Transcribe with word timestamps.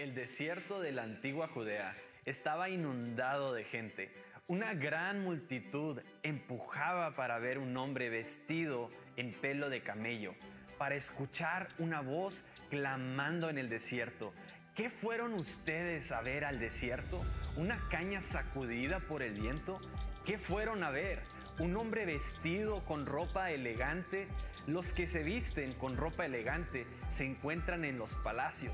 El 0.00 0.14
desierto 0.14 0.80
de 0.80 0.92
la 0.92 1.02
antigua 1.02 1.48
Judea 1.48 1.94
estaba 2.24 2.70
inundado 2.70 3.52
de 3.52 3.64
gente. 3.64 4.10
Una 4.48 4.72
gran 4.72 5.22
multitud 5.22 6.00
empujaba 6.22 7.14
para 7.14 7.38
ver 7.38 7.58
un 7.58 7.76
hombre 7.76 8.08
vestido 8.08 8.90
en 9.18 9.34
pelo 9.34 9.68
de 9.68 9.82
camello, 9.82 10.34
para 10.78 10.94
escuchar 10.94 11.68
una 11.78 12.00
voz 12.00 12.42
clamando 12.70 13.50
en 13.50 13.58
el 13.58 13.68
desierto. 13.68 14.32
¿Qué 14.74 14.88
fueron 14.88 15.34
ustedes 15.34 16.10
a 16.12 16.22
ver 16.22 16.46
al 16.46 16.60
desierto? 16.60 17.20
¿Una 17.58 17.78
caña 17.90 18.22
sacudida 18.22 19.00
por 19.00 19.20
el 19.20 19.34
viento? 19.34 19.82
¿Qué 20.24 20.38
fueron 20.38 20.82
a 20.82 20.88
ver? 20.88 21.20
¿Un 21.58 21.76
hombre 21.76 22.06
vestido 22.06 22.86
con 22.86 23.04
ropa 23.04 23.50
elegante? 23.50 24.28
Los 24.66 24.94
que 24.94 25.06
se 25.08 25.22
visten 25.22 25.74
con 25.74 25.98
ropa 25.98 26.24
elegante 26.24 26.86
se 27.10 27.26
encuentran 27.26 27.84
en 27.84 27.98
los 27.98 28.14
palacios. 28.14 28.72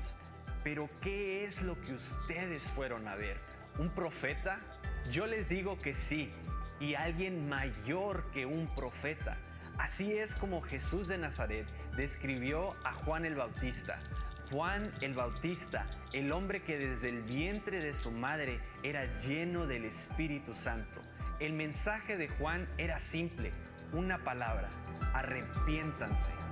Pero 0.67 0.89
¿qué 0.99 1.45
es 1.45 1.61
lo 1.61 1.79
que 1.79 1.93
ustedes 1.93 2.61
fueron 2.71 3.07
a 3.07 3.15
ver? 3.15 3.37
¿Un 3.79 3.87
profeta? 3.87 4.59
Yo 5.09 5.25
les 5.25 5.47
digo 5.47 5.79
que 5.79 5.95
sí, 5.95 6.29
y 6.81 6.93
alguien 6.93 7.47
mayor 7.47 8.29
que 8.33 8.45
un 8.45 8.67
profeta. 8.75 9.37
Así 9.77 10.11
es 10.17 10.35
como 10.35 10.61
Jesús 10.61 11.07
de 11.07 11.17
Nazaret 11.17 11.65
describió 11.95 12.75
a 12.83 12.91
Juan 12.91 13.23
el 13.23 13.35
Bautista. 13.35 14.01
Juan 14.51 14.91
el 14.99 15.13
Bautista, 15.13 15.85
el 16.11 16.33
hombre 16.33 16.61
que 16.61 16.77
desde 16.77 17.07
el 17.07 17.21
vientre 17.21 17.79
de 17.79 17.93
su 17.93 18.11
madre 18.11 18.59
era 18.83 19.05
lleno 19.19 19.67
del 19.67 19.85
Espíritu 19.85 20.53
Santo. 20.53 21.01
El 21.39 21.53
mensaje 21.53 22.17
de 22.17 22.27
Juan 22.27 22.67
era 22.77 22.99
simple, 22.99 23.53
una 23.93 24.17
palabra, 24.17 24.67
arrepiéntanse. 25.13 26.46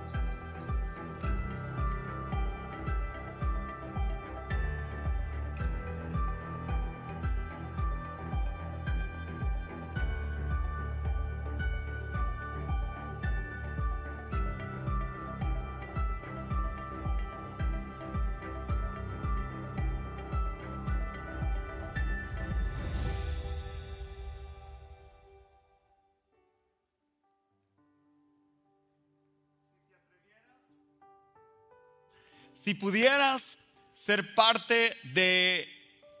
Si 32.66 32.74
pudieras 32.74 33.58
ser 33.94 34.34
parte 34.34 34.96
de 35.14 35.68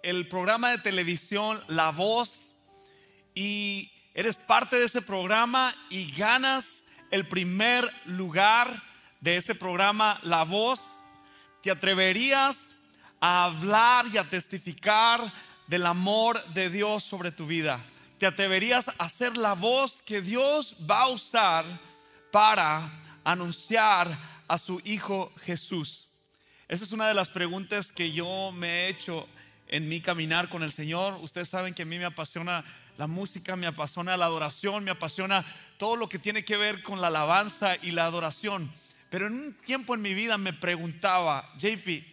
el 0.04 0.28
programa 0.28 0.70
de 0.70 0.78
televisión 0.78 1.60
La 1.66 1.90
Voz 1.90 2.52
y 3.34 3.90
eres 4.14 4.36
parte 4.36 4.76
de 4.76 4.84
ese 4.84 5.02
programa 5.02 5.74
y 5.90 6.08
ganas 6.12 6.84
el 7.10 7.26
primer 7.26 7.92
lugar 8.04 8.80
de 9.20 9.38
ese 9.38 9.56
programa 9.56 10.20
La 10.22 10.44
Voz, 10.44 11.02
¿te 11.64 11.72
atreverías 11.72 12.74
a 13.20 13.46
hablar 13.46 14.06
y 14.12 14.16
a 14.16 14.30
testificar 14.30 15.32
del 15.66 15.84
amor 15.84 16.44
de 16.54 16.70
Dios 16.70 17.02
sobre 17.02 17.32
tu 17.32 17.48
vida? 17.48 17.84
¿Te 18.20 18.26
atreverías 18.26 18.88
a 18.98 19.08
ser 19.08 19.36
la 19.36 19.54
voz 19.54 20.00
que 20.00 20.22
Dios 20.22 20.76
va 20.88 21.00
a 21.00 21.08
usar 21.08 21.64
para 22.30 22.88
anunciar 23.24 24.16
a 24.46 24.58
su 24.58 24.80
Hijo 24.84 25.32
Jesús? 25.42 26.05
Esa 26.68 26.82
es 26.82 26.90
una 26.90 27.06
de 27.06 27.14
las 27.14 27.28
preguntas 27.28 27.92
que 27.92 28.10
yo 28.10 28.50
me 28.50 28.66
he 28.66 28.88
hecho 28.88 29.28
en 29.68 29.88
mi 29.88 30.00
caminar 30.00 30.48
con 30.48 30.64
el 30.64 30.72
Señor. 30.72 31.16
Ustedes 31.22 31.48
saben 31.48 31.74
que 31.74 31.82
a 31.82 31.86
mí 31.86 31.96
me 31.96 32.06
apasiona 32.06 32.64
la 32.98 33.06
música, 33.06 33.54
me 33.54 33.68
apasiona 33.68 34.16
la 34.16 34.24
adoración, 34.24 34.82
me 34.82 34.90
apasiona 34.90 35.44
todo 35.76 35.94
lo 35.94 36.08
que 36.08 36.18
tiene 36.18 36.44
que 36.44 36.56
ver 36.56 36.82
con 36.82 37.00
la 37.00 37.06
alabanza 37.06 37.76
y 37.82 37.92
la 37.92 38.06
adoración. 38.06 38.72
Pero 39.10 39.28
en 39.28 39.34
un 39.34 39.52
tiempo 39.54 39.94
en 39.94 40.02
mi 40.02 40.12
vida 40.12 40.38
me 40.38 40.52
preguntaba, 40.52 41.48
JP, 41.56 42.04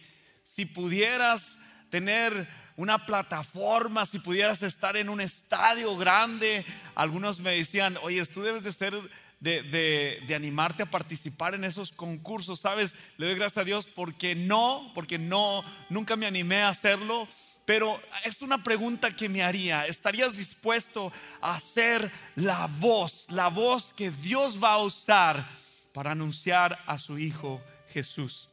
si 0.44 0.66
pudieras 0.66 1.58
tener 1.90 2.46
una 2.76 3.06
plataforma, 3.06 4.06
si 4.06 4.20
pudieras 4.20 4.62
estar 4.62 4.96
en 4.96 5.08
un 5.08 5.20
estadio 5.20 5.96
grande, 5.96 6.64
algunos 6.94 7.40
me 7.40 7.56
decían, 7.56 7.98
oye, 8.02 8.24
tú 8.26 8.42
debes 8.42 8.62
de 8.62 8.70
ser 8.70 8.94
de, 9.44 10.34
animarte 10.34 10.82
a 10.82 10.90
participar 10.90 11.54
en 11.54 11.64
esos 11.64 11.92
concursos, 11.92 12.60
¿sabes? 12.60 12.94
Le 13.18 13.26
doy 13.26 13.34
gracias 13.36 13.58
a 13.58 13.64
Dios 13.64 13.86
porque 13.86 14.34
no, 14.34 14.90
porque 14.94 15.18
no, 15.18 15.62
nunca 15.90 16.16
me 16.16 16.26
animé 16.26 16.62
a 16.62 16.70
hacerlo. 16.70 17.28
Pero 17.66 17.98
es 18.24 18.42
una 18.42 18.62
pregunta 18.62 19.16
que 19.16 19.28
me 19.28 19.42
haría. 19.42 19.86
¿Estarías 19.86 20.36
dispuesto 20.36 21.12
a 21.40 21.58
ser 21.58 22.10
la 22.36 22.68
voz, 22.78 23.26
la 23.30 23.48
voz 23.48 23.94
que 23.94 24.10
Dios 24.10 24.62
va 24.62 24.74
a 24.74 24.82
usar 24.82 25.46
para 25.94 26.12
anunciar 26.12 26.78
a 26.86 26.98
su 26.98 27.18
Hijo 27.18 27.62
Jesús? 27.90 28.50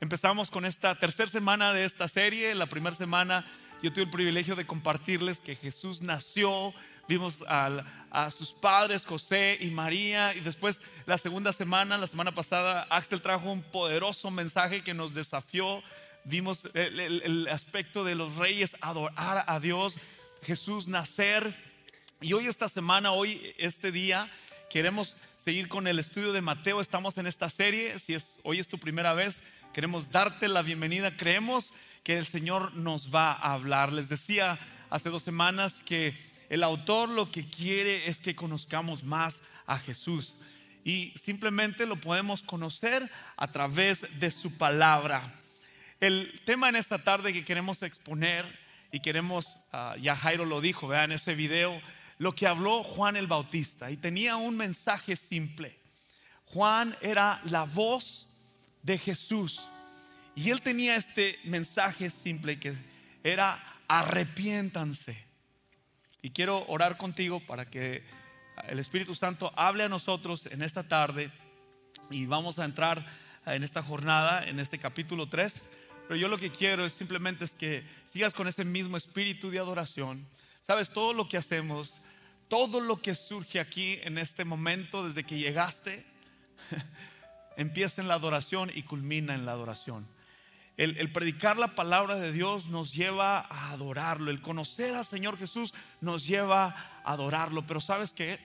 Empezamos 0.00 0.50
con 0.50 0.66
esta 0.66 0.98
tercera 0.98 1.30
semana 1.30 1.72
de 1.72 1.84
esta 1.84 2.08
serie. 2.08 2.54
La 2.54 2.66
primera 2.66 2.94
semana 2.94 3.46
yo 3.82 3.90
tuve 3.90 4.04
el 4.04 4.10
privilegio 4.10 4.54
de 4.54 4.66
compartirles 4.66 5.40
que 5.40 5.56
Jesús 5.56 6.02
nació 6.02 6.74
vimos 7.08 7.44
a, 7.48 8.30
sus 8.30 8.52
padres, 8.52 9.06
José 9.06 9.58
y 9.60 9.70
María, 9.70 10.34
y 10.34 10.40
después 10.40 10.80
la 11.06 11.18
segunda 11.18 11.52
semana, 11.52 11.98
la 11.98 12.06
semana 12.06 12.32
pasada, 12.32 12.86
Axel 12.90 13.22
trajo 13.22 13.50
un 13.50 13.62
poderoso 13.62 14.30
mensaje 14.30 14.82
que 14.82 14.94
nos 14.94 15.14
desafió, 15.14 15.82
vimos 16.24 16.68
el, 16.74 17.48
aspecto 17.48 18.04
de 18.04 18.14
los 18.14 18.36
reyes, 18.36 18.76
adorar 18.80 19.44
a 19.46 19.60
Dios, 19.60 19.96
Jesús 20.42 20.88
nacer, 20.88 21.54
y 22.20 22.34
hoy 22.34 22.46
esta 22.46 22.68
semana, 22.68 23.12
hoy 23.12 23.54
este 23.58 23.90
día, 23.90 24.30
queremos 24.70 25.16
seguir 25.36 25.68
con 25.68 25.86
el 25.86 25.98
estudio 25.98 26.32
de 26.32 26.40
Mateo, 26.40 26.80
estamos 26.80 27.18
en 27.18 27.26
esta 27.26 27.50
serie, 27.50 27.98
si 27.98 28.14
es, 28.14 28.38
hoy 28.42 28.58
es 28.58 28.68
tu 28.68 28.78
primera 28.78 29.12
vez, 29.12 29.42
queremos 29.72 30.10
darte 30.10 30.48
la 30.48 30.62
bienvenida, 30.62 31.16
creemos 31.16 31.72
que 32.04 32.18
el 32.18 32.26
Señor 32.26 32.74
nos 32.74 33.14
va 33.14 33.32
a 33.32 33.52
hablar. 33.52 33.92
Les 33.92 34.08
decía 34.08 34.58
hace 34.90 35.10
dos 35.10 35.22
semanas 35.22 35.80
que 35.80 36.16
el 36.52 36.64
autor 36.64 37.08
lo 37.08 37.30
que 37.30 37.46
quiere 37.46 38.06
es 38.08 38.20
que 38.20 38.36
conozcamos 38.36 39.04
más 39.04 39.40
a 39.64 39.78
Jesús 39.78 40.38
y 40.84 41.10
simplemente 41.16 41.86
lo 41.86 41.96
podemos 41.96 42.42
conocer 42.42 43.10
a 43.38 43.50
través 43.50 44.20
de 44.20 44.30
su 44.30 44.58
palabra. 44.58 45.32
El 45.98 46.42
tema 46.44 46.68
en 46.68 46.76
esta 46.76 46.98
tarde 46.98 47.32
que 47.32 47.46
queremos 47.46 47.82
exponer 47.82 48.44
y 48.92 49.00
queremos, 49.00 49.60
ah, 49.72 49.96
ya 49.98 50.14
Jairo 50.14 50.44
lo 50.44 50.60
dijo, 50.60 50.88
vean 50.88 51.10
ese 51.10 51.34
video, 51.34 51.80
lo 52.18 52.34
que 52.34 52.46
habló 52.46 52.82
Juan 52.82 53.16
el 53.16 53.28
Bautista 53.28 53.90
y 53.90 53.96
tenía 53.96 54.36
un 54.36 54.54
mensaje 54.54 55.16
simple. 55.16 55.74
Juan 56.44 56.94
era 57.00 57.40
la 57.44 57.64
voz 57.64 58.28
de 58.82 58.98
Jesús 58.98 59.70
y 60.36 60.50
él 60.50 60.60
tenía 60.60 60.96
este 60.96 61.38
mensaje 61.44 62.10
simple 62.10 62.60
que 62.60 62.74
era 63.24 63.58
arrepiéntanse 63.88 65.31
y 66.22 66.30
quiero 66.30 66.64
orar 66.68 66.96
contigo 66.96 67.40
para 67.40 67.68
que 67.68 68.02
el 68.68 68.78
Espíritu 68.78 69.14
Santo 69.14 69.52
hable 69.56 69.82
a 69.82 69.88
nosotros 69.88 70.46
en 70.46 70.62
esta 70.62 70.84
tarde 70.84 71.30
y 72.10 72.26
vamos 72.26 72.58
a 72.58 72.64
entrar 72.64 73.04
en 73.44 73.64
esta 73.64 73.82
jornada, 73.82 74.46
en 74.46 74.60
este 74.60 74.78
capítulo 74.78 75.28
3. 75.28 75.68
Pero 76.06 76.20
yo 76.20 76.28
lo 76.28 76.38
que 76.38 76.52
quiero 76.52 76.84
es 76.84 76.92
simplemente 76.92 77.44
es 77.44 77.54
que 77.54 77.82
sigas 78.06 78.34
con 78.34 78.46
ese 78.46 78.64
mismo 78.64 78.96
espíritu 78.96 79.50
de 79.50 79.58
adoración. 79.58 80.26
Sabes, 80.60 80.90
todo 80.90 81.12
lo 81.12 81.28
que 81.28 81.38
hacemos, 81.38 82.00
todo 82.48 82.80
lo 82.80 83.02
que 83.02 83.14
surge 83.14 83.58
aquí 83.58 83.98
en 84.02 84.18
este 84.18 84.44
momento 84.44 85.06
desde 85.06 85.24
que 85.24 85.38
llegaste, 85.38 86.06
empieza 87.56 88.00
en 88.00 88.08
la 88.08 88.14
adoración 88.14 88.70
y 88.72 88.82
culmina 88.82 89.34
en 89.34 89.44
la 89.44 89.52
adoración. 89.52 90.06
El, 90.82 91.12
predicar 91.12 91.58
la 91.58 91.76
palabra 91.76 92.16
de 92.16 92.32
Dios 92.32 92.66
nos 92.66 92.92
lleva 92.92 93.38
a 93.38 93.70
adorarlo. 93.70 94.32
El 94.32 94.40
conocer 94.40 94.96
al 94.96 95.04
Señor 95.04 95.38
Jesús 95.38 95.72
nos 96.00 96.26
lleva 96.26 96.74
a 97.04 97.12
adorarlo. 97.12 97.64
Pero 97.64 97.80
sabes 97.80 98.12
que 98.12 98.40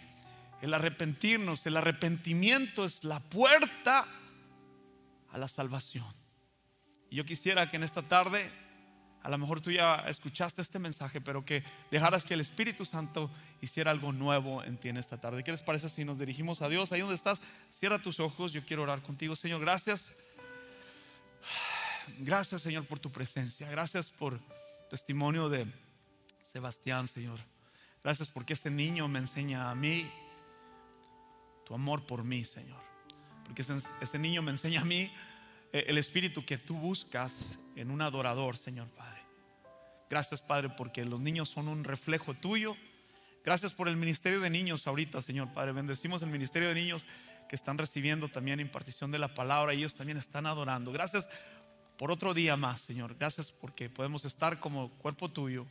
el 0.62 0.72
arrepentirnos, 0.72 1.66
el 1.66 1.78
arrepentimiento 1.78 2.86
es 2.86 3.04
la 3.04 3.20
puerta 3.20 4.06
a 5.32 5.38
la 5.40 5.48
salvación. 5.48 6.06
Y 7.10 7.16
yo 7.16 7.26
quisiera 7.26 7.72
que 7.72 7.78
en 7.78 7.84
esta 7.84 8.04
tarde, 8.04 8.52
a 9.24 9.30
lo 9.32 9.40
mejor 9.40 9.60
tú 9.60 9.72
ya 9.72 10.04
escuchaste 10.08 10.62
este 10.62 10.78
mensaje, 10.78 11.20
pero 11.20 11.44
que 11.44 11.64
dejaras 11.90 12.24
que 12.24 12.36
el 12.36 12.42
Espíritu 12.42 12.86
Santo 12.86 13.32
hiciera 13.62 13.90
algo 13.90 14.12
nuevo 14.12 14.64
en 14.64 14.78
ti 14.78 14.90
en 14.90 14.98
esta 14.98 15.20
tarde. 15.20 15.44
¿Qué 15.44 15.52
les 15.52 15.64
parece 15.64 15.90
si 15.90 16.06
nos 16.06 16.20
dirigimos 16.20 16.62
a 16.62 16.70
Dios? 16.70 16.92
Ahí 16.92 17.00
donde 17.00 17.16
estás, 17.16 17.42
cierra 17.72 17.98
tus 17.98 18.20
ojos. 18.20 18.54
Yo 18.54 18.64
quiero 18.64 18.84
orar 18.84 19.02
contigo, 19.02 19.36
Señor. 19.36 19.60
Gracias 19.60 20.12
Gracias, 22.20 22.62
Señor, 22.62 22.86
por 22.86 23.00
tu 23.00 23.12
presencia. 23.12 23.70
Gracias 23.70 24.10
por 24.10 24.40
testimonio 24.90 25.50
de 25.50 25.68
Sebastián, 26.44 27.08
Señor. 27.08 27.40
Gracias 28.04 28.30
porque 28.30 28.54
ese 28.54 28.70
niño 28.70 29.08
me 29.08 29.20
enseña 29.20 29.70
a 29.70 29.76
mí 29.76 30.10
tu 31.66 31.74
amor 31.74 32.06
por 32.06 32.24
mí, 32.24 32.46
Señor. 32.46 32.82
Porque 33.46 33.62
ese, 33.62 34.20
niño 34.20 34.42
me 34.42 34.52
enseña 34.52 34.82
a 34.82 34.86
mí 34.86 35.12
eh, 35.74 35.86
el 35.88 35.98
espíritu 35.98 36.46
que 36.46 36.58
tú 36.58 36.76
buscas 36.76 37.60
en 37.76 37.92
un 37.92 38.02
adorador, 38.02 38.58
Señor 38.58 38.88
Padre. 38.90 39.22
Gracias, 40.10 40.42
Padre, 40.42 40.70
porque 40.70 41.04
los 41.04 41.20
niños 41.20 41.50
son 41.50 41.68
un 41.68 41.84
reflejo 41.84 42.34
tuyo. 42.34 42.76
Gracias 43.44 43.74
por 43.74 43.88
el 43.88 43.98
ministerio 43.98 44.40
de 44.40 44.50
niños 44.50 44.88
ahorita, 44.88 45.22
Señor 45.22 45.54
Padre. 45.54 45.74
Bendecimos 45.74 46.22
el 46.22 46.30
ministerio 46.30 46.70
de 46.70 46.76
niños 46.76 47.06
que 47.48 47.56
están 47.56 47.78
recibiendo 47.78 48.28
también 48.28 48.60
impartición 48.60 49.12
de 49.12 49.20
la 49.20 49.34
palabra. 49.34 49.74
Ellos 49.74 49.96
también 49.96 50.18
están 50.18 50.46
adorando. 50.46 50.92
Gracias 50.92 51.30
por 51.98 52.12
otro 52.12 52.34
día 52.34 52.56
más, 52.56 52.82
Señor. 52.82 53.16
Gracias 53.18 53.52
porque 53.52 53.90
podemos 53.90 54.26
estar 54.26 54.60
como 54.60 54.90
cuerpo 54.90 55.30
tuyo 55.30 55.66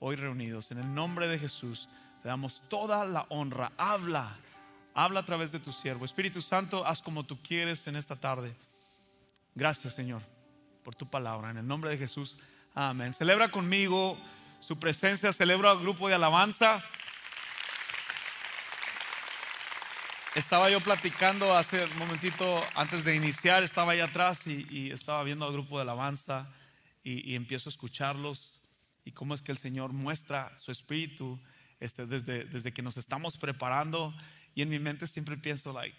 hoy 0.00 0.16
reunidos. 0.16 0.70
En 0.70 0.78
el 0.78 0.94
nombre 0.94 1.28
de 1.28 1.38
Jesús 1.38 1.88
te 2.22 2.28
damos 2.28 2.62
toda 2.68 3.04
la 3.04 3.26
honra. 3.28 3.72
Habla, 3.76 4.36
habla 4.94 5.20
a 5.20 5.24
través 5.24 5.52
de 5.52 5.60
tu 5.60 5.72
siervo. 5.72 6.04
Espíritu 6.04 6.42
Santo, 6.42 6.86
haz 6.86 7.00
como 7.00 7.24
tú 7.24 7.38
quieres 7.40 7.86
en 7.86 7.96
esta 7.96 8.16
tarde. 8.16 8.54
Gracias, 9.54 9.94
Señor, 9.94 10.22
por 10.82 10.94
tu 10.94 11.06
palabra. 11.06 11.50
En 11.50 11.58
el 11.58 11.66
nombre 11.66 11.90
de 11.90 11.98
Jesús. 11.98 12.36
Amén. 12.74 13.14
Celebra 13.14 13.50
conmigo 13.50 14.18
su 14.58 14.78
presencia, 14.78 15.32
celebra 15.32 15.70
al 15.70 15.78
grupo 15.78 16.08
de 16.08 16.14
alabanza. 16.14 16.82
Estaba 20.34 20.68
yo 20.68 20.80
platicando 20.80 21.56
hace 21.56 21.84
un 21.84 21.96
momentito 21.96 22.60
antes 22.74 23.04
de 23.04 23.14
iniciar, 23.14 23.62
estaba 23.62 23.92
ahí 23.92 24.00
atrás 24.00 24.48
y, 24.48 24.90
estaba 24.90 25.22
viendo 25.22 25.46
al 25.46 25.52
grupo 25.52 25.76
de 25.76 25.82
alabanza 25.82 26.52
y, 27.04 27.36
empiezo 27.36 27.68
a 27.68 27.70
escucharlos 27.70 28.60
y 29.04 29.12
cómo 29.12 29.34
es 29.34 29.42
que 29.42 29.52
el 29.52 29.58
Señor 29.58 29.92
muestra 29.92 30.52
su 30.58 30.72
espíritu 30.72 31.40
este, 31.78 32.06
desde, 32.06 32.46
desde 32.46 32.72
que 32.72 32.82
nos 32.82 32.96
estamos 32.96 33.38
preparando 33.38 34.12
y 34.56 34.62
en 34.62 34.70
mi 34.70 34.80
mente 34.80 35.06
siempre 35.06 35.36
pienso, 35.36 35.72
like, 35.72 35.96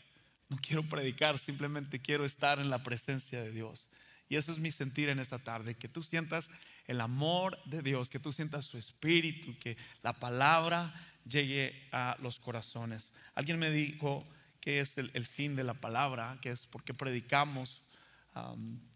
no 0.50 0.58
quiero 0.58 0.84
predicar, 0.84 1.38
simplemente 1.38 2.02
quiero 2.02 2.26
estar 2.26 2.60
en 2.60 2.70
la 2.70 2.84
presencia 2.84 3.42
de 3.42 3.52
Dios. 3.52 3.88
Y 4.28 4.36
eso 4.36 4.52
es 4.52 4.60
mi 4.60 4.70
sentir 4.70 5.08
en 5.08 5.20
esta 5.20 5.40
tarde, 5.40 5.76
que 5.76 5.88
tú 5.88 6.04
sientas 6.04 6.50
el 6.88 7.02
amor 7.02 7.58
de 7.66 7.82
Dios, 7.82 8.10
que 8.10 8.20
tú 8.20 8.32
sientas 8.32 8.66
su 8.66 8.78
espíritu, 8.78 9.58
que 9.60 9.78
la 10.04 10.14
palabra 10.14 10.94
llegue 11.28 11.88
a 11.92 12.16
los 12.22 12.40
corazones. 12.40 13.12
Alguien 13.34 13.60
me 13.60 13.72
dijo 13.72 14.26
que 14.62 14.80
es 14.80 14.98
el, 14.98 15.26
fin 15.26 15.56
de 15.56 15.64
la 15.64 15.74
palabra, 15.74 16.38
que 16.42 16.52
es 16.52 16.66
por 16.68 16.84
qué 16.84 16.94
predicamos. 16.94 17.84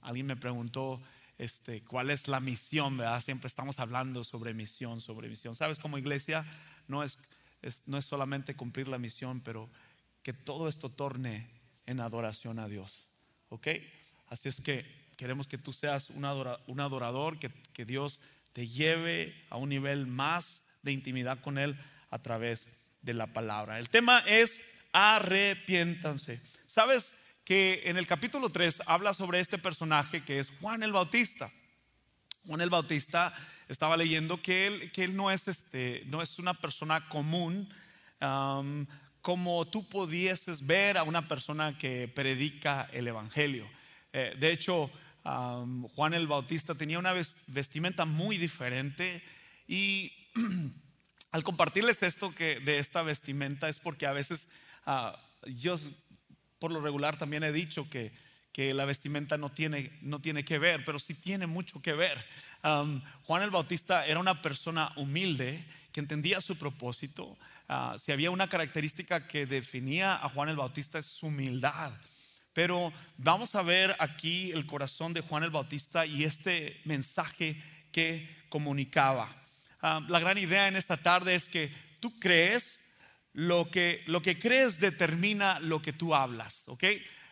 alguien 0.01 0.25
me 0.25 0.36
preguntó 0.36 1.01
este, 1.38 1.81
cuál 1.81 2.09
es 2.09 2.27
la 2.27 2.39
misión, 2.39 2.97
¿verdad? 2.97 3.21
Siempre 3.21 3.47
estamos 3.47 3.80
hablando 3.80 4.24
sobre 4.24 4.53
misión, 4.53 5.00
sobre 5.01 5.30
misión. 5.30 5.56
¿Sabes? 5.56 5.80
Como 5.80 5.97
iglesia 5.97 6.45
no 6.88 7.03
es, 7.03 7.18
no 7.86 7.97
es 7.97 8.06
solamente 8.06 8.56
cumplir 8.56 8.88
la 8.88 8.97
misión, 8.97 9.41
pero 9.41 9.69
que 10.21 10.33
todo 10.33 10.68
esto 10.68 10.89
torne 10.89 11.50
en 11.86 12.00
adoración 12.00 12.59
a 12.59 12.68
Dios. 12.68 13.07
¿Ok? 13.50 13.68
Así 14.27 14.50
es 14.50 14.62
que 14.62 14.86
queremos 15.19 15.50
que 15.50 15.57
tú 15.57 15.74
seas 15.74 16.10
un, 16.12 16.24
adorador, 16.24 17.38
que, 17.39 17.86
Dios 17.86 18.21
te 18.54 18.69
lleve 18.69 19.36
a 19.50 19.57
un 19.57 19.68
nivel 19.68 20.07
más 20.07 20.62
de 20.81 20.94
intimidad 20.94 21.42
con 21.42 21.57
Él 21.57 21.77
a 22.10 22.19
través 22.19 22.69
de 23.01 23.13
la 23.13 23.27
palabra. 23.27 23.80
El 23.80 23.89
tema 23.89 24.19
es 24.19 24.62
arrepiéntanse. 24.94 26.39
¿Sabes 26.66 27.16
que 27.44 27.81
en 27.83 27.98
el 27.98 28.07
capítulo 28.07 28.50
3 28.50 28.83
habla 28.86 29.13
sobre 29.13 29.42
este 29.42 29.57
personaje 29.57 30.24
que 30.24 30.39
es 30.39 30.54
Juan 30.62 30.83
el 30.83 30.94
Bautista? 30.94 31.51
Juan 32.48 32.62
el 32.62 32.69
Bautista 32.69 33.33
estaba 33.68 33.98
leyendo 33.98 34.42
que 34.42 34.68
él, 34.68 34.92
que 34.94 35.04
él 35.04 35.18
no, 35.18 35.31
es 35.31 35.50
este, 35.50 36.04
no 36.06 36.22
es 36.22 36.39
una 36.39 36.54
persona 36.54 37.10
común 37.10 37.68
como 39.19 39.68
tú 39.68 39.86
pudieses 39.89 40.65
ver 40.65 40.98
a 40.98 41.04
una 41.04 41.27
persona 41.27 41.77
que 41.77 42.07
predica 42.07 42.89
el 42.94 43.06
Evangelio. 43.10 43.68
Eh, 44.12 44.36
de 44.39 44.51
hecho, 44.51 44.89
Juan 45.24 46.13
el 46.13 46.27
Bautista 46.27 46.75
tenía 46.75 47.00
una 47.00 47.13
vestimenta 47.48 48.06
muy 48.06 48.38
diferente 48.38 49.21
y 49.68 50.12
al 51.31 51.44
compartirles 51.44 52.01
esto 52.04 52.33
de 52.38 52.77
esta 52.77 53.04
vestimenta 53.04 53.69
es 53.69 53.80
porque 53.80 54.07
a 54.07 54.13
veces 54.13 54.48
ah, 54.86 55.19
yo 55.45 55.75
por 56.60 56.71
lo 56.71 56.81
regular 56.81 57.18
también 57.18 57.44
he 57.44 57.51
dicho 57.51 57.89
que, 57.89 58.12
que 58.51 58.74
la 58.74 58.86
vestimenta 58.86 59.38
no 59.38 59.50
tiene, 59.50 59.92
no 60.01 60.19
tiene 60.19 60.44
que 60.44 60.60
ver, 60.60 60.83
pero 60.83 61.00
sí 61.00 61.13
tiene 61.13 61.48
mucho 61.48 61.81
que 61.81 61.94
ver. 61.94 62.18
Juan 62.62 63.44
el 63.44 63.51
Bautista 63.51 64.06
era 64.06 64.19
una 64.19 64.42
persona 64.42 64.92
humilde 64.98 65.63
que 65.94 66.01
entendía 66.01 66.42
su 66.42 66.57
propósito. 66.57 67.38
Ah, 67.68 67.95
si 67.98 68.12
había 68.12 68.31
una 68.31 68.50
característica 68.50 69.27
que 69.27 69.45
definía 69.45 70.15
a 70.15 70.30
Juan 70.30 70.50
el 70.50 70.57
Bautista 70.57 71.00
es 71.00 71.06
su 71.06 71.27
humildad. 71.27 71.94
Pero 72.54 72.92
vamos 73.18 73.56
a 73.56 73.62
ver 73.62 73.96
aquí 74.00 74.51
el 74.51 74.66
corazón 74.66 75.13
de 75.13 75.22
Juan 75.22 75.44
el 75.44 75.51
Bautista 75.51 76.06
y 76.06 76.24
este 76.24 76.81
mensaje 76.86 77.62
que 77.92 78.28
comunicaba. 78.50 79.36
Ah, 79.81 80.01
la 80.07 80.19
gran 80.19 80.38
idea 80.38 80.68
en 80.68 80.75
esta 80.75 80.98
tarde 80.98 81.36
es 81.36 81.48
que 81.48 81.72
tú 82.00 82.19
crees, 82.19 82.81
lo 83.34 83.69
que, 83.69 84.04
lo 84.07 84.22
que 84.22 84.38
crees 84.38 84.80
determina 84.80 85.60
lo 85.60 85.81
que 85.81 85.94
tú 85.94 86.16
hablas, 86.16 86.68
¿ok? 86.68 86.84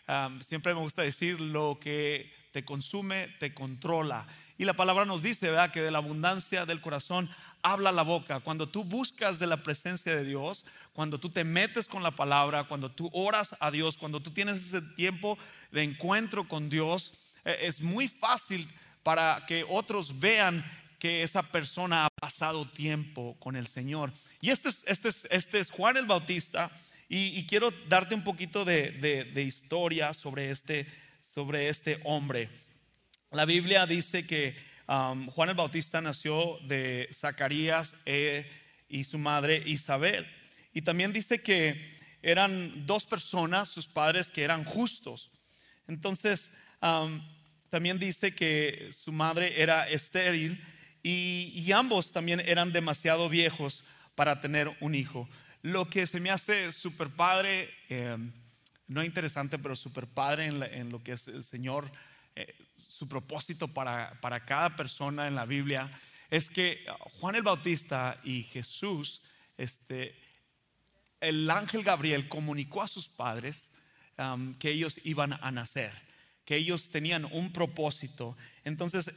Ah, 0.08 0.38
siempre 0.40 0.74
me 0.74 0.80
gusta 0.80 1.02
decir 1.02 1.42
lo 1.42 1.80
que 1.82 2.32
te 2.52 2.64
consume, 2.64 3.28
te 3.40 3.54
controla. 3.54 4.26
Y 4.58 4.66
la 4.66 4.74
palabra 4.74 5.06
nos 5.06 5.22
dice, 5.22 5.48
¿verdad? 5.48 5.72
Que 5.72 5.82
de 5.82 5.92
la 5.92 6.00
abundancia 6.00 6.66
del 6.66 6.82
corazón 6.82 7.30
habla 7.62 7.92
la 7.92 8.02
boca. 8.02 8.40
Cuando 8.40 8.68
tú 8.68 8.84
buscas 8.84 9.38
de 9.38 9.48
la 9.48 9.58
presencia 9.58 10.16
de 10.16 10.24
Dios, 10.24 10.66
cuando 10.94 11.20
tú 11.20 11.30
te 11.30 11.44
metes 11.44 11.88
con 11.88 12.02
la 12.02 12.12
palabra, 12.12 12.64
cuando 12.64 12.92
tú 12.92 13.10
oras 13.14 13.56
a 13.60 13.70
Dios, 13.70 13.98
cuando 13.98 14.20
tú 14.20 14.32
tienes 14.32 14.58
ese 14.58 14.82
tiempo 14.96 15.38
de 15.72 15.84
encuentro 15.84 16.48
con 16.48 16.70
Dios, 16.70 17.14
eh, 17.46 17.58
es 17.62 17.82
muy 17.82 18.08
fácil 18.08 18.68
para 19.04 19.46
que 19.46 19.64
otros 19.70 20.20
vean 20.20 20.66
que 21.00 21.24
esa 21.24 21.44
persona 21.44 22.06
ha 22.06 22.10
pasado 22.10 22.68
tiempo 22.68 23.36
con 23.40 23.56
el 23.56 23.68
Señor. 23.68 24.12
Y 24.42 24.50
este 24.50 24.70
es, 24.70 24.84
este 24.88 25.10
es, 25.10 25.28
este 25.30 25.60
es 25.60 25.72
Juan 25.72 25.98
el 25.98 26.06
Bautista 26.06 26.72
y, 27.10 27.46
quiero 27.46 27.72
darte 27.88 28.16
un 28.16 28.24
poquito 28.24 28.66
de, 28.66 29.44
historia 29.48 30.14
sobre 30.14 30.52
este, 30.52 30.86
sobre 31.22 31.70
este 31.70 32.00
hombre. 32.04 32.50
La 33.32 33.44
Biblia 33.44 33.86
dice 33.86 34.26
que 34.26 34.56
um, 34.88 35.28
Juan 35.28 35.50
el 35.50 35.56
Bautista 35.56 36.00
nació 36.00 36.60
de 36.64 37.10
Zacarías 37.12 37.96
eh, 38.06 38.50
y 38.88 39.04
su 39.04 39.18
madre 39.18 39.62
Isabel. 39.66 40.26
Y 40.74 40.82
también 40.82 41.12
dice 41.12 41.42
que 41.42 41.98
eran 42.22 42.86
dos 42.86 43.06
personas, 43.06 43.68
sus 43.68 43.88
padres, 43.88 44.32
que 44.32 44.44
eran 44.44 44.64
justos. 44.64 45.30
Entonces, 45.88 46.52
um, 46.82 47.22
también 47.70 48.00
dice 48.00 48.34
que 48.34 48.90
su 48.94 49.12
madre 49.12 49.62
era 49.62 49.90
estéril 49.90 50.62
y, 51.04 51.72
ambos 51.74 52.12
también 52.12 52.40
eran 52.40 52.72
demasiado 52.72 53.30
viejos 53.30 53.84
para 54.16 54.40
tener 54.40 54.76
un 54.80 54.96
hijo. 54.96 55.30
Lo 55.62 55.90
que 55.90 56.08
se 56.08 56.20
me 56.20 56.30
hace 56.30 56.72
súper 56.72 57.10
padre, 57.10 57.70
eh, 57.90 58.18
no 58.88 59.04
interesante, 59.04 59.60
pero 59.60 59.76
súper 59.76 60.08
padre 60.08 60.46
en, 60.46 60.90
lo 60.90 61.04
que 61.04 61.14
es 61.14 61.28
el 61.28 61.44
Señor, 61.44 61.92
eh, 62.36 62.54
su 62.98 63.08
propósito 63.08 63.68
para, 63.68 64.20
para 64.22 64.44
cada 64.44 64.76
persona 64.76 65.28
en 65.28 65.36
la 65.36 65.46
Biblia, 65.46 65.92
es 66.30 66.50
que 66.50 66.84
Juan 67.20 67.36
el 67.36 67.44
Bautista 67.44 68.20
y 68.24 68.44
Jesús, 68.44 69.22
este, 69.58 70.16
el 71.22 71.50
ángel 71.50 71.84
Gabriel 71.84 72.28
comunicó 72.28 72.82
a 72.82 72.88
sus 72.88 73.08
padres 73.08 73.70
um, 74.18 74.56
que 74.56 74.72
ellos 74.72 75.00
iban 75.04 75.34
a 75.34 75.52
nacer 75.52 76.08
que 76.48 76.56
ellos 76.56 76.90
tenían 76.90 77.26
un 77.26 77.52
propósito. 77.52 78.38
Entonces, 78.64 79.12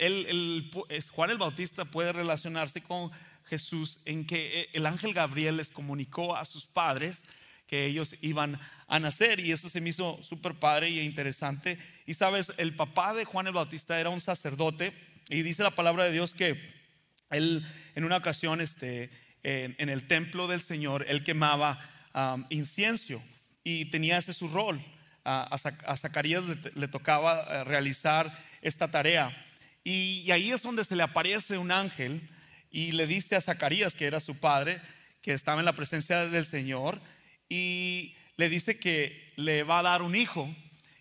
Juan 1.13 1.31
el 1.31 1.39
Bautista 1.39 1.85
puede 1.85 2.13
relacionarse 2.13 2.83
con 2.83 3.13
Jesús 3.45 4.01
en 4.05 4.27
que 4.27 4.69
el 4.73 4.85
ángel 4.85 5.15
Gabriel 5.15 5.59
les 5.59 5.71
comunicó 5.71 6.35
a 6.35 6.45
sus 6.45 6.67
padres 6.67 7.23
que 7.71 7.87
ellos 7.87 8.17
iban 8.21 8.59
a 8.89 8.99
nacer 8.99 9.39
y 9.39 9.53
eso 9.53 9.69
se 9.69 9.81
me 9.81 9.91
hizo 9.91 10.19
súper 10.25 10.57
padre 10.57 10.91
y 10.91 10.99
interesante. 10.99 11.79
Y 12.05 12.15
sabes, 12.15 12.53
el 12.57 12.75
papá 12.75 13.15
de 13.15 13.25
Juan 13.25 13.47
el 13.47 13.53
Bautista 13.53 14.01
era 14.01 14.11
un 14.11 14.21
sacerdote 14.21 14.93
y 15.29 15.43
dice 15.43 15.63
la 15.63 15.71
palabra 15.71 16.05
de 16.07 16.11
Dios 16.11 16.35
que 16.35 16.61
él 17.31 17.65
en 17.95 18.03
una 18.03 18.17
ocasión 18.17 18.61
este, 18.61 19.09
en, 19.45 19.89
el 19.89 20.09
templo 20.09 20.49
del 20.49 20.61
Señor, 20.61 21.05
él 21.07 21.23
quemaba 21.23 21.79
incienso 22.49 23.23
y 23.63 23.85
tenía 23.85 24.19
ese 24.19 24.33
su 24.33 24.49
rol 24.49 24.85
a, 25.25 25.97
Zacarías 25.97 26.43
le, 26.75 26.89
tocaba 26.89 27.43
eh, 27.43 27.65
realizar 27.65 28.33
esta 28.63 28.89
tarea. 28.89 29.31
Y, 29.85 30.29
ahí 30.33 30.51
es 30.51 30.63
donde 30.63 30.85
se 30.85 30.97
le 30.97 31.05
aparece 31.05 31.57
un 31.57 31.71
ángel 31.71 32.29
y 32.73 32.93
le 32.93 33.07
dice 33.07 33.37
a 33.37 33.41
Zacarías, 33.41 33.95
que 33.95 34.07
era 34.07 34.19
su 34.19 34.37
padre, 34.39 34.81
que 35.23 35.33
estaba 35.33 35.61
en 35.61 35.67
la 35.67 35.75
presencia 35.75 36.27
del 36.27 36.45
Señor, 36.45 37.01
y 37.51 38.15
le 38.39 38.49
dice 38.49 38.79
que 38.79 39.33
le 39.37 39.63
va 39.63 39.81
a 39.81 39.83
dar 39.83 40.01
un 40.01 40.17
hijo. 40.17 40.49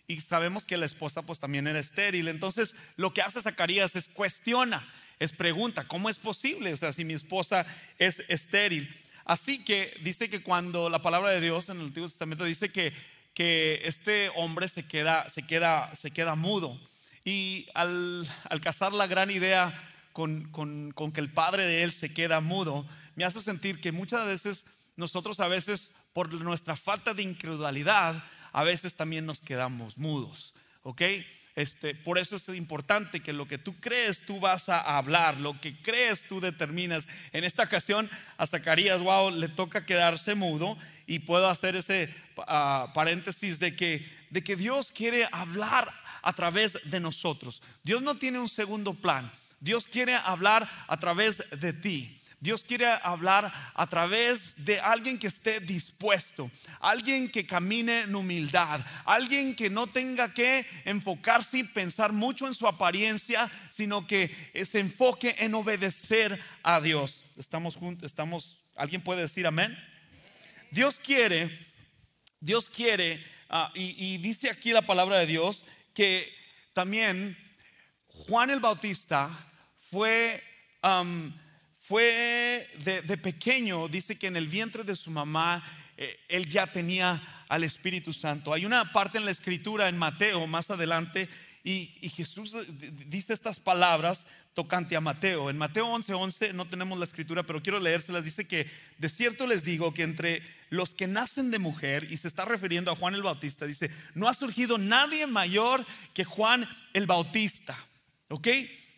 Y 0.08 0.20
sabemos 0.20 0.65
que 0.65 0.75
la 0.75 0.86
esposa 0.86 1.22
pues 1.22 1.39
también 1.39 1.68
era 1.68 1.79
estéril. 1.79 2.27
Entonces 2.27 2.75
lo 2.98 3.13
que 3.13 3.22
hace 3.22 3.41
Zacarías 3.41 3.96
es 3.96 4.10
cuestiona, 4.10 4.91
es 5.20 5.32
pregunta, 5.32 5.88
¿cómo 5.88 6.10
es 6.10 6.18
posible? 6.18 6.74
O 6.74 6.77
sea, 6.77 6.91
si 6.91 7.06
mi 7.06 7.13
esposa 7.13 7.65
es 7.98 8.22
estéril. 8.27 8.94
Así 9.24 9.63
que 9.63 9.96
dice 10.03 10.29
que 10.29 10.41
cuando 10.41 10.89
la 10.89 11.01
palabra 11.01 11.29
de 11.29 11.39
Dios 11.39 11.70
en 11.70 11.77
el 11.77 11.84
Antiguo 11.84 12.10
Testamento 12.10 12.44
dice 12.44 12.70
que 12.70 12.91
que 13.39 13.79
este 13.86 14.29
hombre 14.36 14.68
se 14.68 14.86
queda, 14.86 15.29
se 15.29 15.44
queda, 15.44 15.96
se 15.96 16.12
queda 16.12 16.36
mudo. 16.36 16.77
Y 17.24 17.68
al, 17.74 18.27
al 18.50 18.60
cazar 18.60 18.91
la 18.91 19.08
gran 19.08 19.32
idea 19.32 19.74
con, 20.12 20.51
con, 20.51 20.91
con 20.91 21.13
que 21.13 21.22
el 21.22 21.32
padre 21.32 21.65
de 21.65 21.84
él 21.84 21.94
se 21.94 22.13
queda 22.13 22.41
mudo, 22.41 22.86
me 23.15 23.24
hace 23.24 23.39
sentir 23.39 23.79
que 23.79 23.94
muchas 23.94 24.25
veces 24.25 24.65
nosotros 25.00 25.39
a 25.39 25.48
veces 25.48 25.94
por 26.12 26.32
nuestra 26.41 26.75
falta 26.75 27.13
de 27.13 27.24
incredulidad, 27.24 28.22
a 28.51 28.63
veces 28.63 28.96
también 28.96 29.25
nos 29.25 29.39
quedamos 29.39 29.98
mudos. 29.98 30.53
¿Ok? 30.84 31.01
Este, 31.56 31.96
por 31.96 32.18
eso 32.18 32.36
es 32.36 32.50
importante 32.50 33.22
que 33.22 33.34
lo 33.34 33.48
que 33.48 33.58
tú 33.58 33.75
crees 33.79 34.22
tú 34.25 34.39
vas 34.39 34.70
a 34.70 34.98
hablar, 34.98 35.39
lo 35.39 35.60
que 35.60 35.82
crees 35.82 36.24
tú 36.24 36.41
determinas. 36.41 37.08
En 37.32 37.46
esta 37.46 37.63
ocasión 37.63 38.10
a 38.38 38.46
Zacarías, 38.46 39.01
wow, 39.01 39.32
le 39.32 39.48
toca 39.48 39.86
quedarse 39.86 40.36
mudo 40.36 40.77
y 41.08 41.20
puedo 41.20 41.48
hacer 41.48 41.77
ese 41.77 42.13
ah, 42.48 42.91
paréntesis 42.94 43.60
de 43.60 43.75
que, 43.75 44.06
de 44.29 44.44
que 44.44 44.58
Dios 44.58 44.91
quiere 44.91 45.27
hablar 45.32 45.91
a 46.22 46.34
través 46.34 46.77
de 46.89 47.00
nosotros. 47.00 47.62
Dios 47.84 48.01
no 48.01 48.15
tiene 48.15 48.39
un 48.39 48.50
segundo 48.50 48.94
plan. 48.94 49.32
Dios 49.62 49.88
quiere 49.88 50.15
hablar 50.15 50.70
a 50.88 50.98
través 50.98 51.44
de 51.51 51.74
ti. 51.74 52.20
Dios 52.41 52.63
quiere 52.63 52.86
hablar 52.88 53.51
a 53.74 53.88
través 53.88 54.63
de 54.63 54.79
alguien 54.79 55.19
que 55.19 55.27
esté 55.27 55.60
dispuesto, 55.60 56.50
alguien 56.79 57.29
que 57.29 57.46
camine 57.46 58.01
en 58.01 58.15
humildad, 58.15 58.79
alguien 59.03 59.55
que 59.55 59.69
no 59.69 59.88
tenga 59.88 60.34
que 60.34 60.65
enfocarse 60.86 61.58
y 61.60 61.63
pensar 61.63 62.13
mucho 62.13 62.48
en 62.48 62.53
su 62.53 62.65
apariencia, 62.65 63.51
sino 63.69 64.08
que 64.08 64.31
se 64.63 64.79
enfoque 64.79 65.36
en 65.39 65.53
obedecer 65.53 66.39
a 66.63 66.79
Dios. 66.79 67.25
Estamos 67.38 67.75
juntos, 67.75 68.10
estamos, 68.10 68.63
¿alguien 68.77 69.01
puede 69.01 69.22
decir 69.22 69.46
amén? 69.46 69.77
Dios 70.72 71.00
quiere, 71.00 71.50
Dios 72.39 72.69
quiere, 72.69 73.22
ah, 73.50 73.69
y, 73.74 74.17
dice 74.19 74.50
aquí 74.50 74.72
la 74.72 74.84
palabra 74.84 75.19
de 75.19 75.25
Dios, 75.25 75.65
que 75.93 76.31
también 76.72 77.38
Juan 78.08 78.50
el 78.50 78.62
Bautista 78.62 79.29
fue 79.91 80.41
fue 81.89 82.69
de, 82.84 83.17
pequeño, 83.17 83.88
dice 83.88 84.15
que 84.15 84.27
en 84.27 84.38
el 84.38 84.48
vientre 84.48 84.84
de 84.84 84.96
su 84.96 85.10
mamá, 85.10 85.63
eh, 85.98 86.19
él 86.29 86.48
ya 86.48 86.67
tenía 86.67 87.19
al 87.50 87.63
Espíritu 87.63 88.13
Santo. 88.13 88.53
Hay 88.53 88.63
una 88.63 88.93
parte 88.93 89.17
en 89.17 89.25
la 89.25 89.31
escritura 89.31 89.89
en 89.89 89.98
Mateo 89.98 90.46
más 90.46 90.69
adelante 90.69 91.27
y, 91.63 91.88
Jesús 92.15 92.55
dice 93.08 93.34
estas 93.34 93.60
palabras 93.60 94.27
tocante 94.53 94.96
a 94.96 95.01
Mateo. 95.01 95.50
En 95.50 95.58
Mateo 95.58 95.88
11:11 95.88 96.13
11, 96.13 96.53
no 96.53 96.67
tenemos 96.67 97.00
la 97.00 97.05
escritura, 97.05 97.41
pero 97.41 97.63
quiero 97.63 97.79
leérselas. 97.79 98.24
Dice 98.24 98.48
que 98.48 98.67
de 99.00 99.10
cierto 99.10 99.48
les 99.48 99.63
digo 99.63 99.91
que 99.91 100.03
entre 100.03 100.43
los 100.69 100.93
que 100.93 101.08
nacen 101.08 101.50
de 101.50 101.58
mujer, 101.58 102.08
y 102.12 102.17
se 102.17 102.27
está 102.27 102.46
refiriendo 102.46 102.91
a 102.91 102.96
Juan 102.96 103.15
el 103.15 103.24
Bautista, 103.24 103.65
dice, 103.65 103.89
no 104.13 104.29
ha 104.29 104.36
surgido 104.36 104.77
nadie 104.77 105.25
mayor 105.25 105.84
que 106.13 106.24
Juan 106.24 106.69
el 106.93 107.08
Bautista. 107.08 107.75
¿Ok? 108.27 108.48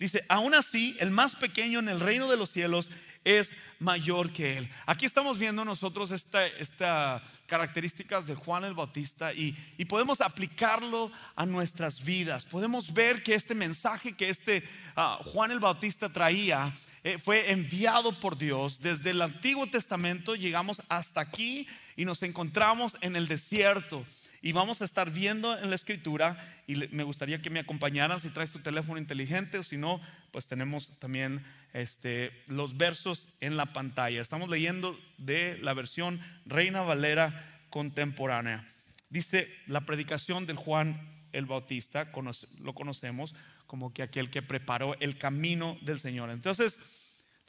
Dice, 0.01 0.25
aún 0.29 0.55
así, 0.55 0.97
el 0.99 1.11
más 1.11 1.35
pequeño 1.35 1.77
en 1.77 1.87
el 1.87 1.99
reino 1.99 2.27
de 2.27 2.35
los 2.35 2.49
cielos 2.49 2.89
es 3.23 3.51
mayor 3.77 4.33
que 4.33 4.57
él. 4.57 4.67
Aquí 4.87 5.05
estamos 5.05 5.37
viendo 5.37 5.63
nosotros 5.63 6.09
estas 6.09 6.51
esta 6.57 7.21
características 7.45 8.25
de 8.25 8.33
Juan 8.33 8.63
el 8.63 8.73
Bautista 8.73 9.31
y, 9.31 9.55
podemos 9.87 10.19
aplicarlo 10.21 11.11
a 11.35 11.45
nuestras 11.45 12.03
vidas. 12.03 12.45
Podemos 12.45 12.91
ver 12.95 13.21
que 13.21 13.35
este 13.35 13.53
mensaje 13.53 14.13
que 14.13 14.29
este 14.29 14.63
ah, 14.95 15.19
Juan 15.23 15.51
el 15.51 15.59
Bautista 15.59 16.09
traía 16.09 16.73
eh, 17.03 17.19
fue 17.19 17.51
enviado 17.51 18.19
por 18.19 18.39
Dios. 18.39 18.81
Desde 18.81 19.11
el 19.11 19.21
Antiguo 19.21 19.67
Testamento 19.67 20.33
llegamos 20.33 20.81
hasta 20.89 21.21
aquí 21.21 21.67
y 21.95 22.05
nos 22.05 22.23
encontramos 22.23 22.97
en 23.01 23.15
el 23.15 23.27
desierto. 23.27 24.03
Y 24.43 24.53
vamos 24.53 24.81
a 24.81 24.85
estar 24.85 25.11
viendo 25.11 25.57
en 25.57 25.69
la 25.69 25.75
escritura 25.75 26.35
y 26.65 26.75
me 26.91 27.03
gustaría 27.03 27.41
que 27.41 27.51
me 27.51 27.59
acompañaran 27.59 28.19
si 28.19 28.29
traes 28.29 28.51
tu 28.51 28.59
teléfono 28.59 28.97
inteligente 28.97 29.59
o 29.59 29.63
si 29.63 29.77
no, 29.77 30.01
pues 30.31 30.47
tenemos 30.47 30.97
también 30.97 31.43
este, 31.73 32.31
los 32.47 32.75
versos 32.75 33.29
en 33.39 33.55
la 33.55 33.67
pantalla. 33.67 34.19
Estamos 34.19 34.49
leyendo 34.49 34.99
de 35.19 35.59
la 35.61 35.73
versión 35.73 36.19
Reina 36.47 36.81
Valera 36.81 37.61
contemporánea. 37.69 38.67
Dice 39.11 39.53
la 39.67 39.81
predicación 39.81 40.47
del 40.47 40.57
Juan 40.57 41.07
el 41.33 41.45
Bautista, 41.45 42.11
lo 42.59 42.73
conocemos 42.73 43.35
como 43.67 43.93
que 43.93 44.03
aquel 44.03 44.29
que 44.29 44.41
preparó 44.41 44.99
el 44.99 45.17
camino 45.17 45.77
del 45.81 45.99
Señor. 45.99 46.29
Entonces, 46.29 46.79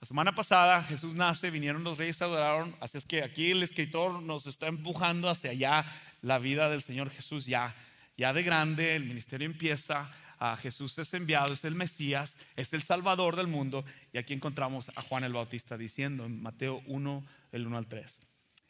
la 0.02 0.06
semana 0.06 0.35
pasada 0.35 0.82
Jesús 0.82 1.14
nace, 1.14 1.52
vinieron 1.52 1.85
los 1.85 1.97
reyes, 1.97 2.21
adoraron, 2.21 2.75
así 2.80 2.99
es 2.99 3.04
que 3.04 3.23
aquí 3.23 3.52
el 3.52 3.62
escritor 3.62 4.21
nos 4.21 4.49
está 4.49 4.66
empujando 4.66 5.28
hacia 5.30 5.52
allá 5.52 5.87
la 6.23 6.40
vida 6.40 6.68
del 6.68 6.82
Señor 6.82 7.09
Jesús 7.09 7.47
ya, 7.47 7.73
ya 8.16 8.32
de 8.32 8.42
grande, 8.42 8.97
el 8.97 9.04
ministerio 9.04 9.47
empieza, 9.47 10.11
a 10.40 10.56
Jesús 10.56 10.99
es 10.99 11.14
enviado, 11.14 11.52
es 11.52 11.64
el 11.64 11.76
Mesías, 11.76 12.37
es 12.56 12.73
el 12.73 12.82
Salvador 12.82 13.37
del 13.37 13.47
mundo 13.47 13.85
y 14.12 14.18
aquí 14.18 14.35
encontramos 14.35 14.90
a 14.97 15.02
Juan 15.02 15.23
el 15.23 15.35
Bautista 15.35 15.78
diciendo 15.78 16.26
en 16.26 16.42
Mateo 16.42 16.82
1, 16.87 17.25
del 17.52 17.68
1 17.68 17.78
al 17.78 17.87
3. 17.87 18.18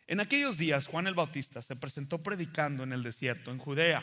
En 0.09 0.21
aquellos 0.21 0.59
días 0.59 0.87
Juan 0.87 1.07
el 1.07 1.15
Bautista 1.15 1.63
se 1.63 1.77
presentó 1.77 2.23
predicando 2.23 2.83
en 2.83 2.93
el 2.93 3.03
desierto, 3.03 3.51
en 3.51 3.57
Judea. 3.57 4.03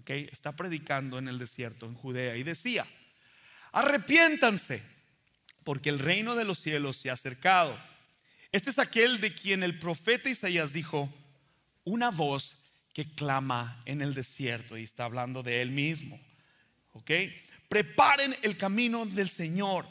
Okay, 0.00 0.28
está 0.30 0.52
predicando 0.52 1.16
en 1.16 1.28
el 1.28 1.38
desierto, 1.38 1.86
en 1.86 1.94
Judea, 1.94 2.36
y 2.36 2.42
decía, 2.42 2.86
arrepiéntanse, 3.72 4.95
porque 5.66 5.88
el 5.90 5.98
reino 5.98 6.36
de 6.36 6.44
los 6.44 6.60
cielos 6.60 6.96
se 6.96 7.10
ha 7.10 7.14
acercado. 7.14 7.76
Este 8.52 8.70
es 8.70 8.78
aquel 8.78 9.20
de 9.20 9.34
quien 9.34 9.64
el 9.64 9.80
profeta 9.80 10.30
Isaías 10.30 10.72
dijo, 10.72 11.12
una 11.82 12.12
voz 12.12 12.58
que 12.94 13.04
clama 13.04 13.82
en 13.84 14.00
el 14.00 14.14
desierto 14.14 14.78
y 14.78 14.84
está 14.84 15.06
hablando 15.06 15.42
de 15.42 15.62
él 15.62 15.72
mismo. 15.72 16.20
¿Ok? 16.92 17.10
Preparen 17.68 18.36
el 18.42 18.56
camino 18.56 19.06
del 19.06 19.28
Señor, 19.28 19.88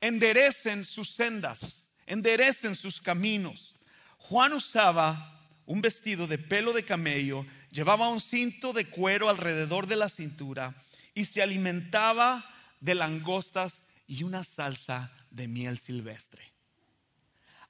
enderecen 0.00 0.82
sus 0.82 1.10
sendas, 1.10 1.90
enderecen 2.06 2.74
sus 2.74 2.98
caminos. 2.98 3.74
Juan 4.16 4.54
usaba 4.54 5.44
un 5.66 5.82
vestido 5.82 6.26
de 6.26 6.38
pelo 6.38 6.72
de 6.72 6.86
camello, 6.86 7.44
llevaba 7.70 8.08
un 8.08 8.22
cinto 8.22 8.72
de 8.72 8.86
cuero 8.86 9.28
alrededor 9.28 9.86
de 9.86 9.96
la 9.96 10.08
cintura 10.08 10.74
y 11.14 11.26
se 11.26 11.42
alimentaba 11.42 12.48
de 12.80 12.94
langostas 12.94 13.82
y 14.12 14.24
una 14.24 14.44
salsa 14.44 15.10
de 15.30 15.48
miel 15.48 15.78
silvestre. 15.78 16.52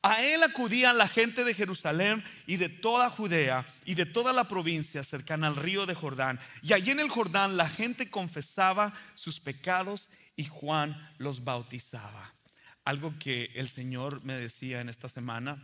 A 0.03 0.25
él 0.25 0.43
acudía 0.43 0.93
la 0.93 1.07
gente 1.07 1.45
de 1.45 1.55
Jerusalén 1.55 2.25
y 2.49 2.57
de 2.57 2.69
toda 2.69 3.11
Judea 3.11 3.65
y 3.85 3.95
de 3.95 4.07
toda 4.07 4.33
la 4.33 4.49
provincia 4.49 5.05
cercana 5.05 5.47
al 5.47 5.55
río 5.55 5.87
de 5.87 5.95
Jordán. 5.95 6.41
Y 6.61 6.73
allí 6.73 6.91
en 6.91 6.99
el 6.99 7.11
Jordán 7.11 7.57
la 7.57 7.69
gente 7.69 8.11
confesaba 8.11 8.93
sus 9.15 9.39
pecados 9.39 10.11
y 10.35 10.47
Juan 10.47 11.13
los 11.19 11.45
bautizaba. 11.45 12.35
Algo 12.85 13.15
que 13.21 13.53
el 13.55 13.69
Señor 13.69 14.25
me 14.25 14.35
decía 14.35 14.81
en 14.81 14.89
esta 14.89 15.09
semana 15.09 15.63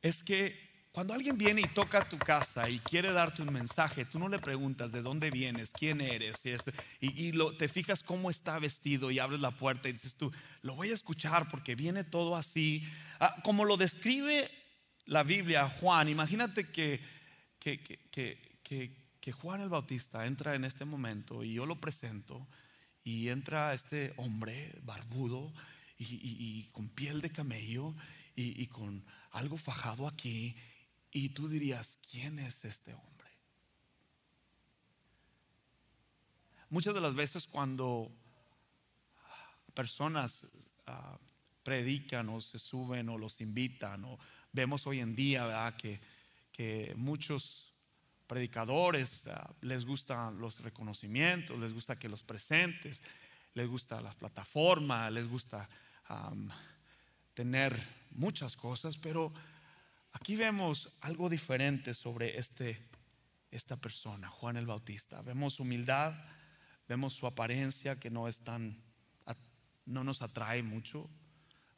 es 0.00 0.22
que 0.22 0.63
cuando 0.94 1.12
alguien 1.12 1.36
viene 1.36 1.60
y 1.60 1.66
toca 1.66 1.98
a 1.98 2.08
tu 2.08 2.16
casa 2.18 2.70
y 2.70 2.78
quiere 2.78 3.12
darte 3.12 3.42
un 3.42 3.52
mensaje, 3.52 4.04
tú 4.04 4.20
no 4.20 4.28
le 4.28 4.38
preguntas 4.38 4.92
de 4.92 5.02
dónde 5.02 5.32
vienes, 5.32 5.72
quién 5.72 6.00
eres, 6.00 6.46
y, 6.46 6.50
este, 6.50 6.72
te 7.58 7.66
fijas 7.66 8.04
cómo 8.04 8.30
está 8.30 8.60
vestido 8.60 9.10
y 9.10 9.18
abres 9.18 9.40
la 9.40 9.50
puerta 9.50 9.88
y 9.88 9.92
dices 9.92 10.14
tú, 10.14 10.30
lo 10.62 10.76
voy 10.76 10.92
a 10.92 10.94
escuchar 10.94 11.48
porque 11.48 11.74
viene 11.74 12.04
todo 12.04 12.36
así. 12.36 12.86
Ah, 13.18 13.34
como 13.42 13.64
lo 13.64 13.76
describe 13.76 14.48
la 15.06 15.24
Biblia, 15.24 15.68
Juan, 15.68 16.08
imagínate 16.08 16.70
que, 16.70 17.00
que, 17.58 19.32
Juan 19.32 19.62
el 19.62 19.70
Bautista 19.70 20.26
entra 20.26 20.54
en 20.54 20.64
este 20.64 20.84
momento 20.84 21.42
y 21.42 21.54
yo 21.54 21.66
lo 21.66 21.80
presento 21.80 22.46
y 23.02 23.30
entra 23.30 23.74
este 23.74 24.14
hombre 24.16 24.72
barbudo 24.84 25.52
y, 25.98 26.68
con 26.70 26.88
piel 26.88 27.20
de 27.20 27.30
camello 27.30 27.96
y 28.36 28.64
con 28.68 29.04
algo 29.32 29.56
fajado 29.56 30.06
aquí 30.06 30.54
y 31.14 31.28
tú 31.28 31.48
dirías, 31.48 32.00
¿quién 32.10 32.40
es 32.40 32.64
este 32.64 32.92
hombre? 32.92 33.30
Muchas 36.68 36.92
de 36.92 37.00
las 37.00 37.14
veces 37.14 37.46
cuando 37.46 38.10
personas 39.74 40.44
ah, 40.86 41.16
predican 41.62 42.28
o 42.30 42.40
se 42.40 42.58
suben 42.58 43.08
o 43.08 43.16
los 43.16 43.40
invitan, 43.40 44.04
o 44.04 44.18
vemos 44.52 44.86
hoy 44.88 44.98
en 44.98 45.14
día 45.14 45.72
Que, 45.78 46.00
que 46.50 46.92
muchos 46.96 47.72
predicadores 48.26 49.28
ah, 49.28 49.54
les 49.60 49.84
gustan 49.84 50.40
los 50.40 50.58
reconocimientos, 50.60 51.56
les 51.60 51.72
gusta 51.72 51.96
que 51.96 52.08
los 52.08 52.24
presentes, 52.24 53.00
les 53.54 53.68
gusta 53.68 54.00
la 54.00 54.10
plataforma, 54.10 55.08
les 55.10 55.28
gusta 55.28 55.68
tener 57.34 57.80
muchas 58.10 58.56
cosas, 58.56 58.96
pero 58.98 59.32
Aquí 60.14 60.36
vemos 60.36 60.96
algo 61.00 61.28
diferente 61.28 61.92
sobre 61.92 62.38
este, 62.38 62.80
esta 63.50 63.76
persona, 63.76 64.28
Juan 64.28 64.56
el 64.56 64.64
Bautista. 64.64 65.20
Vemos 65.22 65.60
humildad, 65.60 66.14
vemos 66.88 67.14
su 67.14 67.26
apariencia 67.26 67.98
que 67.98 68.10
no 68.10 68.28
es 68.28 68.40
tan, 68.40 68.80
no 69.86 70.04
nos 70.04 70.22
atrae 70.22 70.62
mucho. 70.62 71.10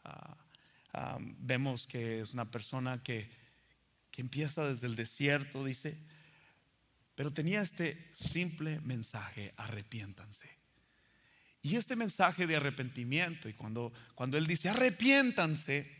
Ah, 0.04 0.36
ah, 0.92 1.18
vemos 1.20 1.86
que 1.86 2.20
es 2.20 2.34
una 2.34 2.50
persona 2.50 3.02
que, 3.02 3.28
que 4.10 4.20
empieza 4.20 4.68
desde 4.68 4.86
el 4.86 4.96
desierto, 4.96 5.64
dice, 5.64 5.96
pero 7.14 7.32
tenía 7.32 7.62
este 7.62 8.10
simple 8.12 8.80
mensaje, 8.82 9.54
arrepiéntanse. 9.56 10.46
Y 11.62 11.76
este 11.76 11.96
mensaje 11.96 12.46
de 12.46 12.56
arrepentimiento, 12.56 13.48
y 13.48 13.54
cuando, 13.54 13.92
cuando 14.14 14.36
él 14.36 14.46
dice, 14.46 14.68
arrepiéntanse, 14.68 15.95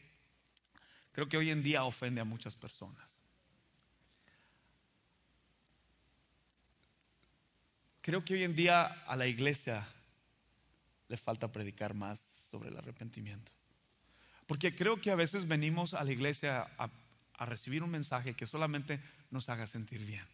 creo 1.17 1.31
que 1.31 1.39
hoy 1.39 1.51
en 1.51 1.63
día 1.63 1.83
ofende 1.85 2.21
a 2.21 2.25
muchas 2.25 2.55
personas. 2.55 3.11
Creo 8.03 8.23
que 8.23 8.35
hoy 8.35 8.45
en 8.45 8.55
día 8.55 8.85
a 8.85 9.17
la 9.17 9.27
iglesia 9.27 9.89
le 11.09 11.17
falta 11.17 11.51
predicar 11.51 11.95
más 11.95 12.21
sobre 12.51 12.69
el 12.69 12.77
arrepentimiento. 12.77 13.51
Porque 14.47 14.77
creo 14.77 15.01
que 15.01 15.11
a 15.11 15.15
veces 15.15 15.49
venimos 15.49 15.95
a 15.95 16.05
la 16.05 16.13
iglesia 16.13 16.69
a, 16.77 16.91
recibir 17.47 17.83
un 17.83 17.91
mensaje 17.91 18.35
que 18.35 18.47
solamente 18.47 19.01
nos 19.31 19.49
haga 19.49 19.67
sentir 19.67 20.05
bien. 20.05 20.27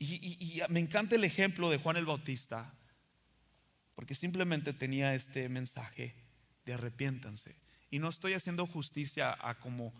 Y, 0.00 0.60
me 0.70 0.80
encanta 0.80 1.14
el 1.14 1.22
ejemplo 1.22 1.70
de 1.70 1.78
Juan 1.78 1.98
el 1.98 2.06
Bautista, 2.06 2.74
porque 3.94 4.16
simplemente 4.16 4.72
tenía 4.72 5.14
este 5.14 5.48
mensaje 5.48 6.16
de 6.64 6.74
arrepiéntanse. 6.74 7.65
Y 7.90 7.98
no 7.98 8.08
estoy 8.08 8.34
haciendo 8.34 8.66
justicia 8.66 9.36
a 9.40 9.54
como, 9.54 9.92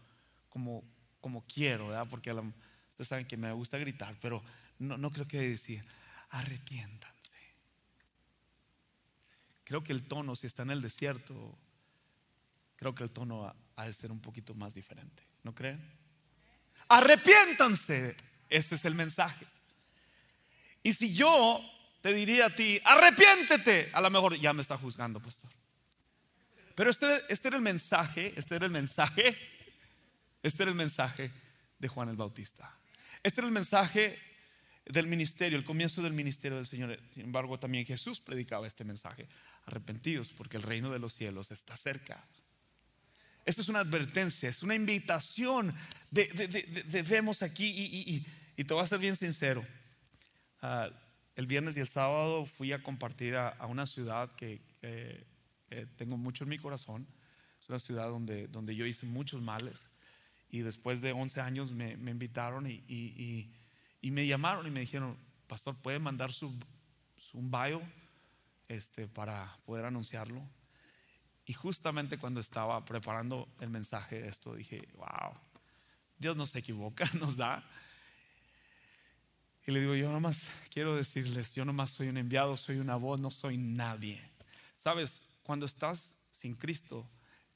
como, 0.49 0.83
como 1.21 1.45
quiero, 1.47 1.89
¿verdad? 1.89 2.07
porque 2.09 2.33
ustedes 2.33 3.09
saben 3.09 3.27
que 3.27 3.37
me 3.37 3.53
gusta 3.53 3.79
gritar, 3.79 4.15
pero 4.21 4.43
no, 4.79 4.97
no 4.97 5.11
creo 5.11 5.27
que 5.27 5.41
decir 5.41 5.85
arrepiéntanse. 6.31 7.15
Creo 9.65 9.83
que 9.83 9.93
el 9.93 10.07
tono, 10.07 10.37
si 10.37 10.47
está 10.47 10.63
en 10.63 10.71
el 10.71 10.83
desierto, 10.83 11.59
creo 12.77 12.95
que 12.95 13.05
el 13.05 13.11
tono 13.11 13.55
ha 13.77 13.85
de 13.85 13.93
ser 13.93 14.13
un 14.13 14.21
poquito 14.21 14.55
más 14.55 14.75
diferente. 14.75 15.23
¿No 15.43 15.55
creen? 15.55 15.81
Arrepiéntanse. 16.89 18.17
Ese 18.49 18.75
es 18.77 18.85
el 18.85 18.95
mensaje. 18.95 19.45
Y 20.83 20.93
si 20.93 21.15
yo 21.15 21.61
te 22.01 22.13
diría 22.13 22.47
a 22.47 22.51
ti, 22.51 22.81
arrepiéntete, 22.85 23.91
a 23.93 24.01
lo 24.01 24.11
mejor 24.11 24.39
ya 24.39 24.53
me 24.53 24.63
está 24.63 24.77
juzgando, 24.77 25.19
pastor. 25.19 25.51
Pero 26.77 26.91
este, 26.91 27.07
este 27.31 27.49
era 27.49 27.57
el 27.57 27.63
mensaje, 27.63 28.35
este 28.37 28.55
era 28.55 28.67
el 28.67 28.71
mensaje, 28.71 29.35
este 30.43 30.63
era 30.63 30.71
el 30.71 30.77
mensaje 30.77 31.31
de 31.79 31.89
Juan 31.89 32.11
el 32.11 32.17
Bautista. 32.17 32.71
Este 33.23 33.41
era 33.41 33.49
el 33.49 33.55
mensaje 33.55 34.19
del 34.85 35.07
ministerio, 35.07 35.57
el 35.57 35.65
comienzo 35.65 36.03
del 36.03 36.13
ministerio 36.13 36.59
del 36.59 36.67
Señor. 36.67 37.01
Sin 37.15 37.25
embargo, 37.25 37.59
también 37.59 37.87
Jesús 37.87 38.21
predicaba 38.21 38.67
este 38.67 38.85
mensaje. 38.85 39.27
Arrepentidos 39.65 40.29
porque 40.37 40.59
el 40.59 40.63
reino 40.63 40.91
de 40.91 40.99
los 40.99 41.15
cielos 41.15 41.51
está 41.51 41.75
cerca. 41.79 42.23
Esto 43.47 43.63
es 43.63 43.69
una 43.71 43.81
advertencia, 43.81 44.51
es 44.51 44.63
una 44.63 44.75
invitación. 44.75 45.75
De, 46.11 46.29
aquí 47.41 48.23
y, 48.55 48.65
te 48.65 48.75
voy 48.75 48.85
a 48.85 48.87
ser 48.87 48.99
bien 48.99 49.17
sincero. 49.17 49.65
Ah, 50.61 50.91
el 51.37 51.47
viernes 51.47 51.75
y 51.79 51.81
el 51.81 51.89
sábado 51.89 52.45
fui 52.45 52.73
a 52.73 52.83
compartir 52.83 53.35
a, 53.35 53.57
una 53.67 53.87
ciudad 53.87 54.31
que 54.37 54.61
tengo 55.97 56.17
mucho 56.17 56.45
en 56.45 56.51
mi 56.51 56.59
corazón. 56.59 57.07
Es 57.61 57.69
una 57.69 57.79
ciudad 57.79 58.09
donde, 58.09 58.49
donde 58.49 58.75
yo 58.77 58.87
hice 58.87 59.07
muchos 59.07 59.43
males. 59.43 59.91
Y 60.49 60.61
después 60.61 61.01
de 61.01 61.13
11 61.13 61.41
años 61.41 61.73
me, 61.73 61.93
invitaron 61.93 62.67
y 62.69 63.51
y 64.07 64.13
me 64.13 64.25
llamaron 64.25 64.65
y 64.69 64.71
me 64.71 64.79
dijeron, 64.79 65.19
pastor, 65.49 65.75
¿puede 65.77 65.99
mandar 65.99 66.33
su, 66.33 66.57
un 67.33 67.51
bio 67.51 67.83
este, 68.69 69.09
para 69.09 69.59
poder 69.65 69.85
anunciarlo? 69.85 70.49
Y 71.45 71.55
justamente 71.55 72.17
cuando 72.17 72.39
estaba 72.39 72.85
preparando 72.85 73.49
el 73.59 73.69
mensaje 73.69 74.21
de 74.21 74.29
esto, 74.29 74.55
dije, 74.55 74.87
wow, 74.95 75.35
Dios 76.19 76.37
no 76.37 76.47
se 76.47 76.61
equivoca, 76.61 77.05
nos 77.21 77.37
da. 77.37 77.65
Y 79.67 79.73
le 79.73 79.81
digo, 79.81 79.97
yo 79.97 80.13
nomás 80.13 80.47
quiero 80.71 80.95
decirles, 80.95 81.55
yo 81.57 81.65
nomás 81.65 81.91
soy 81.91 82.07
un 82.07 82.19
enviado, 82.19 82.57
soy 82.57 82.77
una 82.77 82.95
voz, 82.95 83.21
no 83.21 83.33
soy 83.33 83.59
nadie. 83.59 84.23
Sabes, 84.77 85.25
cuando 85.47 85.65
estás 85.65 86.17
sin 86.33 86.57
Cristo, 86.57 87.09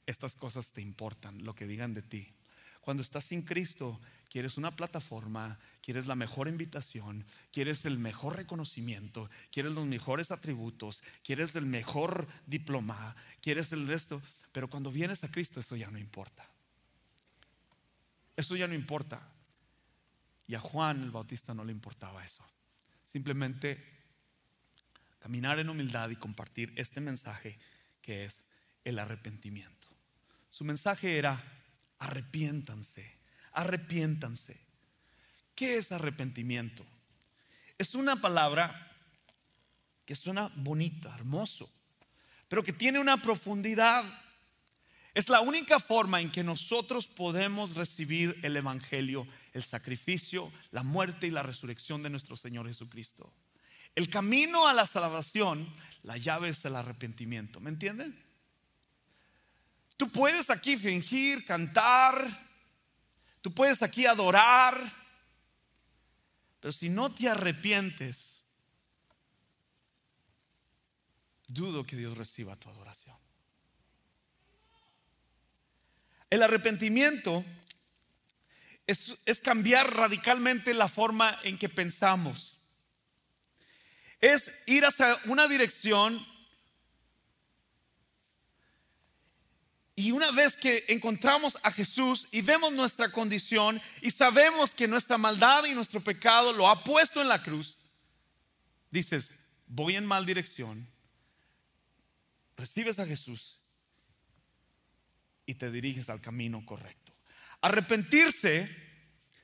estas 0.05 0.33
cosas 0.33 0.71
te 0.71 0.81
importan, 0.81 1.43
lo 1.43 1.53
que 1.53 1.67
digan 1.67 1.93
de 1.93 2.01
ti. 2.01 2.33
Cuando 2.79 3.03
estás 3.03 3.25
sin 3.25 3.41
Cristo, 3.41 3.99
quieres 4.29 4.55
una 4.55 4.77
plataforma, 4.77 5.59
quieres 5.81 6.07
la 6.07 6.15
mejor 6.15 6.47
invitación, 6.47 7.25
quieres 7.51 7.85
el 7.85 7.99
mejor 7.99 8.37
reconocimiento, 8.37 9.29
quieres 9.51 9.73
los 9.73 9.85
mejores 9.85 10.31
atributos, 10.31 11.03
quieres 11.21 11.53
el 11.57 11.65
mejor 11.65 12.29
diploma, 12.45 13.13
quieres 13.41 13.73
el 13.73 13.85
resto. 13.85 14.21
Pero 14.53 14.69
cuando 14.69 14.89
vienes 14.89 15.25
a 15.25 15.29
Cristo, 15.29 15.59
eso 15.59 15.75
ya 15.75 15.91
no 15.91 15.99
importa. 15.99 16.49
Eso 18.37 18.55
ya 18.55 18.69
no 18.69 18.73
importa. 18.73 19.21
Y 20.47 20.55
a 20.55 20.61
Juan 20.61 21.03
el 21.03 21.11
Bautista 21.11 21.53
no 21.53 21.65
le 21.65 21.73
importaba 21.73 22.23
eso. 22.23 22.43
Simplemente 23.05 23.83
caminar 25.19 25.59
en 25.59 25.69
humildad 25.69 26.09
y 26.09 26.15
compartir 26.15 26.71
este 26.77 27.01
mensaje 27.01 27.59
que 28.01 28.25
es 28.25 28.41
el 28.83 28.99
arrepentimiento. 28.99 29.87
Su 30.49 30.63
mensaje 30.63 31.17
era, 31.17 31.41
arrepiéntanse 31.99 33.21
arrepiéntanse. 33.53 34.59
¿Qué 35.55 35.77
es 35.77 35.91
arrepentimiento? 35.91 36.85
Es 37.77 37.95
una 37.95 38.21
palabra 38.21 38.89
que 40.05 40.15
suena 40.15 40.51
bonita, 40.55 41.13
hermoso, 41.15 41.71
pero 42.47 42.63
que 42.63 42.73
tiene 42.73 42.99
una 42.99 43.21
profundidad. 43.21 44.03
Es 45.13 45.29
la 45.29 45.41
única 45.41 45.79
forma 45.79 46.21
en 46.21 46.31
que 46.31 46.43
nosotros 46.43 47.07
podemos 47.07 47.75
recibir 47.75 48.39
el 48.43 48.55
Evangelio, 48.55 49.27
el 49.53 49.63
sacrificio, 49.63 50.51
la 50.71 50.83
muerte 50.83 51.27
y 51.27 51.31
la 51.31 51.43
resurrección 51.43 52.01
de 52.01 52.09
nuestro 52.09 52.35
Señor 52.35 52.67
Jesucristo. 52.67 53.31
El 53.95 54.09
camino 54.09 54.67
a 54.67 54.73
la 54.73 54.85
salvación, 54.85 55.71
la 56.03 56.17
llave 56.17 56.49
es 56.49 56.63
el 56.65 56.75
arrepentimiento. 56.75 57.59
¿Me 57.59 57.69
entienden? 57.69 58.17
Tú 59.97 60.09
puedes 60.09 60.49
aquí 60.49 60.77
fingir, 60.77 61.45
cantar, 61.45 62.25
Tú 63.41 63.51
puedes 63.51 63.81
aquí 63.81 64.05
adorar, 64.05 64.81
pero 66.59 66.71
si 66.71 66.89
no 66.89 67.13
te 67.13 67.27
arrepientes, 67.27 68.43
dudo 71.47 71.83
que 71.83 71.95
Dios 71.95 72.17
reciba 72.17 72.55
tu 72.55 72.69
adoración. 72.69 73.17
El 76.29 76.43
arrepentimiento 76.43 77.43
es, 78.85 79.19
es, 79.25 79.41
cambiar 79.41 79.95
radicalmente 79.95 80.73
la 80.73 80.87
forma 80.87 81.39
en 81.43 81.57
que 81.57 81.67
pensamos. 81.67 82.60
Es 84.21 84.51
ir 84.67 84.85
hacia 84.85 85.19
una 85.25 85.47
dirección 85.47 86.25
Y 90.01 90.11
una 90.11 90.31
vez 90.31 90.57
que 90.57 90.85
encontramos 90.87 91.59
a 91.61 91.71
Jesús 91.71 92.27
y 92.31 92.41
vemos 92.41 92.71
nuestra 92.73 93.11
condición 93.11 93.79
y 94.01 94.09
sabemos 94.09 94.73
que 94.73 94.87
nuestra 94.87 95.19
maldad 95.19 95.65
y 95.65 95.75
nuestro 95.75 96.01
pecado 96.01 96.53
lo 96.53 96.67
ha 96.67 96.83
puesto 96.83 97.21
en 97.21 97.27
la 97.27 97.43
cruz, 97.43 97.77
dices, 98.89 99.31
voy 99.67 99.97
en 99.97 100.07
mal 100.07 100.25
dirección, 100.25 100.87
recibes 102.57 102.97
a 102.97 103.05
Jesús 103.05 103.59
y 105.45 105.53
te 105.53 105.69
diriges 105.69 106.09
al 106.09 106.19
camino 106.19 106.65
correcto. 106.65 107.13
Arrepentirse 107.61 108.75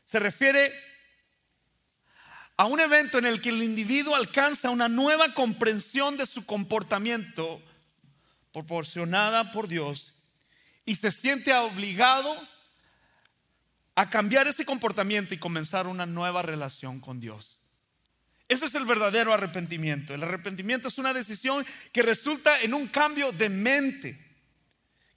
se 0.05 0.19
refiere 0.19 0.73
a 2.57 2.65
un 2.65 2.79
evento 2.79 3.19
en 3.19 3.25
el 3.25 3.39
que 3.39 3.49
el 3.49 3.61
individuo 3.61 4.15
alcanza 4.15 4.71
una 4.71 4.89
nueva 4.89 5.35
comprensión 5.35 6.17
de 6.17 6.25
su 6.25 6.45
comportamiento 6.45 7.61
proporcionada 8.51 9.51
por 9.51 9.67
Dios 9.67 10.13
y 10.83 10.95
se 10.95 11.11
siente 11.11 11.53
obligado 11.53 12.35
a 13.93 14.09
cambiar 14.09 14.47
ese 14.47 14.65
comportamiento 14.65 15.35
y 15.35 15.37
comenzar 15.37 15.85
una 15.85 16.07
nueva 16.07 16.41
relación 16.41 16.99
con 16.99 17.19
Dios. 17.19 17.59
Ese 18.47 18.65
es 18.65 18.75
el 18.75 18.85
verdadero 18.85 19.33
arrepentimiento. 19.33 20.13
El 20.13 20.23
arrepentimiento 20.23 20.87
es 20.87 20.97
una 20.97 21.13
decisión 21.13 21.65
que 21.91 22.01
resulta 22.01 22.59
en 22.61 22.73
un 22.73 22.87
cambio 22.87 23.31
de 23.31 23.49
mente, 23.49 24.17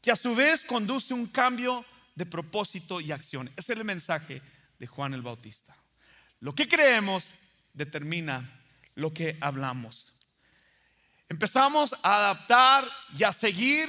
que 0.03 0.11
a 0.11 0.17
su 0.17 0.35
vez 0.35 0.65
conduce 0.65 1.15
a 1.15 1.17
un 1.17 1.27
cambio 1.27 1.85
de 2.15 2.27
propósito 2.27 3.01
y 3.01 3.13
acción. 3.13 3.49
Ese 3.57 3.73
es 3.73 3.79
el 3.79 3.85
mensaje 3.85 4.43
de 4.79 4.87
Juan 4.87 5.15
el 5.15 5.23
Bautista. 5.23 5.77
Lo 6.41 6.55
que 6.55 6.67
creemos 6.67 7.31
determina 7.75 8.49
lo 8.95 9.13
que 9.13 9.37
hablamos. 9.41 10.15
Empezamos 11.29 11.95
a 12.03 12.17
adaptar 12.17 12.89
y 13.17 13.23
a 13.23 13.33
seguir 13.33 13.89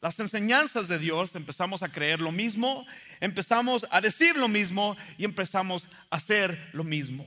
las 0.00 0.18
enseñanzas 0.18 0.88
de 0.88 0.98
Dios, 0.98 1.34
empezamos 1.34 1.82
a 1.82 1.88
creer 1.88 2.20
lo 2.20 2.32
mismo, 2.32 2.86
empezamos 3.20 3.86
a 3.90 4.00
decir 4.00 4.36
lo 4.36 4.48
mismo 4.48 4.96
y 5.16 5.24
empezamos 5.24 5.88
a 6.10 6.16
hacer 6.16 6.70
lo 6.72 6.84
mismo. 6.84 7.26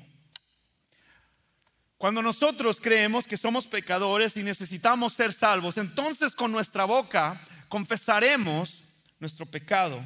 Cuando 1.97 2.21
nosotros 2.21 2.79
creemos 2.79 3.25
que 3.25 3.37
somos 3.37 3.65
pecadores 3.65 4.37
y 4.37 4.43
necesitamos 4.43 5.13
ser 5.13 5.33
salvos, 5.33 5.77
entonces 5.77 6.35
con 6.35 6.51
nuestra 6.51 6.85
boca 6.85 7.41
confesaremos 7.69 8.83
nuestro 9.19 9.47
pecado 9.47 10.05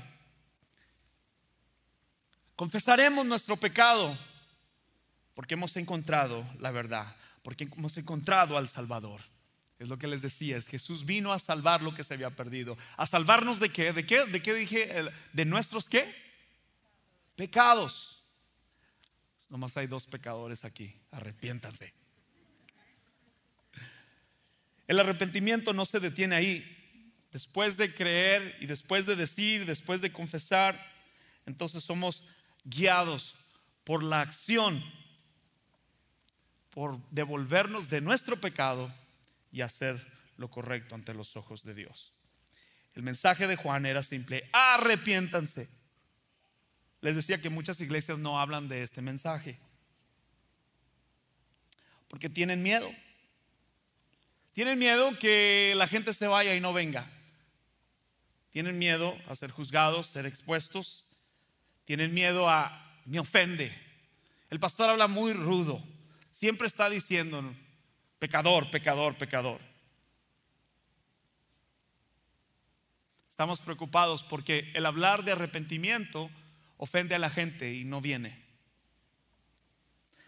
Confesaremos 2.62 3.26
nuestro 3.26 3.58
pecado 3.58 4.16
porque 5.42 5.56
hemos 5.56 5.76
encontrado 5.76 6.46
la 6.60 6.70
verdad, 6.70 7.16
porque 7.42 7.64
hemos 7.64 7.98
encontrado 7.98 8.60
al 8.60 8.70
Salvador. 8.70 9.22
Es 9.80 9.90
lo 9.90 9.98
que 9.98 10.06
les 10.06 10.22
decía, 10.22 10.56
es 10.56 10.68
Jesús 10.68 11.04
vino 11.04 11.34
a 11.34 11.40
salvar 11.40 11.82
lo 11.82 11.96
que 11.96 12.04
se 12.04 12.14
había 12.14 12.30
perdido. 12.30 12.78
¿A 12.96 13.08
salvarnos 13.08 13.60
de 13.60 13.70
qué? 13.70 13.92
¿De 13.92 14.06
qué? 14.06 14.24
¿De 14.28 14.44
qué 14.44 14.54
dije? 14.54 15.04
¿De 15.34 15.46
nuestros 15.46 15.90
qué? 15.90 16.06
Pecados. 17.36 18.24
Nomás 19.50 19.76
hay 19.78 19.88
dos 19.88 20.06
pecadores 20.06 20.64
aquí, 20.64 20.96
arrepiéntanse. 21.10 21.92
El 24.88 25.00
arrepentimiento 25.00 25.74
no 25.74 25.88
se 25.88 26.00
detiene 26.00 26.36
ahí. 26.36 27.02
Después 27.32 27.78
de 27.78 27.96
creer 27.96 28.58
y 28.60 28.68
después 28.68 29.08
de 29.08 29.16
decir, 29.16 29.66
después 29.66 30.02
de 30.02 30.12
confesar, 30.12 30.80
entonces 31.48 31.84
somos 31.84 32.24
guiados 32.64 33.34
por 33.84 34.04
la 34.04 34.22
acción, 34.22 34.84
por 36.72 37.00
devolvernos 37.12 37.90
de 37.90 38.02
nuestro 38.02 38.38
pecado 38.38 38.94
y 39.52 39.62
hacer 39.62 40.06
lo 40.38 40.50
correcto 40.50 40.96
ante 40.96 41.14
los 41.14 41.36
ojos 41.36 41.64
de 41.64 41.76
Dios. 41.76 42.14
El 42.96 43.04
mensaje 43.04 43.48
de 43.48 43.56
Juan 43.56 43.86
era 43.86 44.04
simple, 44.04 44.50
arrepiéntanse. 44.52 45.70
Les 47.02 47.16
decía 47.16 47.42
que 47.42 47.50
muchas 47.50 47.80
iglesias 47.80 48.20
no 48.20 48.40
hablan 48.40 48.68
de 48.68 48.84
este 48.84 49.02
mensaje 49.02 49.60
porque 52.12 52.30
tienen 52.30 52.62
miedo. 52.62 52.92
Tienen 54.52 54.78
miedo 54.78 55.18
que 55.18 55.74
la 55.78 55.88
gente 55.88 56.14
se 56.14 56.28
vaya 56.28 56.54
y 56.54 56.60
no 56.60 56.74
venga. 56.74 57.10
Tienen 58.50 58.78
miedo 58.78 59.18
a 59.30 59.36
ser 59.38 59.50
juzgados, 59.50 60.08
ser 60.08 60.26
expuestos. 60.26 61.06
Tienen 61.86 62.14
miedo 62.14 62.50
a 62.50 63.00
me 63.06 63.18
ofende. 63.18 63.74
El 64.50 64.60
pastor 64.60 64.90
habla 64.90 65.08
muy 65.08 65.32
rudo. 65.32 65.82
Siempre 66.32 66.68
está 66.68 66.90
diciendo 66.90 67.54
pecador, 68.20 68.70
pecador, 68.72 69.16
pecador. 69.16 69.60
Estamos 73.30 73.60
preocupados 73.60 74.24
porque 74.24 74.72
el 74.76 74.86
hablar 74.86 75.24
de 75.24 75.32
arrepentimiento 75.32 76.30
ofende 76.78 77.16
a 77.16 77.20
la 77.20 77.30
gente 77.30 77.74
y 77.74 77.86
no 77.86 78.02
viene. 78.02 78.40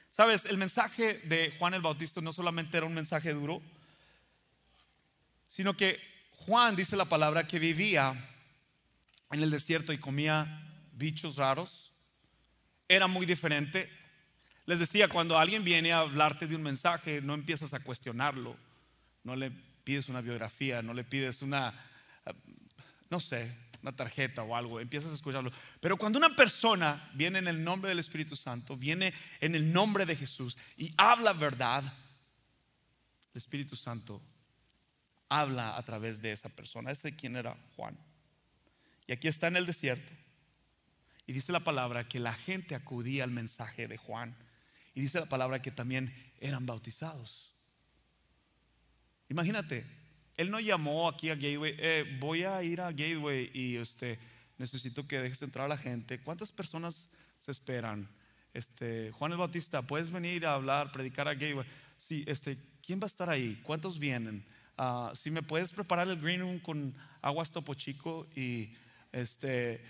Sabes, 0.10 0.46
el 0.46 0.58
mensaje 0.58 1.20
de 1.26 1.54
Juan 1.58 1.74
el 1.74 1.82
Bautista 1.82 2.22
no 2.22 2.34
solamente 2.34 2.78
era 2.78 2.86
un 2.86 2.94
mensaje 2.94 3.34
duro, 3.34 3.62
sino 5.48 5.76
que 5.76 6.00
Juan 6.32 6.76
dice 6.76 6.96
la 6.96 7.06
palabra 7.06 7.48
que 7.48 7.60
vivía 7.60 8.14
en 9.32 9.42
el 9.42 9.50
desierto 9.50 9.94
y 9.94 9.98
comía 9.98 10.62
bichos 10.94 11.38
raros. 11.38 11.92
Era 12.88 13.08
muy 13.08 13.26
diferente. 13.26 13.90
Les 14.66 14.80
decía, 14.80 15.08
cuando 15.08 15.38
alguien 15.38 15.64
viene 15.64 15.92
a 15.92 16.00
hablarte 16.00 16.48
de 16.48 16.56
un 16.56 16.64
mensaje, 16.64 17.22
no 17.22 17.34
empiezas 17.34 17.74
a 17.74 17.82
cuestionarlo, 17.82 18.56
no 19.24 19.36
le 19.36 19.52
pides 19.84 20.10
una 20.10 20.22
biografía, 20.22 20.82
no 20.82 20.94
le 20.94 21.04
pides 21.04 21.42
una, 21.42 21.74
no 23.10 23.20
sé, 23.20 23.54
una 23.82 23.92
tarjeta 23.94 24.44
o 24.44 24.56
algo, 24.56 24.80
empiezas 24.80 25.12
a 25.12 25.16
escucharlo. 25.16 25.52
Pero 25.82 25.98
cuando 25.98 26.18
una 26.18 26.36
persona 26.36 27.12
viene 27.14 27.40
en 27.40 27.48
el 27.48 27.64
nombre 27.64 27.90
del 27.90 28.00
Espíritu 28.00 28.36
Santo, 28.36 28.78
viene 28.78 29.14
en 29.42 29.56
el 29.56 29.74
nombre 29.74 30.06
de 30.06 30.16
Jesús 30.16 30.58
y 30.78 30.92
habla 30.98 31.34
verdad, 31.34 31.84
el 33.34 33.38
Espíritu 33.38 33.76
Santo 33.76 34.22
habla 35.28 35.76
a 35.76 35.84
través 35.84 36.22
de 36.22 36.32
esa 36.32 36.50
persona. 36.50 36.92
Ese 36.92 37.16
quién 37.16 37.36
era 37.36 37.58
Juan. 37.76 37.98
Y 39.08 39.12
aquí 39.12 39.28
está 39.28 39.48
en 39.48 39.58
el 39.58 39.66
desierto. 39.66 40.14
Y 41.26 41.34
dice 41.34 41.52
la 41.52 41.62
palabra 41.62 42.08
que 42.08 42.20
la 42.20 42.34
gente 42.34 42.76
acudía 42.76 43.24
al 43.24 43.32
mensaje 43.32 43.88
de 43.88 43.98
Juan. 43.98 44.36
Y 44.94 45.02
dice 45.02 45.20
la 45.20 45.26
palabra 45.26 45.62
que 45.62 45.72
también 45.72 46.14
eran 46.40 46.66
bautizados. 46.66 47.54
Imagínate, 49.30 49.86
él 50.38 50.52
no 50.52 50.60
llamó 50.60 51.08
aquí 51.08 51.30
a 51.30 51.36
Gateway, 51.36 51.76
eh, 51.78 52.18
voy 52.20 52.44
a 52.44 52.62
ir 52.64 52.82
a 52.82 52.92
Gateway 52.92 53.50
y 53.54 53.78
este, 53.78 54.20
necesito 54.58 55.08
que 55.08 55.20
dejes 55.20 55.42
entrar 55.42 55.66
a 55.66 55.70
la 55.70 55.78
gente. 55.78 56.20
¿Cuántas 56.20 56.52
personas 56.52 57.10
se 57.40 57.52
esperan? 57.52 58.08
Este, 58.54 59.12
Juan 59.12 59.32
el 59.32 59.38
Bautista, 59.38 59.82
¿puedes 59.82 60.12
venir 60.12 60.46
a 60.46 60.54
hablar, 60.54 60.92
predicar 60.92 61.28
a 61.28 61.34
Gateway? 61.34 61.66
Sí, 61.98 62.24
este, 62.28 62.58
¿quién 62.86 63.00
va 63.00 63.06
a 63.06 63.08
estar 63.08 63.30
ahí? 63.30 63.60
¿Cuántos 63.64 63.98
vienen? 63.98 64.46
Ah, 64.78 65.12
si 65.16 65.32
me 65.32 65.42
puedes 65.44 65.72
preparar 65.72 66.08
el 66.08 66.20
green 66.20 66.42
room 66.42 66.60
con 66.60 66.96
aguas 67.22 67.52
topo 67.52 67.74
chico 67.74 68.28
y 68.36 68.74
este, 69.12 69.84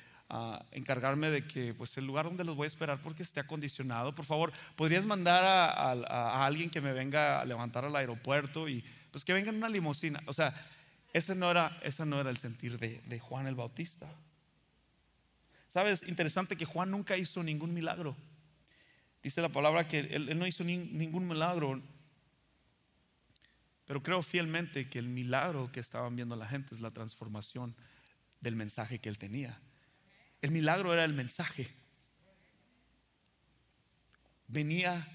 encargarme 0.72 1.30
de 1.30 1.46
que 1.46 1.74
pues 1.74 1.96
el 1.98 2.06
lugar 2.06 2.26
donde 2.26 2.44
los 2.44 2.56
voy 2.56 2.66
a 2.66 2.68
esperar 2.68 3.02
porque 3.02 3.24
esté 3.24 3.40
acondicionado. 3.40 4.16
Por 4.16 4.26
favor, 4.26 4.52
¿podrías 4.76 5.06
mandar 5.06 5.44
a, 5.44 6.46
alguien 6.46 6.70
que 6.70 6.82
me 6.82 6.94
venga 6.94 7.42
a 7.42 7.46
levantar 7.46 7.86
al 7.86 7.96
aeropuerto 7.96 8.68
y 8.68 8.84
pues 9.12 9.24
que 9.24 9.34
venga 9.34 9.50
en 9.50 9.58
una 9.58 9.70
limusina? 9.70 10.22
O 10.26 10.34
sea, 10.34 10.54
ese 11.14 11.36
no 11.36 11.52
era, 11.52 11.80
ese 11.84 12.06
no 12.06 12.20
era 12.20 12.30
el 12.30 12.38
sentir 12.38 12.80
de, 12.80 13.20
Juan 13.20 13.48
el 13.48 13.56
Bautista. 13.56 14.12
Sabes, 15.68 16.04
interesante 16.08 16.56
que 16.56 16.66
Juan 16.66 16.90
nunca 16.90 17.18
hizo 17.18 17.44
ningún 17.44 17.74
milagro. 17.74 18.16
Dice 19.22 19.42
la 19.42 19.50
palabra 19.50 19.88
que 19.88 20.00
él, 20.00 20.38
no 20.38 20.48
hizo 20.48 20.64
ningún 20.64 21.28
milagro, 21.28 21.82
pero 23.86 24.02
creo 24.02 24.22
fielmente 24.22 24.88
que 24.90 25.00
el 25.00 25.08
milagro 25.08 25.72
que 25.72 25.80
estaban 25.80 26.16
viendo 26.16 26.36
la 26.36 26.48
gente 26.48 26.74
es 26.74 26.82
la 26.82 26.92
transformación 26.92 27.76
del 28.42 28.56
mensaje 28.56 29.00
que 29.00 29.10
él 29.10 29.18
tenía. 29.18 29.60
El 30.44 30.52
milagro 30.52 30.92
era 30.92 31.06
el 31.06 31.14
mensaje. 31.14 31.74
Venía 34.46 35.08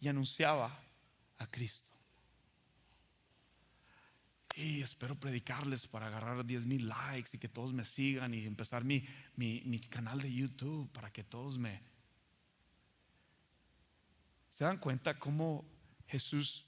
y 0.00 0.08
anunciaba 0.08 0.82
a 1.36 1.46
Cristo. 1.50 1.90
Y 4.54 4.80
espero 4.80 5.14
predicarles 5.20 5.86
para 5.86 6.06
agarrar 6.06 6.46
10 6.46 6.64
mil 6.64 6.88
likes 6.88 7.36
y 7.36 7.38
que 7.38 7.50
todos 7.50 7.74
me 7.74 7.84
sigan 7.84 8.32
y 8.32 8.46
empezar 8.46 8.82
mi, 8.82 9.06
mi, 9.36 9.78
canal 9.90 10.22
de 10.22 10.32
YouTube 10.32 10.90
para 10.90 11.12
que 11.12 11.22
todos 11.22 11.58
me... 11.58 11.82
¿Se 14.48 14.64
dan 14.64 14.78
cuenta 14.78 15.18
cómo 15.18 15.66
Jesús 16.06 16.64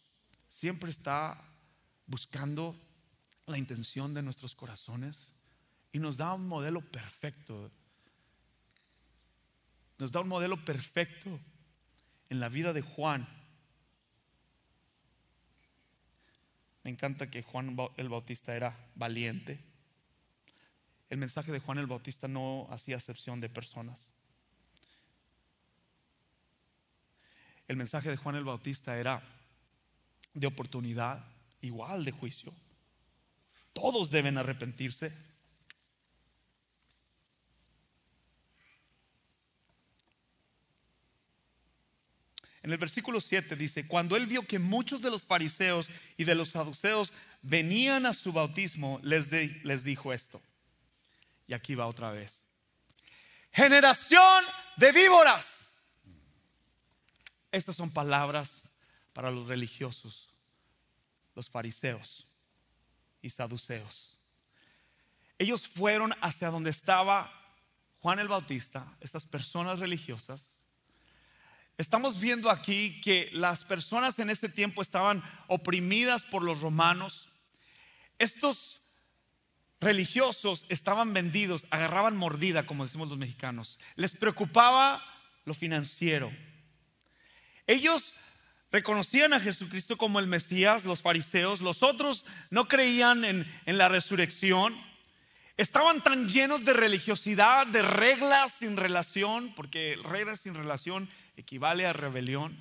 siempre 0.46 0.90
está 0.90 1.42
buscando 2.06 2.78
la 3.46 3.56
intención 3.56 4.12
de 4.12 4.20
nuestros 4.20 4.54
corazones? 4.54 5.30
Y 5.94 6.00
nos 6.00 6.16
da 6.16 6.34
un 6.34 6.48
modelo 6.48 6.80
perfecto. 6.80 7.70
Nos 9.96 10.10
da 10.10 10.20
un 10.20 10.28
modelo 10.28 10.62
perfecto 10.64 11.38
en 12.28 12.40
la 12.40 12.48
vida 12.48 12.72
de 12.72 12.82
Juan. 12.82 13.24
Me 16.82 16.90
encanta 16.90 17.30
que 17.30 17.44
Juan 17.44 17.76
el 17.96 18.08
Bautista 18.08 18.56
era 18.56 18.76
valiente. 18.96 19.60
El 21.10 21.18
mensaje 21.18 21.52
de 21.52 21.60
Juan 21.60 21.78
el 21.78 21.86
Bautista 21.86 22.26
no 22.26 22.66
hacía 22.70 22.96
excepción 22.96 23.40
de 23.40 23.48
personas. 23.48 24.10
El 27.68 27.76
mensaje 27.76 28.10
de 28.10 28.16
Juan 28.16 28.34
el 28.34 28.44
Bautista 28.44 28.98
era 28.98 29.22
de 30.32 30.46
oportunidad, 30.48 31.24
igual 31.60 32.04
de 32.04 32.10
juicio. 32.10 32.52
Todos 33.72 34.10
deben 34.10 34.38
arrepentirse. 34.38 35.33
En 42.64 42.72
el 42.72 42.78
versículo 42.78 43.20
7 43.20 43.56
dice, 43.56 43.86
cuando 43.86 44.16
él 44.16 44.24
vio 44.24 44.42
que 44.46 44.58
muchos 44.58 45.02
de 45.02 45.10
los 45.10 45.26
fariseos 45.26 45.90
y 46.16 46.24
de 46.24 46.34
los 46.34 46.48
saduceos 46.48 47.12
venían 47.42 48.06
a 48.06 48.14
su 48.14 48.32
bautismo, 48.32 49.00
les, 49.02 49.30
les 49.30 49.84
dijo 49.84 50.14
esto. 50.14 50.40
Y 51.46 51.52
aquí 51.52 51.74
va 51.74 51.86
otra 51.86 52.10
vez. 52.10 52.46
Generación 53.52 54.44
de 54.78 54.92
víboras. 54.92 55.76
Estas 57.52 57.76
son 57.76 57.90
palabras 57.90 58.72
para 59.12 59.30
los 59.30 59.48
religiosos, 59.48 60.30
los 61.34 61.50
fariseos 61.50 62.26
y 63.20 63.28
saduceos. 63.28 64.18
Ellos 65.38 65.68
fueron 65.68 66.14
hacia 66.22 66.48
donde 66.48 66.70
estaba 66.70 67.30
Juan 68.00 68.20
el 68.20 68.28
Bautista, 68.28 68.96
estas 69.02 69.26
personas 69.26 69.80
religiosas, 69.80 70.63
Estamos 71.76 72.20
viendo 72.20 72.50
aquí 72.50 73.00
que 73.00 73.30
las 73.32 73.64
personas 73.64 74.18
en 74.20 74.30
ese 74.30 74.48
tiempo 74.48 74.80
estaban 74.80 75.22
oprimidas 75.48 76.22
por 76.22 76.42
los 76.42 76.60
romanos. 76.60 77.28
Estos 78.18 78.80
religiosos 79.80 80.66
estaban 80.68 81.12
vendidos, 81.12 81.66
agarraban 81.70 82.16
mordida, 82.16 82.64
como 82.64 82.84
decimos 82.84 83.08
los 83.08 83.18
mexicanos. 83.18 83.80
Les 83.96 84.12
preocupaba 84.12 85.02
lo 85.44 85.52
financiero. 85.52 86.32
Ellos 87.66 88.14
reconocían 88.70 89.32
a 89.32 89.40
Jesucristo 89.40 89.96
como 89.96 90.20
el 90.20 90.28
Mesías, 90.28 90.84
los 90.84 91.02
fariseos. 91.02 91.60
Los 91.60 91.82
otros 91.82 92.24
no 92.50 92.68
creían 92.68 93.24
en, 93.24 93.52
en 93.66 93.78
la 93.78 93.88
resurrección. 93.88 94.76
Estaban 95.56 96.02
tan 96.02 96.28
llenos 96.28 96.64
de 96.64 96.72
religiosidad, 96.72 97.66
de 97.66 97.82
reglas 97.82 98.54
sin 98.54 98.76
relación, 98.76 99.54
porque 99.54 99.96
reglas 100.02 100.40
sin 100.40 100.54
relación 100.54 101.08
equivale 101.36 101.86
a 101.86 101.92
rebelión. 101.92 102.58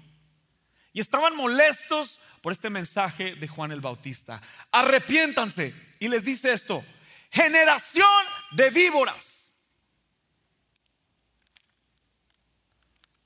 Y 0.94 1.00
estaban 1.00 1.36
molestos 1.36 2.20
por 2.42 2.52
este 2.54 2.70
mensaje 2.70 3.34
de 3.36 3.48
Juan 3.48 3.72
el 3.72 3.82
Bautista. 3.82 4.40
Arrepiéntanse. 4.72 5.74
Y 6.00 6.08
les 6.08 6.24
dice 6.24 6.54
esto, 6.54 6.86
generación 7.32 8.06
de 8.52 8.70
víboras. 8.70 9.54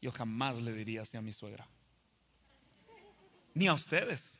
Yo 0.01 0.13
jamás 0.13 0.61
le 0.61 0.71
diría 0.71 1.01
así 1.01 1.17
a 1.17 1.21
mi 1.21 1.33
suegra. 1.33 1.67
Ni 3.53 3.67
a 3.67 3.73
ustedes. 3.73 4.39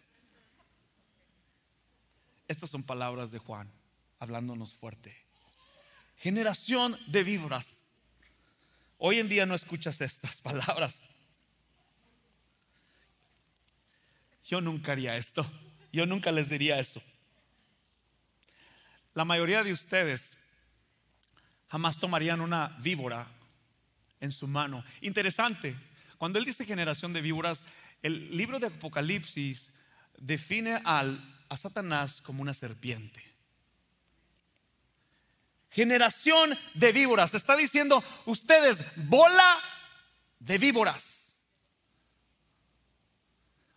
Estas 2.48 2.70
son 2.70 2.84
palabras 2.84 3.32
de 3.32 3.40
Juan 3.40 3.77
hablándonos 4.20 4.74
fuerte. 4.74 5.16
Generación 6.18 7.00
de 7.08 7.24
víboras. 7.24 7.84
Hoy 8.98 9.20
en 9.20 9.30
día 9.30 9.46
no 9.46 9.56
escuchas 9.56 10.02
estas 10.02 10.42
palabras. 10.42 11.04
Yo 14.46 14.62
nunca 14.62 14.94
haría 14.94 15.16
esto. 15.16 15.46
Yo 15.92 16.06
nunca 16.06 16.32
les 16.32 16.50
diría 16.50 16.80
eso. 16.80 17.02
La 19.14 19.26
mayoría 19.26 19.64
de 19.64 19.74
ustedes 19.74 20.36
jamás 21.70 22.00
tomarían 22.00 22.42
una 22.42 22.70
víbora 22.80 23.28
en 24.20 24.32
su 24.32 24.48
mano. 24.48 24.84
Interesante. 25.02 25.76
Cuando 26.18 26.40
él 26.40 26.46
dice 26.46 26.66
generación 26.66 27.14
de 27.14 27.22
víboras, 27.22 27.64
el 28.02 28.36
libro 28.36 28.60
de 28.60 28.68
Apocalipsis 28.68 29.72
define 30.18 30.82
al, 30.84 31.44
a 31.50 31.58
Satanás 31.58 32.22
como 32.22 32.42
una 32.42 32.54
serpiente. 32.54 33.24
Generación 35.70 36.58
de 36.74 36.92
víboras. 36.92 37.34
Está 37.34 37.56
diciendo 37.56 38.04
ustedes, 38.26 38.84
bola 39.08 39.58
de 40.40 40.58
víboras. 40.58 41.38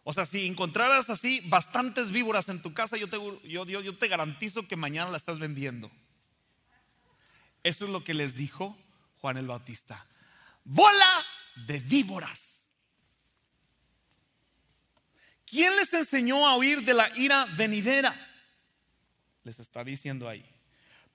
O 0.02 0.12
sea, 0.12 0.26
si 0.26 0.46
encontraras 0.46 1.10
así 1.10 1.40
bastantes 1.46 2.10
víboras 2.10 2.48
en 2.48 2.62
tu 2.62 2.72
casa, 2.72 2.96
yo 2.96 3.08
te, 3.08 3.18
yo, 3.48 3.64
yo 3.64 3.98
te 3.98 4.08
garantizo 4.08 4.66
que 4.66 4.76
mañana 4.76 5.10
la 5.10 5.16
estás 5.16 5.38
vendiendo. 5.38 5.90
Eso 7.62 7.84
es 7.84 7.90
lo 7.90 8.02
que 8.02 8.14
les 8.14 8.34
dijo 8.34 8.76
Juan 9.20 9.36
el 9.36 9.46
Bautista. 9.46 10.06
Bola 10.64 11.24
de 11.66 11.78
víboras. 11.80 12.68
¿Quién 15.46 15.74
les 15.76 15.92
enseñó 15.92 16.46
a 16.46 16.56
huir 16.56 16.84
de 16.84 16.94
la 16.94 17.10
ira 17.18 17.44
venidera? 17.56 18.14
Les 19.42 19.58
está 19.58 19.84
diciendo 19.84 20.28
ahí. 20.28 20.44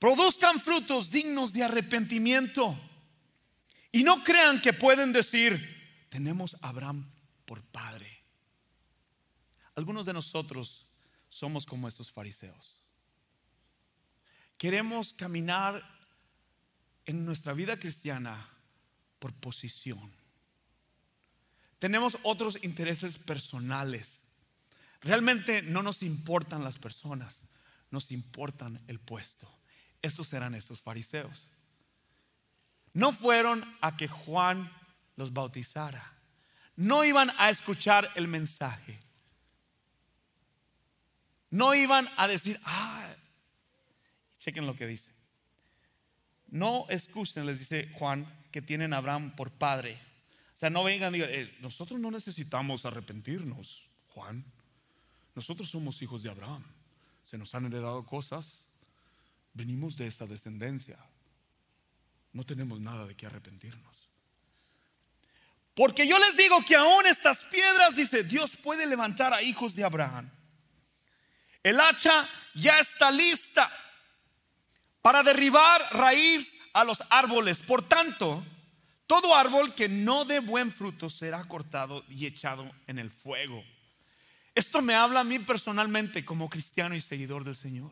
Produzcan 0.05 0.61
frutos 0.61 1.09
dignos 1.09 1.51
de 1.51 1.63
arrepentimiento. 1.63 2.79
Y 3.91 4.03
no 4.03 4.23
crean 4.23 4.61
que 4.61 4.71
pueden 4.71 5.11
decir, 5.11 6.05
tenemos 6.09 6.55
a 6.61 6.69
Abraham 6.69 7.09
por 7.43 7.63
padre. 7.63 8.21
Algunos 9.73 10.05
de 10.05 10.13
nosotros 10.13 10.85
somos 11.27 11.65
como 11.65 11.87
estos 11.87 12.11
fariseos. 12.11 12.83
Queremos 14.59 15.11
caminar 15.11 15.83
en 17.07 17.25
nuestra 17.25 17.53
vida 17.53 17.79
cristiana 17.79 18.47
por 19.17 19.33
posición. 19.33 20.13
Tenemos 21.79 22.19
otros 22.21 22.59
intereses 22.61 23.17
personales. 23.17 24.21
Realmente 25.01 25.63
no 25.63 25.81
nos 25.81 26.03
importan 26.03 26.63
las 26.63 26.77
personas, 26.77 27.45
nos 27.89 28.11
importan 28.11 28.79
el 28.85 28.99
puesto. 28.99 29.54
Estos 30.05 30.31
eran 30.33 30.53
estos 30.53 30.81
fariseos. 30.81 31.47
No 32.93 33.11
fueron 33.11 33.65
a 33.81 33.97
que 33.97 34.07
Juan 34.07 34.71
los 35.15 35.33
bautizara. 35.33 36.13
No 36.75 37.03
iban 37.03 37.31
a 37.39 37.49
escuchar 37.49 38.11
el 38.13 38.27
mensaje. 38.27 38.99
No 41.49 41.73
iban 41.73 42.07
a 42.17 42.27
decir, 42.27 42.59
ah, 42.65 43.15
chequen 44.37 44.67
lo 44.67 44.75
que 44.75 44.85
dice. 44.85 45.09
No 46.49 46.85
escuchen, 46.89 47.47
les 47.47 47.57
dice 47.57 47.89
Juan, 47.93 48.31
que 48.51 48.61
tienen 48.61 48.93
a 48.93 48.97
Abraham 48.97 49.35
por 49.35 49.49
padre. 49.49 49.99
O 50.53 50.57
sea, 50.57 50.69
no 50.69 50.83
vengan 50.83 51.15
y 51.15 51.17
digan, 51.17 51.33
eh, 51.33 51.51
nosotros 51.61 51.99
no 51.99 52.11
necesitamos 52.11 52.85
arrepentirnos, 52.85 53.89
Juan. 54.09 54.45
Nosotros 55.33 55.67
somos 55.67 55.99
hijos 56.03 56.21
de 56.21 56.29
Abraham. 56.29 56.63
Se 57.23 57.39
nos 57.39 57.55
han 57.55 57.65
heredado 57.65 58.05
cosas. 58.05 58.64
Venimos 59.55 59.97
de 59.97 60.07
esa 60.07 60.27
descendencia. 60.27 60.99
No 62.33 62.43
tenemos 62.43 62.79
nada 62.79 63.07
de 63.07 63.15
qué 63.15 63.25
arrepentirnos. 63.25 63.95
Porque 65.73 66.07
yo 66.07 66.19
les 66.19 66.37
digo 66.37 66.63
que 66.63 66.75
aún 66.75 67.05
estas 67.07 67.39
piedras, 67.45 67.95
dice, 67.95 68.23
Dios 68.23 68.55
puede 68.57 68.85
levantar 68.85 69.33
a 69.33 69.41
hijos 69.41 69.75
de 69.75 69.85
Abraham. 69.85 70.29
El 71.63 71.79
hacha 71.79 72.29
ya 72.53 72.79
está 72.79 73.09
lista 73.09 73.71
para 75.01 75.23
derribar 75.23 75.81
raíz 75.91 76.57
a 76.73 76.83
los 76.83 77.01
árboles. 77.09 77.59
Por 77.59 77.87
tanto, 77.87 78.43
todo 79.07 79.35
árbol 79.35 79.73
que 79.73 79.87
no 79.87 80.25
dé 80.25 80.39
buen 80.39 80.71
fruto 80.73 81.09
será 81.09 81.43
cortado 81.45 82.03
y 82.09 82.25
echado 82.25 82.69
en 82.87 82.99
el 82.99 83.09
fuego. 83.09 83.63
Esto 84.53 84.81
me 84.81 84.95
habla 84.95 85.21
a 85.21 85.25
mí 85.25 85.39
personalmente 85.39 86.25
como 86.25 86.49
cristiano 86.49 86.95
y 86.95 87.01
seguidor 87.01 87.43
del 87.43 87.55
Señor. 87.55 87.91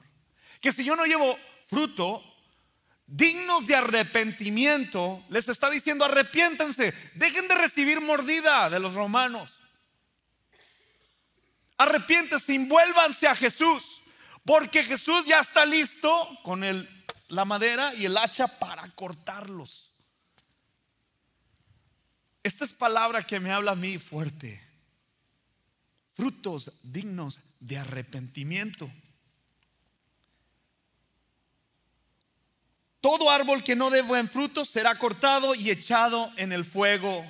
Que 0.61 0.71
si 0.71 0.83
yo 0.83 0.95
no 0.95 1.05
llevo 1.05 1.37
fruto, 1.67 2.23
dignos 3.05 3.67
de 3.67 3.75
arrepentimiento, 3.75 5.23
les 5.29 5.47
está 5.47 5.69
diciendo 5.69 6.05
arrepiéntanse, 6.05 6.93
dejen 7.15 7.47
de 7.47 7.55
recibir 7.55 8.01
mordida 8.01 8.69
de 8.69 8.79
los 8.79 8.93
romanos. 8.93 9.59
Arrepiéntanse, 11.77 12.55
envuélvanse 12.55 13.27
a 13.27 13.35
Jesús, 13.35 14.01
porque 14.45 14.83
Jesús 14.83 15.25
ya 15.25 15.39
está 15.39 15.65
listo 15.65 16.27
con 16.43 16.63
el, 16.63 16.89
la 17.29 17.45
madera 17.45 17.93
y 17.93 18.05
el 18.05 18.17
hacha 18.17 18.47
para 18.47 18.87
cortarlos. 18.89 19.91
Esta 22.43 22.65
es 22.65 22.73
palabra 22.73 23.23
que 23.23 23.39
me 23.39 23.51
habla 23.51 23.71
a 23.71 23.75
mí 23.75 23.97
fuerte. 23.97 24.61
Frutos 26.13 26.71
dignos 26.83 27.39
de 27.59 27.77
arrepentimiento. 27.77 28.91
Todo 33.03 33.29
árbol 33.29 33.65
que 33.65 33.75
no 33.75 33.89
dé 33.89 34.01
buen 34.01 34.29
fruto 34.29 34.63
será 34.63 34.97
cortado 34.97 35.55
y 35.55 35.69
echado 35.69 36.31
en 36.37 36.53
el 36.53 36.63
fuego. 36.63 37.29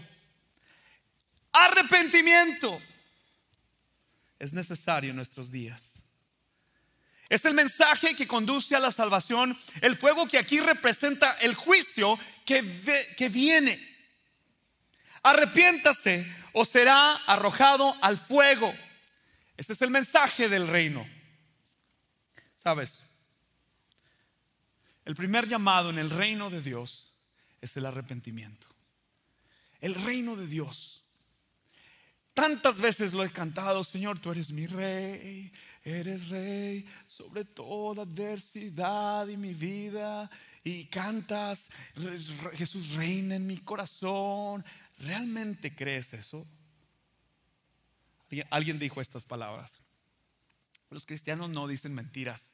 Arrepentimiento 1.52 2.80
es 4.38 4.54
necesario 4.54 5.10
en 5.10 5.16
nuestros 5.16 5.50
días. 5.50 6.04
Es 7.28 7.44
el 7.46 7.56
mensaje 7.56 8.16
que 8.16 8.28
conduce 8.28 8.76
a 8.76 8.80
la 8.80 8.92
salvación, 8.92 9.58
el 9.82 9.96
fuego 9.96 10.28
que 10.28 10.38
aquí 10.38 10.60
representa 10.60 11.32
el 11.42 11.56
juicio 11.56 12.20
que, 12.46 12.64
que 13.18 13.30
viene. 13.30 13.80
Arrepiéntase 15.24 16.32
o 16.52 16.66
será 16.66 17.16
arrojado 17.26 17.98
al 18.04 18.20
fuego. 18.20 18.72
Ese 19.58 19.74
es 19.74 19.82
el 19.82 19.90
mensaje 19.90 20.50
del 20.50 20.68
reino. 20.68 21.04
¿Sabes? 22.58 23.02
El 25.06 25.16
primer 25.16 25.48
llamado 25.48 25.90
en 25.90 25.98
el 25.98 26.10
reino 26.10 26.50
de 26.50 26.62
Dios 26.62 27.14
es 27.62 27.76
el 27.78 27.86
arrepentimiento. 27.86 28.68
El 29.82 29.96
reino 29.96 30.36
de 30.36 30.48
Dios 30.48 31.04
Tantas 32.34 32.80
veces 32.80 33.14
lo 33.14 33.24
he 33.24 33.30
cantado, 33.30 33.84
Señor, 33.84 34.20
tú 34.20 34.32
eres 34.32 34.52
mi 34.52 34.66
rey, 34.66 35.52
eres 35.84 36.30
rey 36.30 36.86
sobre 37.08 37.46
toda 37.46 38.04
adversidad 38.04 39.28
y 39.28 39.38
mi 39.38 39.54
vida. 39.54 40.30
Y 40.64 40.86
cantas, 40.86 41.70
Jesús 42.54 42.94
reina 42.96 43.36
en 43.36 43.46
mi 43.46 43.58
corazón. 43.58 44.66
¿Realmente 44.98 45.76
crees 45.76 46.14
eso? 46.14 46.48
Alguien 48.50 48.80
dijo 48.80 49.00
estas 49.00 49.26
palabras. 49.26 49.74
Los 50.90 51.06
cristianos 51.06 51.50
no 51.50 51.68
dicen 51.68 51.94
mentiras, 51.94 52.54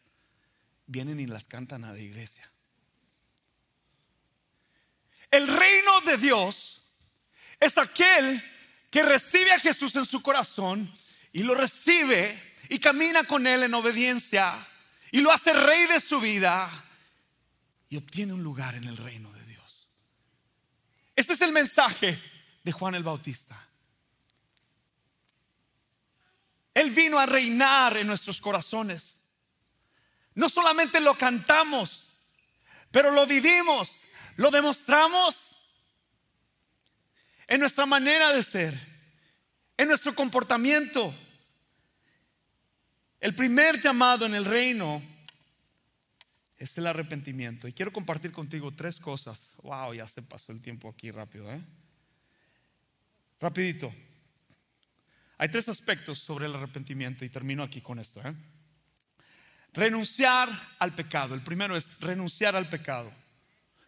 vienen 0.89 1.19
y 1.19 1.27
las 1.27 1.47
cantan 1.47 1.85
a 1.85 1.93
la 1.93 1.99
iglesia. 1.99 2.51
El 5.29 5.47
reino 5.47 6.01
de 6.01 6.17
Dios 6.17 6.81
es 7.59 7.77
aquel 7.77 8.43
que 8.89 9.03
recibe 9.03 9.51
a 9.51 9.59
Jesús 9.59 9.95
en 9.95 10.05
su 10.05 10.21
corazón 10.23 10.91
y 11.31 11.43
lo 11.43 11.53
recibe 11.53 12.41
y 12.69 12.79
camina 12.79 13.23
con 13.23 13.45
él 13.45 13.61
en 13.61 13.73
obediencia 13.75 14.67
y 15.11 15.21
lo 15.21 15.31
hace 15.31 15.53
rey 15.53 15.85
de 15.85 16.01
su 16.01 16.19
vida 16.19 16.67
y 17.89 17.97
obtiene 17.97 18.33
un 18.33 18.43
lugar 18.43 18.73
en 18.73 18.85
el 18.85 18.97
reino 18.97 19.31
de 19.31 19.45
Dios. 19.45 19.87
Este 21.15 21.33
es 21.33 21.41
el 21.41 21.51
mensaje 21.51 22.19
de 22.63 22.71
Juan 22.71 22.95
el 22.95 23.03
Bautista. 23.03 23.67
Él 26.73 26.89
vino 26.89 27.19
a 27.19 27.27
reinar 27.27 27.97
en 27.97 28.07
nuestros 28.07 28.41
corazones. 28.41 29.19
No 30.35 30.49
solamente 30.49 30.99
lo 30.99 31.15
cantamos, 31.15 32.09
pero 32.91 33.11
lo 33.11 33.25
vivimos, 33.25 34.01
lo 34.35 34.51
demostramos 34.51 35.57
en 37.47 37.59
nuestra 37.59 37.85
manera 37.85 38.31
de 38.31 38.43
ser, 38.43 38.73
en 39.77 39.87
nuestro 39.87 40.13
comportamiento. 40.13 41.13
El 43.19 43.35
primer 43.35 43.81
llamado 43.81 44.25
en 44.25 44.35
el 44.35 44.45
reino 44.45 45.01
es 46.57 46.77
el 46.77 46.87
arrepentimiento. 46.87 47.67
Y 47.67 47.73
quiero 47.73 47.91
compartir 47.91 48.31
contigo 48.31 48.71
tres 48.71 48.99
cosas. 48.99 49.55
Wow, 49.63 49.93
ya 49.93 50.07
se 50.07 50.21
pasó 50.21 50.51
el 50.51 50.61
tiempo 50.61 50.89
aquí 50.89 51.09
rápido. 51.09 51.51
¿eh? 51.51 51.61
Rapidito. 53.39 53.91
Hay 55.37 55.49
tres 55.49 55.69
aspectos 55.69 56.19
sobre 56.19 56.45
el 56.45 56.55
arrepentimiento 56.55 57.23
y 57.23 57.29
termino 57.29 57.63
aquí 57.63 57.81
con 57.81 57.97
esto. 57.97 58.21
¿eh? 58.21 58.33
Renunciar 59.73 60.49
al 60.79 60.95
pecado. 60.95 61.35
El 61.35 61.41
primero 61.41 61.77
es 61.77 61.89
renunciar 61.99 62.55
al 62.55 62.69
pecado. 62.69 63.11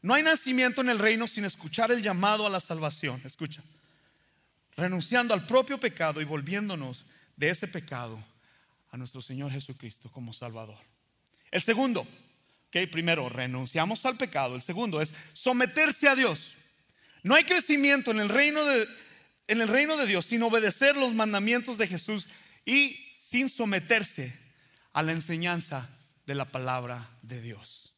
No 0.02 0.14
hay 0.14 0.24
nacimiento 0.24 0.82
en 0.82 0.90
el 0.90 1.00
reino 1.00 1.28
sin 1.28 1.46
escuchar 1.46 1.92
el 1.92 2.02
llamado 2.02 2.46
a 2.46 2.50
la 2.50 2.60
salvación. 2.60 3.22
Escucha. 3.26 3.62
Renunciando 4.76 5.34
al 5.34 5.46
propio 5.46 5.80
pecado 5.80 6.22
y 6.22 6.26
volviéndonos 6.26 7.06
de 7.36 7.50
ese 7.50 7.68
pecado 7.68 8.20
a 8.92 8.98
nuestro 8.98 9.22
Señor 9.22 9.52
Jesucristo 9.52 10.10
como 10.12 10.34
Salvador. 10.34 10.78
El 11.52 11.62
segundo, 11.62 12.08
que 12.72 12.88
primero 12.88 13.30
renunciamos 13.30 14.06
al 14.06 14.18
pecado. 14.18 14.56
El 14.56 14.62
segundo 14.62 15.02
es 15.02 15.14
someterse 15.34 16.08
a 16.08 16.16
Dios. 16.16 16.54
No 17.24 17.36
hay 17.36 17.44
crecimiento 17.44 18.12
en 18.12 18.20
el 18.20 18.30
reino 18.30 18.66
de, 18.66 18.88
en 19.48 19.62
el 19.62 19.68
reino 19.68 19.98
de 19.98 20.08
Dios 20.08 20.26
sin 20.26 20.42
obedecer 20.44 20.96
los 20.96 21.14
mandamientos 21.14 21.78
de 21.78 21.88
Jesús 21.88 22.28
y 22.66 22.98
sin 23.14 23.50
someterse 23.50 24.41
a 24.94 25.04
la 25.04 25.12
enseñanza 25.12 25.90
de 26.26 26.36
la 26.36 26.46
palabra 26.46 27.10
de 27.22 27.42
Dios. 27.42 27.94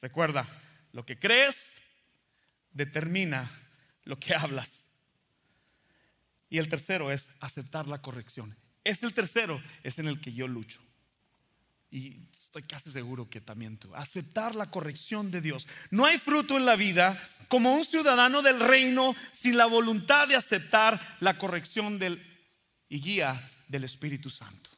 Recuerda, 0.00 0.48
lo 0.92 1.04
que 1.04 1.18
crees 1.18 1.74
determina 2.72 3.50
lo 4.04 4.18
que 4.18 4.34
hablas. 4.34 4.86
Y 6.48 6.58
el 6.58 6.68
tercero 6.68 7.12
es 7.12 7.30
aceptar 7.40 7.86
la 7.86 8.02
corrección. 8.02 8.56
Es 8.82 9.02
el 9.02 9.12
tercero, 9.12 9.62
es 9.82 9.98
en 9.98 10.08
el 10.08 10.20
que 10.20 10.32
yo 10.32 10.48
lucho 10.48 10.80
y 11.90 12.28
estoy 12.32 12.62
casi 12.62 12.90
seguro 12.90 13.28
que 13.28 13.40
también 13.40 13.76
tú, 13.76 13.94
aceptar 13.94 14.54
la 14.54 14.70
corrección 14.70 15.30
de 15.30 15.40
Dios. 15.40 15.66
No 15.90 16.06
hay 16.06 16.18
fruto 16.18 16.56
en 16.56 16.64
la 16.64 16.76
vida 16.76 17.20
como 17.48 17.74
un 17.74 17.84
ciudadano 17.84 18.42
del 18.42 18.60
reino 18.60 19.16
sin 19.32 19.56
la 19.56 19.66
voluntad 19.66 20.28
de 20.28 20.36
aceptar 20.36 21.00
la 21.18 21.36
corrección 21.36 21.98
del, 21.98 22.24
y 22.90 23.00
guía 23.00 23.48
del 23.68 23.84
Espíritu 23.84 24.28
Santo. 24.28 24.68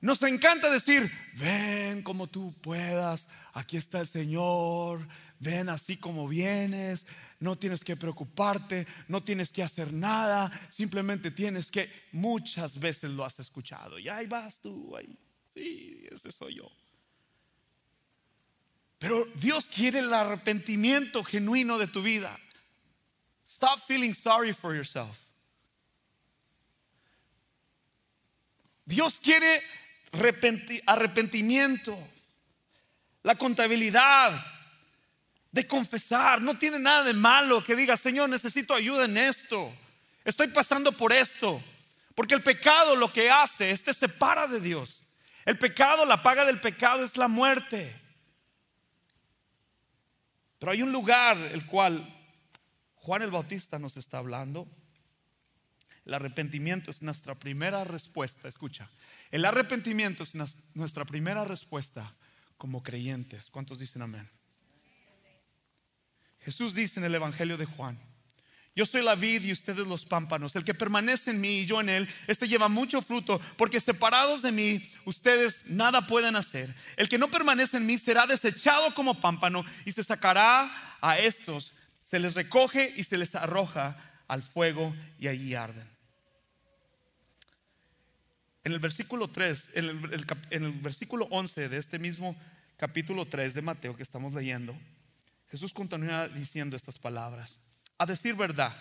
Nos 0.00 0.22
encanta 0.22 0.68
decir, 0.68 1.10
ven 1.34 2.02
como 2.02 2.26
tú 2.26 2.54
puedas, 2.60 3.28
aquí 3.52 3.76
está 3.76 4.00
el 4.00 4.06
Señor, 4.06 5.06
ven 5.38 5.68
así 5.68 5.96
como 5.96 6.28
vienes, 6.28 7.06
no 7.40 7.56
tienes 7.56 7.82
que 7.82 7.96
preocuparte, 7.96 8.86
no 9.08 9.22
tienes 9.22 9.50
que 9.50 9.62
hacer 9.62 9.92
nada, 9.92 10.52
simplemente 10.70 11.30
tienes 11.30 11.70
que, 11.70 11.88
muchas 12.12 12.78
veces 12.78 13.10
lo 13.10 13.24
has 13.24 13.38
escuchado, 13.38 13.98
y 13.98 14.08
ahí 14.08 14.26
vas 14.26 14.60
tú, 14.60 14.96
ahí, 14.96 15.16
sí, 15.52 16.04
ese 16.10 16.32
soy 16.32 16.56
yo. 16.56 16.70
Pero 18.98 19.24
Dios 19.36 19.68
quiere 19.68 20.00
el 20.00 20.12
arrepentimiento 20.12 21.24
genuino 21.24 21.78
de 21.78 21.88
tu 21.88 22.02
vida. 22.02 22.38
Stop 23.44 23.80
feeling 23.86 24.14
sorry 24.14 24.52
for 24.52 24.74
yourself. 24.74 25.31
Dios 28.92 29.20
quiere 29.22 29.62
arrepentimiento, 30.86 31.98
la 33.22 33.34
contabilidad, 33.36 34.38
de 35.50 35.66
confesar. 35.66 36.42
No 36.42 36.58
tiene 36.58 36.78
nada 36.78 37.04
de 37.04 37.14
malo 37.14 37.64
que 37.64 37.74
diga, 37.74 37.96
Señor, 37.96 38.28
necesito 38.28 38.74
ayuda 38.74 39.06
en 39.06 39.16
esto. 39.16 39.72
Estoy 40.26 40.48
pasando 40.48 40.92
por 40.92 41.10
esto. 41.10 41.62
Porque 42.14 42.34
el 42.34 42.42
pecado 42.42 42.94
lo 42.94 43.10
que 43.10 43.30
hace 43.30 43.70
es 43.70 43.82
te 43.82 43.94
separa 43.94 44.46
de 44.46 44.60
Dios. 44.60 45.02
El 45.46 45.56
pecado, 45.56 46.04
la 46.04 46.22
paga 46.22 46.44
del 46.44 46.60
pecado 46.60 47.02
es 47.02 47.16
la 47.16 47.28
muerte. 47.28 47.90
Pero 50.58 50.72
hay 50.72 50.82
un 50.82 50.92
lugar 50.92 51.38
el 51.38 51.64
cual 51.64 52.14
Juan 52.96 53.22
el 53.22 53.30
Bautista 53.30 53.78
nos 53.78 53.96
está 53.96 54.18
hablando. 54.18 54.68
El 56.04 56.14
arrepentimiento 56.14 56.90
es 56.90 57.02
nuestra 57.02 57.34
primera 57.34 57.84
respuesta. 57.84 58.48
Escucha, 58.48 58.90
el 59.30 59.44
arrepentimiento 59.44 60.22
es 60.22 60.34
nuestra 60.74 61.04
primera 61.04 61.44
respuesta 61.44 62.14
como 62.58 62.82
creyentes. 62.82 63.50
¿Cuántos 63.50 63.78
dicen 63.78 64.02
amén? 64.02 64.28
Jesús 66.40 66.74
dice 66.74 66.98
en 66.98 67.06
el 67.06 67.14
Evangelio 67.14 67.56
de 67.56 67.66
Juan, 67.66 67.98
yo 68.74 68.86
soy 68.86 69.02
la 69.02 69.14
vid 69.14 69.42
y 69.42 69.52
ustedes 69.52 69.86
los 69.86 70.06
pámpanos. 70.06 70.56
El 70.56 70.64
que 70.64 70.72
permanece 70.72 71.30
en 71.30 71.40
mí 71.40 71.60
y 71.60 71.66
yo 71.66 71.80
en 71.80 71.90
él, 71.90 72.08
este 72.26 72.48
lleva 72.48 72.68
mucho 72.68 73.02
fruto, 73.02 73.40
porque 73.56 73.80
separados 73.80 74.40
de 74.40 74.50
mí, 74.50 74.90
ustedes 75.04 75.66
nada 75.66 76.06
pueden 76.06 76.36
hacer. 76.36 76.74
El 76.96 77.08
que 77.08 77.18
no 77.18 77.28
permanece 77.28 77.76
en 77.76 77.86
mí 77.86 77.98
será 77.98 78.26
desechado 78.26 78.94
como 78.94 79.20
pámpano 79.20 79.64
y 79.84 79.92
se 79.92 80.02
sacará 80.02 80.96
a 81.02 81.18
estos, 81.18 81.74
se 82.00 82.18
les 82.18 82.34
recoge 82.34 82.94
y 82.96 83.04
se 83.04 83.18
les 83.18 83.34
arroja 83.34 83.96
al 84.26 84.42
fuego 84.42 84.94
y 85.18 85.28
allí 85.28 85.54
arden. 85.54 85.91
En 88.64 88.72
el 88.72 88.78
versículo 88.78 89.28
3, 89.28 89.70
en 89.74 89.84
el, 90.50 90.72
versículo 90.72 91.26
11 91.30 91.68
de 91.68 91.78
este 91.78 91.98
mismo 91.98 92.36
capítulo 92.76 93.26
3 93.26 93.54
de 93.54 93.62
Mateo 93.62 93.96
que 93.96 94.04
estamos 94.04 94.34
leyendo, 94.34 94.76
Jesús 95.50 95.72
continúa 95.72 96.28
diciendo 96.28 96.76
estas 96.76 96.98
palabras. 96.98 97.58
A 97.98 98.06
decir 98.06 98.34
verdad, 98.34 98.74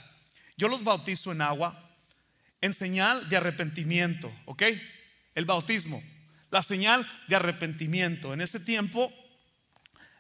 yo 0.56 0.68
los 0.68 0.84
bautizo 0.84 1.32
en 1.32 1.42
agua 1.42 1.90
en 2.62 2.76
señal 2.76 3.28
de 3.28 3.38
arrepentimiento, 3.38 4.32
¿ok? 4.46 4.64
El 5.34 5.46
bautismo, 5.46 6.02
la 6.52 6.62
señal 6.62 7.08
de 7.28 7.36
arrepentimiento. 7.36 8.34
En 8.34 8.42
ese 8.42 8.60
tiempo 8.60 9.12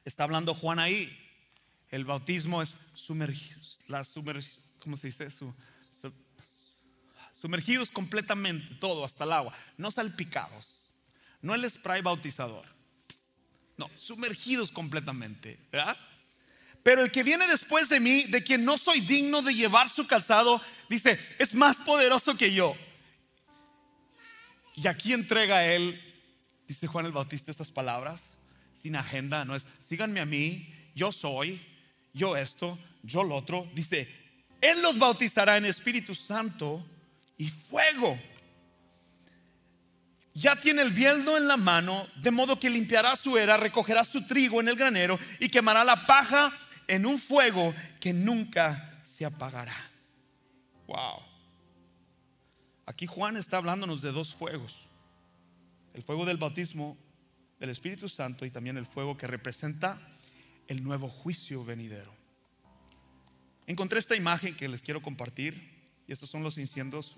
está 0.03 0.23
hablando 0.23 0.55
Juan 0.55 0.79
ahí. 0.79 1.15
El 1.89 2.05
bautismo 2.05 2.63
es 2.63 2.75
sumergidos, 2.95 3.79
la 3.87 4.03
¿cómo 4.79 4.97
se 4.97 5.07
dice? 5.07 5.27
Sumergidos 7.41 7.89
completamente, 7.89 8.75
todo 8.75 9.03
hasta 9.03 9.23
el 9.23 9.31
agua, 9.31 9.51
no 9.77 9.89
salpicados, 9.89 10.91
no 11.41 11.55
el 11.55 11.67
spray 11.67 12.03
bautizador, 12.03 12.65
no, 13.77 13.89
sumergidos 13.97 14.71
completamente. 14.71 15.57
Pero 16.83 17.01
el 17.01 17.11
que 17.11 17.23
viene 17.23 17.47
después 17.47 17.89
de 17.89 17.99
mí, 17.99 18.25
de 18.25 18.43
quien 18.43 18.63
no 18.63 18.77
soy 18.77 19.01
digno 19.01 19.41
de 19.41 19.55
llevar 19.55 19.89
su 19.89 20.05
calzado, 20.05 20.61
dice, 20.87 21.19
es 21.39 21.55
más 21.55 21.77
poderoso 21.77 22.37
que 22.37 22.53
yo. 22.53 22.75
Y 24.75 24.85
aquí 24.87 25.13
entrega 25.13 25.65
él, 25.65 25.99
dice 26.67 26.85
Juan 26.85 27.07
el 27.07 27.11
Bautista, 27.11 27.49
estas 27.49 27.71
palabras, 27.71 28.33
sin 28.71 28.95
agenda, 28.95 29.45
no 29.45 29.55
es, 29.55 29.67
síganme 29.89 30.19
a 30.19 30.25
mí, 30.25 30.71
yo 30.93 31.11
soy, 31.11 31.59
yo 32.13 32.37
esto, 32.37 32.77
yo 33.01 33.23
lo 33.23 33.35
otro. 33.35 33.67
Dice, 33.73 34.07
Él 34.61 34.83
los 34.83 34.99
bautizará 34.99 35.57
en 35.57 35.65
Espíritu 35.65 36.13
Santo 36.13 36.85
y 37.41 37.49
fuego. 37.49 38.19
Ya 40.35 40.55
tiene 40.57 40.83
el 40.83 40.91
bieldo 40.91 41.37
en 41.37 41.47
la 41.47 41.57
mano, 41.57 42.07
de 42.17 42.29
modo 42.29 42.59
que 42.59 42.69
limpiará 42.69 43.15
su 43.15 43.35
era, 43.35 43.57
recogerá 43.57 44.05
su 44.05 44.27
trigo 44.27 44.61
en 44.61 44.67
el 44.67 44.75
granero 44.75 45.17
y 45.39 45.49
quemará 45.49 45.83
la 45.83 46.05
paja 46.05 46.53
en 46.87 47.07
un 47.07 47.17
fuego 47.17 47.73
que 47.99 48.13
nunca 48.13 49.01
se 49.03 49.25
apagará. 49.25 49.75
Wow. 50.85 51.23
Aquí 52.85 53.07
Juan 53.07 53.35
está 53.37 53.57
hablándonos 53.57 54.03
de 54.03 54.11
dos 54.11 54.35
fuegos. 54.35 54.85
El 55.95 56.03
fuego 56.03 56.27
del 56.27 56.37
bautismo 56.37 56.95
del 57.59 57.71
Espíritu 57.71 58.07
Santo 58.07 58.45
y 58.45 58.51
también 58.51 58.77
el 58.77 58.85
fuego 58.85 59.17
que 59.17 59.25
representa 59.25 59.99
el 60.67 60.83
nuevo 60.83 61.09
juicio 61.09 61.65
venidero. 61.65 62.13
Encontré 63.65 63.97
esta 63.97 64.15
imagen 64.15 64.55
que 64.55 64.67
les 64.69 64.83
quiero 64.83 65.01
compartir 65.01 65.80
estos 66.11 66.29
son 66.29 66.43
los 66.43 66.57
incendios, 66.57 67.17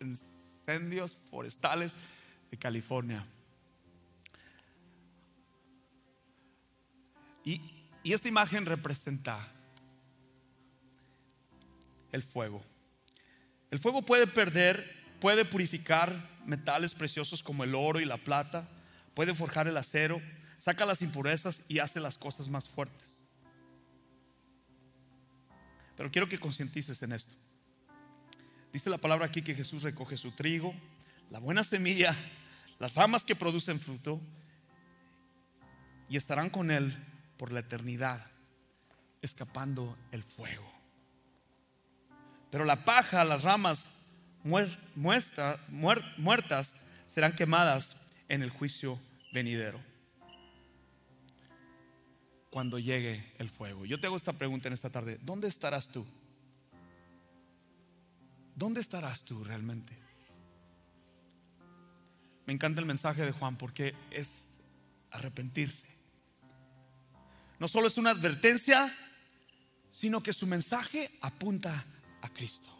incendios 0.00 1.16
forestales 1.30 1.94
de 2.50 2.58
California. 2.58 3.26
Y 7.44 7.60
y 8.04 8.12
esta 8.12 8.28
imagen 8.28 8.66
representa 8.66 9.48
el 12.12 12.22
fuego. 12.22 12.62
El 13.70 13.78
fuego 13.78 14.02
puede 14.02 14.26
perder, 14.26 14.94
puede 15.20 15.46
purificar 15.46 16.30
metales 16.44 16.92
preciosos 16.92 17.42
como 17.42 17.64
el 17.64 17.74
oro 17.74 17.98
y 17.98 18.04
la 18.04 18.18
plata, 18.18 18.68
puede 19.14 19.34
forjar 19.34 19.66
el 19.68 19.76
acero, 19.78 20.20
saca 20.58 20.84
las 20.84 21.00
impurezas 21.00 21.64
y 21.66 21.78
hace 21.78 21.98
las 21.98 22.18
cosas 22.18 22.46
más 22.46 22.68
fuertes. 22.68 23.22
Pero 25.96 26.10
quiero 26.10 26.28
que 26.28 26.38
concientices 26.38 27.02
en 27.02 27.12
esto. 27.12 27.34
Dice 28.74 28.90
la 28.90 28.98
palabra 28.98 29.26
aquí 29.26 29.40
que 29.40 29.54
Jesús 29.54 29.84
recoge 29.84 30.16
su 30.16 30.32
trigo, 30.32 30.74
la 31.30 31.38
buena 31.38 31.62
semilla, 31.62 32.12
las 32.80 32.96
ramas 32.96 33.24
que 33.24 33.36
producen 33.36 33.78
fruto, 33.78 34.20
y 36.08 36.16
estarán 36.16 36.50
con 36.50 36.72
Él 36.72 36.92
por 37.36 37.52
la 37.52 37.60
eternidad, 37.60 38.28
escapando 39.22 39.96
el 40.10 40.24
fuego. 40.24 40.68
Pero 42.50 42.64
la 42.64 42.84
paja, 42.84 43.22
las 43.22 43.44
ramas 43.44 43.86
muertas 44.96 46.74
serán 47.06 47.36
quemadas 47.36 47.96
en 48.28 48.42
el 48.42 48.50
juicio 48.50 48.98
venidero. 49.32 49.80
Cuando 52.50 52.80
llegue 52.80 53.32
el 53.38 53.50
fuego. 53.50 53.86
Yo 53.86 54.00
te 54.00 54.08
hago 54.08 54.16
esta 54.16 54.32
pregunta 54.32 54.66
en 54.66 54.74
esta 54.74 54.90
tarde. 54.90 55.20
¿Dónde 55.22 55.46
estarás 55.46 55.88
tú? 55.88 56.04
¿Dónde 58.54 58.80
estarás 58.80 59.24
tú 59.24 59.42
realmente? 59.44 59.96
Me 62.46 62.52
encanta 62.52 62.80
el 62.80 62.86
mensaje 62.86 63.22
de 63.24 63.32
Juan 63.32 63.56
porque 63.56 63.94
es 64.10 64.46
arrepentirse. 65.10 65.88
No 67.58 67.68
solo 67.68 67.88
es 67.88 67.96
una 67.96 68.10
advertencia, 68.10 68.94
sino 69.90 70.22
que 70.22 70.32
su 70.32 70.46
mensaje 70.46 71.10
apunta 71.20 71.84
a 72.20 72.28
Cristo. 72.28 72.70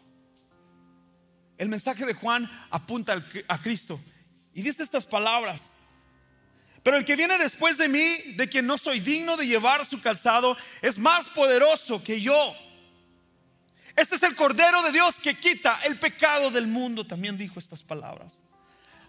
El 1.56 1.68
mensaje 1.68 2.04
de 2.04 2.14
Juan 2.14 2.50
apunta 2.70 3.24
a 3.48 3.58
Cristo 3.62 4.00
y 4.52 4.62
dice 4.62 4.82
estas 4.82 5.04
palabras. 5.04 5.72
Pero 6.82 6.98
el 6.98 7.04
que 7.04 7.16
viene 7.16 7.38
después 7.38 7.78
de 7.78 7.88
mí, 7.88 8.34
de 8.36 8.48
quien 8.48 8.66
no 8.66 8.76
soy 8.76 9.00
digno 9.00 9.36
de 9.36 9.46
llevar 9.46 9.86
su 9.86 10.00
calzado, 10.00 10.56
es 10.82 10.98
más 10.98 11.28
poderoso 11.28 12.02
que 12.04 12.20
yo. 12.20 12.54
Este 13.96 14.16
es 14.16 14.22
el 14.22 14.34
Cordero 14.34 14.82
de 14.82 14.92
Dios 14.92 15.16
que 15.16 15.38
quita 15.38 15.80
el 15.84 15.98
pecado 15.98 16.50
del 16.50 16.66
mundo. 16.66 17.06
También 17.06 17.38
dijo 17.38 17.58
estas 17.58 17.82
palabras. 17.82 18.40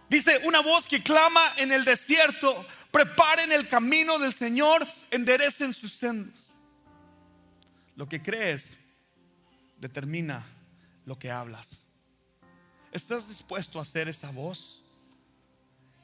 Dice 0.10 0.40
una 0.44 0.60
voz 0.60 0.88
que 0.88 1.02
clama 1.02 1.54
en 1.58 1.72
el 1.72 1.84
desierto, 1.84 2.66
preparen 2.92 3.52
el 3.52 3.68
camino 3.68 4.20
del 4.20 4.34
Señor, 4.34 4.88
enderecen 5.10 5.74
sus 5.74 5.94
sendos. 5.94 6.36
Lo 7.96 8.08
que 8.08 8.22
crees 8.22 8.78
determina 9.78 10.46
lo 11.06 11.18
que 11.18 11.32
hablas. 11.32 11.82
¿Estás 12.92 13.28
dispuesto 13.28 13.80
a 13.80 13.82
hacer 13.82 14.08
esa 14.08 14.30
voz? 14.30 14.84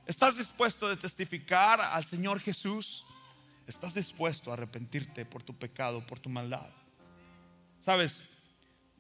¿Estás 0.08 0.38
dispuesto 0.38 0.88
a 0.88 0.96
testificar 0.96 1.80
al 1.80 2.04
Señor 2.04 2.40
Jesús? 2.40 3.06
¿Estás 3.68 3.94
dispuesto 3.94 4.50
a 4.50 4.54
arrepentirte 4.54 5.26
por 5.26 5.44
tu 5.44 5.56
pecado, 5.56 6.06
por 6.06 6.20
tu 6.20 6.30
maldad? 6.30 6.70
Sabes, 7.80 8.24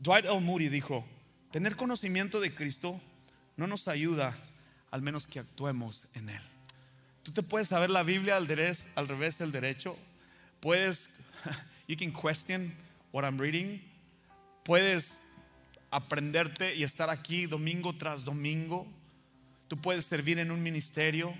Dwight 0.01 0.25
L. 0.25 0.39
Moody 0.39 0.67
dijo, 0.67 1.05
tener 1.51 1.75
conocimiento 1.75 2.39
de 2.39 2.55
Cristo 2.55 2.99
no 3.55 3.67
nos 3.67 3.87
ayuda 3.87 4.35
al 4.89 5.03
menos 5.03 5.27
que 5.27 5.37
actuemos 5.37 6.05
en 6.15 6.29
Él. 6.29 6.41
Tú 7.21 7.31
te 7.31 7.43
puedes 7.43 7.67
saber 7.67 7.91
la 7.91 8.01
Biblia 8.01 8.35
al, 8.35 8.47
al 8.95 9.07
revés 9.07 9.37
del 9.37 9.51
derecho. 9.51 9.95
Puedes, 10.59 11.11
you 11.87 11.95
can 11.95 12.11
question 12.11 12.75
what 13.11 13.23
I'm 13.23 13.37
reading. 13.37 13.79
Puedes 14.63 15.21
aprenderte 15.91 16.73
y 16.73 16.81
estar 16.81 17.11
aquí 17.11 17.45
domingo 17.45 17.95
tras 17.95 18.25
domingo. 18.25 18.87
Tú 19.67 19.77
puedes 19.77 20.07
servir 20.07 20.39
en 20.39 20.49
un 20.49 20.63
ministerio. 20.63 21.31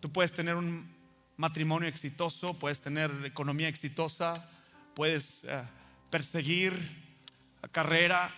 Tú 0.00 0.10
puedes 0.10 0.32
tener 0.32 0.54
un 0.54 0.88
matrimonio 1.36 1.90
exitoso. 1.90 2.58
Puedes 2.58 2.80
tener 2.80 3.10
economía 3.26 3.68
exitosa. 3.68 4.48
Puedes 4.94 5.44
uh, 5.44 5.62
perseguir 6.08 7.09
carrera. 7.68 8.34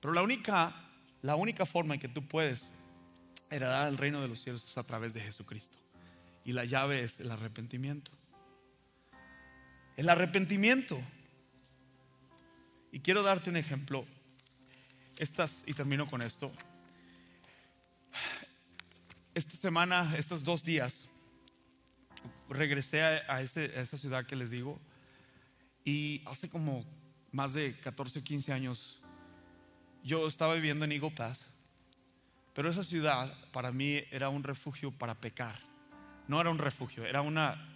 Pero 0.00 0.14
la 0.14 0.22
única 0.22 0.82
la 1.22 1.36
única 1.36 1.64
forma 1.64 1.94
en 1.94 2.00
que 2.00 2.08
tú 2.08 2.26
puedes 2.26 2.68
heredar 3.48 3.86
el 3.86 3.96
reino 3.96 4.20
de 4.20 4.28
los 4.28 4.42
cielos 4.42 4.68
es 4.68 4.76
a 4.76 4.82
través 4.82 5.14
de 5.14 5.20
Jesucristo. 5.20 5.78
Y 6.44 6.52
la 6.52 6.64
llave 6.64 7.04
es 7.04 7.20
el 7.20 7.30
arrepentimiento. 7.30 8.10
El 9.96 10.08
arrepentimiento. 10.08 11.00
Y 12.90 12.98
quiero 12.98 13.22
darte 13.22 13.50
un 13.50 13.56
ejemplo. 13.56 14.04
Estas, 15.16 15.62
y 15.66 15.74
termino 15.74 16.10
con 16.10 16.20
esto. 16.22 16.50
Esta 19.34 19.56
semana, 19.56 20.14
estos 20.18 20.42
dos 20.42 20.64
días, 20.64 21.04
regresé 22.50 23.02
a, 23.02 23.40
esa 23.40 23.96
ciudad 23.96 24.26
que 24.26 24.34
les 24.34 24.50
digo. 24.50 24.80
Y 25.84 26.22
hace 26.26 26.50
como 26.50 26.84
más 27.32 27.54
de 27.54 27.78
14 27.80 28.20
o 28.20 28.22
15 28.22 28.52
años 28.52 29.02
yo 30.04 30.26
estaba 30.26 30.54
viviendo 30.54 30.84
en 30.84 30.92
Eagle 30.92 31.12
Pass, 31.12 31.46
pero 32.54 32.68
esa 32.68 32.84
ciudad 32.84 33.32
para 33.52 33.72
mí 33.72 34.02
era 34.10 34.28
un 34.28 34.42
refugio 34.42 34.90
para 34.90 35.14
pecar. 35.14 35.58
No 36.28 36.40
era 36.40 36.50
un 36.50 36.58
refugio, 36.58 37.04
era 37.04 37.22
una 37.22 37.68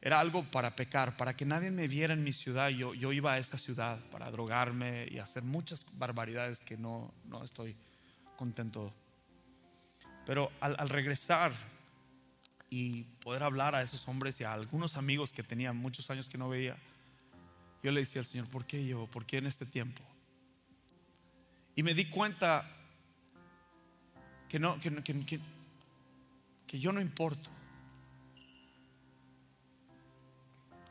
era 0.00 0.20
algo 0.20 0.44
para 0.44 0.76
pecar, 0.76 1.16
para 1.16 1.34
que 1.34 1.44
nadie 1.44 1.72
me 1.72 1.88
viera 1.88 2.14
en 2.14 2.22
mi 2.22 2.32
ciudad. 2.32 2.68
Yo, 2.68 2.94
yo 2.94 3.12
iba 3.12 3.32
a 3.32 3.38
esa 3.38 3.58
ciudad 3.58 3.98
para 4.10 4.30
drogarme 4.30 5.08
y 5.10 5.18
hacer 5.18 5.42
muchas 5.42 5.84
barbaridades 5.94 6.60
que 6.60 6.76
no, 6.76 7.12
no 7.24 7.42
estoy 7.42 7.76
contento. 8.36 8.94
Pero 10.24 10.52
al, 10.60 10.76
al 10.78 10.88
regresar 10.88 11.52
y 12.70 13.02
poder 13.24 13.42
hablar 13.42 13.74
a 13.74 13.82
esos 13.82 14.06
hombres 14.06 14.40
y 14.40 14.44
a 14.44 14.52
algunos 14.52 14.96
amigos 14.96 15.32
que 15.32 15.42
tenía 15.42 15.72
muchos 15.72 16.10
años 16.10 16.28
que 16.28 16.38
no 16.38 16.48
veía, 16.48 16.76
yo 17.82 17.92
le 17.92 18.00
decía 18.00 18.20
al 18.20 18.26
Señor, 18.26 18.48
¿por 18.48 18.66
qué 18.66 18.84
yo? 18.86 19.06
¿Por 19.06 19.24
qué 19.24 19.38
en 19.38 19.46
este 19.46 19.64
tiempo? 19.64 20.02
Y 21.76 21.82
me 21.82 21.94
di 21.94 22.06
cuenta 22.06 22.68
que, 24.48 24.58
no, 24.58 24.80
que, 24.80 24.90
que, 25.02 25.40
que 26.66 26.80
yo 26.80 26.90
no 26.90 27.00
importo. 27.00 27.48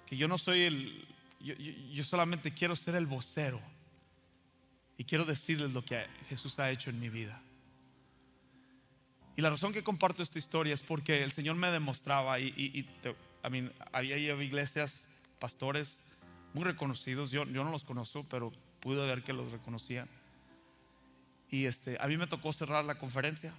Que 0.06 0.16
yo 0.16 0.28
no 0.28 0.38
soy 0.38 0.62
el... 0.62 1.08
Yo, 1.40 2.04
solamente 2.04 2.54
quiero 2.54 2.76
ser 2.76 2.96
el 2.96 3.06
vocero. 3.06 3.60
Y 4.98 5.04
quiero 5.04 5.26
decirles 5.26 5.74
lo 5.74 5.84
que 5.84 6.06
Jesús 6.30 6.58
ha 6.60 6.72
hecho 6.72 6.90
en 6.90 7.00
mi 7.00 7.10
vida. 7.10 7.42
Y 9.36 9.42
la 9.42 9.50
razón 9.50 9.74
que 9.74 9.84
comparto 9.84 10.24
esta 10.24 10.40
historia 10.40 10.74
es 10.74 10.82
porque 10.82 11.24
el 11.24 11.32
Señor 11.32 11.58
me 11.58 11.70
demostraba, 11.70 12.40
y, 12.40 12.48
y, 12.58 12.90
había 13.92 14.44
iglesias, 14.44 15.04
pastores 15.38 16.02
muy 16.58 16.66
reconocidos, 16.66 17.30
yo, 17.30 17.46
yo 17.46 17.64
no 17.64 17.70
los 17.70 17.84
conozco, 17.84 18.26
pero 18.28 18.52
pude 18.80 19.00
ver 19.06 19.24
que 19.24 19.32
los 19.32 19.52
reconocían 19.52 20.10
y 21.52 21.66
este, 21.66 21.98
a 22.02 22.08
mí 22.08 22.18
me 22.18 22.26
tocó 22.26 22.52
cerrar 22.52 22.84
la 22.84 22.98
conferencia. 22.98 23.54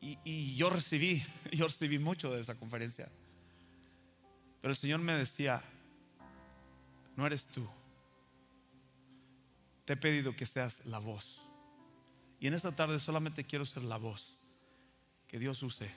Y, 0.00 0.18
y, 0.24 0.56
yo 0.56 0.70
recibí, 0.70 1.22
yo 1.52 1.66
recibí 1.66 1.98
mucho 1.98 2.32
de 2.32 2.40
esa 2.40 2.54
conferencia. 2.54 3.10
Pero 4.62 4.72
el 4.72 4.76
Señor 4.76 5.00
me 5.00 5.12
decía, 5.12 5.62
no 7.16 7.26
eres 7.26 7.46
tú. 7.48 7.68
Te 9.84 9.92
he 9.92 9.96
pedido 9.96 10.34
que 10.34 10.46
seas 10.46 10.84
la 10.86 11.00
voz. 11.00 11.42
Y 12.40 12.46
en 12.46 12.54
esta 12.54 12.72
tarde 12.72 12.98
solamente 12.98 13.44
quiero 13.44 13.66
ser 13.66 13.84
la 13.84 13.98
voz 13.98 14.38
que 15.28 15.38
Dios 15.38 15.62
use 15.62 15.90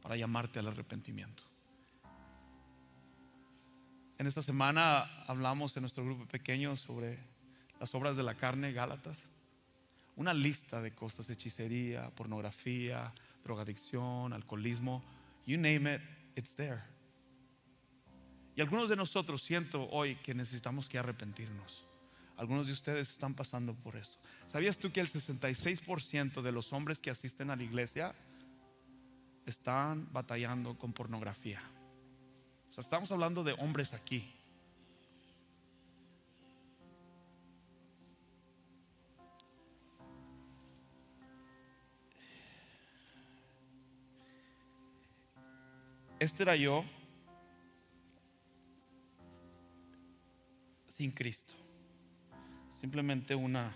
para 0.00 0.16
llamarte 0.16 0.60
al 0.60 0.68
arrepentimiento. 0.68 1.44
En 4.24 4.28
esta 4.28 4.40
semana 4.40 5.02
hablamos 5.26 5.76
en 5.76 5.82
nuestro 5.82 6.02
grupo 6.02 6.24
pequeño 6.24 6.76
sobre 6.76 7.18
las 7.78 7.94
obras 7.94 8.16
de 8.16 8.22
la 8.22 8.34
carne, 8.34 8.72
Gálatas. 8.72 9.22
Una 10.16 10.32
lista 10.32 10.80
de 10.80 10.94
cosas, 10.94 11.28
hechicería, 11.28 12.08
pornografía, 12.08 13.12
drogadicción, 13.42 14.32
alcoholismo, 14.32 15.04
you 15.46 15.58
name 15.58 15.96
it, 15.96 16.00
it's 16.36 16.56
there. 16.56 16.80
Y 18.56 18.62
algunos 18.62 18.88
de 18.88 18.96
nosotros 18.96 19.42
siento 19.42 19.90
hoy 19.90 20.16
que 20.16 20.32
necesitamos 20.32 20.88
que 20.88 20.98
arrepentirnos. 20.98 21.84
Algunos 22.38 22.66
de 22.66 22.72
ustedes 22.72 23.10
están 23.10 23.34
pasando 23.34 23.74
por 23.74 23.94
eso. 23.94 24.18
¿Sabías 24.46 24.78
tú 24.78 24.90
que 24.90 25.00
el 25.00 25.08
66% 25.08 26.40
de 26.40 26.50
los 26.50 26.72
hombres 26.72 26.98
que 26.98 27.10
asisten 27.10 27.50
a 27.50 27.56
la 27.56 27.62
iglesia 27.62 28.14
están 29.44 30.10
batallando 30.14 30.78
con 30.78 30.94
pornografía? 30.94 31.60
Estamos 32.76 33.12
hablando 33.12 33.44
de 33.44 33.52
hombres 33.52 33.94
aquí. 33.94 34.34
Este 46.18 46.42
era 46.42 46.56
yo 46.56 46.84
sin 50.88 51.12
Cristo. 51.12 51.54
Simplemente 52.70 53.36
una, 53.36 53.72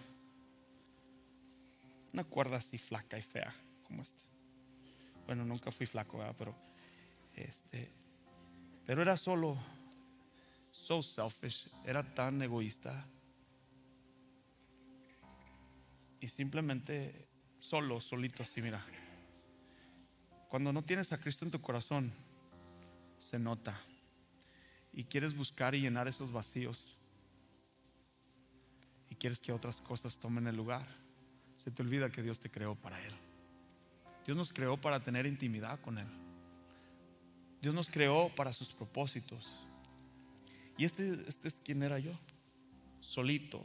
una 2.12 2.24
cuerda 2.24 2.56
así 2.56 2.78
flaca 2.78 3.16
y 3.16 3.22
fea 3.22 3.54
como 3.84 4.02
esta. 4.02 4.22
Bueno, 5.26 5.44
nunca 5.44 5.70
fui 5.70 5.86
flaco, 5.86 6.18
pero 6.36 6.54
este, 7.36 7.97
pero 8.88 9.02
era 9.02 9.18
solo 9.18 9.54
so 10.70 11.02
selfish, 11.02 11.68
era 11.84 12.02
tan 12.02 12.40
egoísta. 12.40 13.06
Y 16.20 16.28
simplemente 16.28 17.28
solo, 17.58 18.00
solito 18.00 18.44
así, 18.44 18.62
mira. 18.62 18.82
Cuando 20.48 20.72
no 20.72 20.82
tienes 20.82 21.12
a 21.12 21.18
Cristo 21.18 21.44
en 21.44 21.50
tu 21.50 21.60
corazón, 21.60 22.10
se 23.18 23.38
nota. 23.38 23.78
Y 24.94 25.04
quieres 25.04 25.36
buscar 25.36 25.74
y 25.74 25.82
llenar 25.82 26.08
esos 26.08 26.32
vacíos. 26.32 26.96
Y 29.10 29.16
quieres 29.16 29.38
que 29.38 29.52
otras 29.52 29.82
cosas 29.82 30.18
tomen 30.18 30.46
el 30.46 30.56
lugar. 30.56 30.86
Se 31.58 31.70
te 31.70 31.82
olvida 31.82 32.08
que 32.08 32.22
Dios 32.22 32.40
te 32.40 32.50
creó 32.50 32.74
para 32.74 33.04
Él. 33.04 33.12
Dios 34.24 34.34
nos 34.34 34.50
creó 34.50 34.78
para 34.78 35.00
tener 35.00 35.26
intimidad 35.26 35.78
con 35.82 35.98
Él. 35.98 36.27
Dios 37.60 37.74
nos 37.74 37.90
creó 37.90 38.30
para 38.34 38.52
sus 38.52 38.72
propósitos. 38.72 39.48
Y 40.76 40.84
este, 40.84 41.24
este 41.26 41.48
es 41.48 41.60
quien 41.60 41.82
era 41.82 41.98
yo. 41.98 42.12
Solito, 43.00 43.64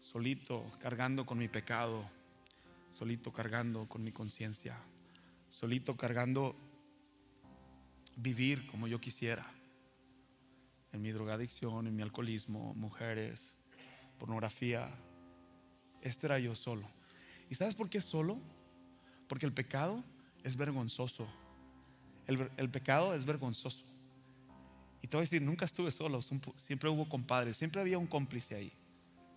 solito, 0.00 0.64
cargando 0.80 1.24
con 1.24 1.38
mi 1.38 1.48
pecado, 1.48 2.04
solito 2.90 3.32
cargando 3.32 3.88
con 3.88 4.02
mi 4.02 4.10
conciencia, 4.10 4.78
solito 5.48 5.96
cargando 5.96 6.56
vivir 8.16 8.66
como 8.66 8.88
yo 8.88 9.00
quisiera, 9.00 9.46
en 10.92 11.02
mi 11.02 11.10
drogadicción, 11.10 11.86
en 11.86 11.96
mi 11.96 12.02
alcoholismo, 12.02 12.74
mujeres, 12.74 13.54
pornografía. 14.18 14.88
Este 16.00 16.26
era 16.26 16.38
yo 16.38 16.54
solo. 16.54 16.88
¿Y 17.48 17.54
sabes 17.54 17.74
por 17.74 17.88
qué 17.88 18.00
solo? 18.00 18.38
Porque 19.28 19.46
el 19.46 19.52
pecado 19.52 20.04
es 20.42 20.56
vergonzoso. 20.56 21.26
El, 22.26 22.70
pecado 22.70 23.14
es 23.14 23.24
vergonzoso. 23.24 23.84
Y 25.02 25.08
te 25.08 25.16
voy 25.16 25.22
a 25.22 25.26
decir, 25.26 25.42
nunca 25.42 25.64
estuve 25.64 25.90
solo, 25.90 26.20
siempre 26.22 26.88
hubo 26.88 27.08
compadres, 27.08 27.56
siempre 27.56 27.80
había 27.80 27.98
un 27.98 28.06
cómplice 28.06 28.54
ahí, 28.54 28.72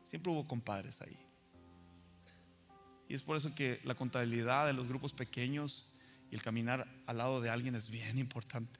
siempre 0.09 0.31
hubo 0.31 0.47
compadres 0.47 1.01
ahí. 1.01 1.17
Y 3.07 3.15
es 3.15 3.23
por 3.23 3.37
eso 3.37 3.53
que 3.53 3.81
la 3.83 3.95
contabilidad 3.95 4.67
de 4.67 4.73
los 4.73 4.87
grupos 4.87 5.13
pequeños 5.13 5.87
y 6.31 6.35
el 6.35 6.41
caminar 6.41 6.87
al 7.05 7.17
lado 7.17 7.41
de 7.41 7.49
alguien 7.49 7.75
es 7.75 7.89
bien 7.89 8.17
importante. 8.17 8.79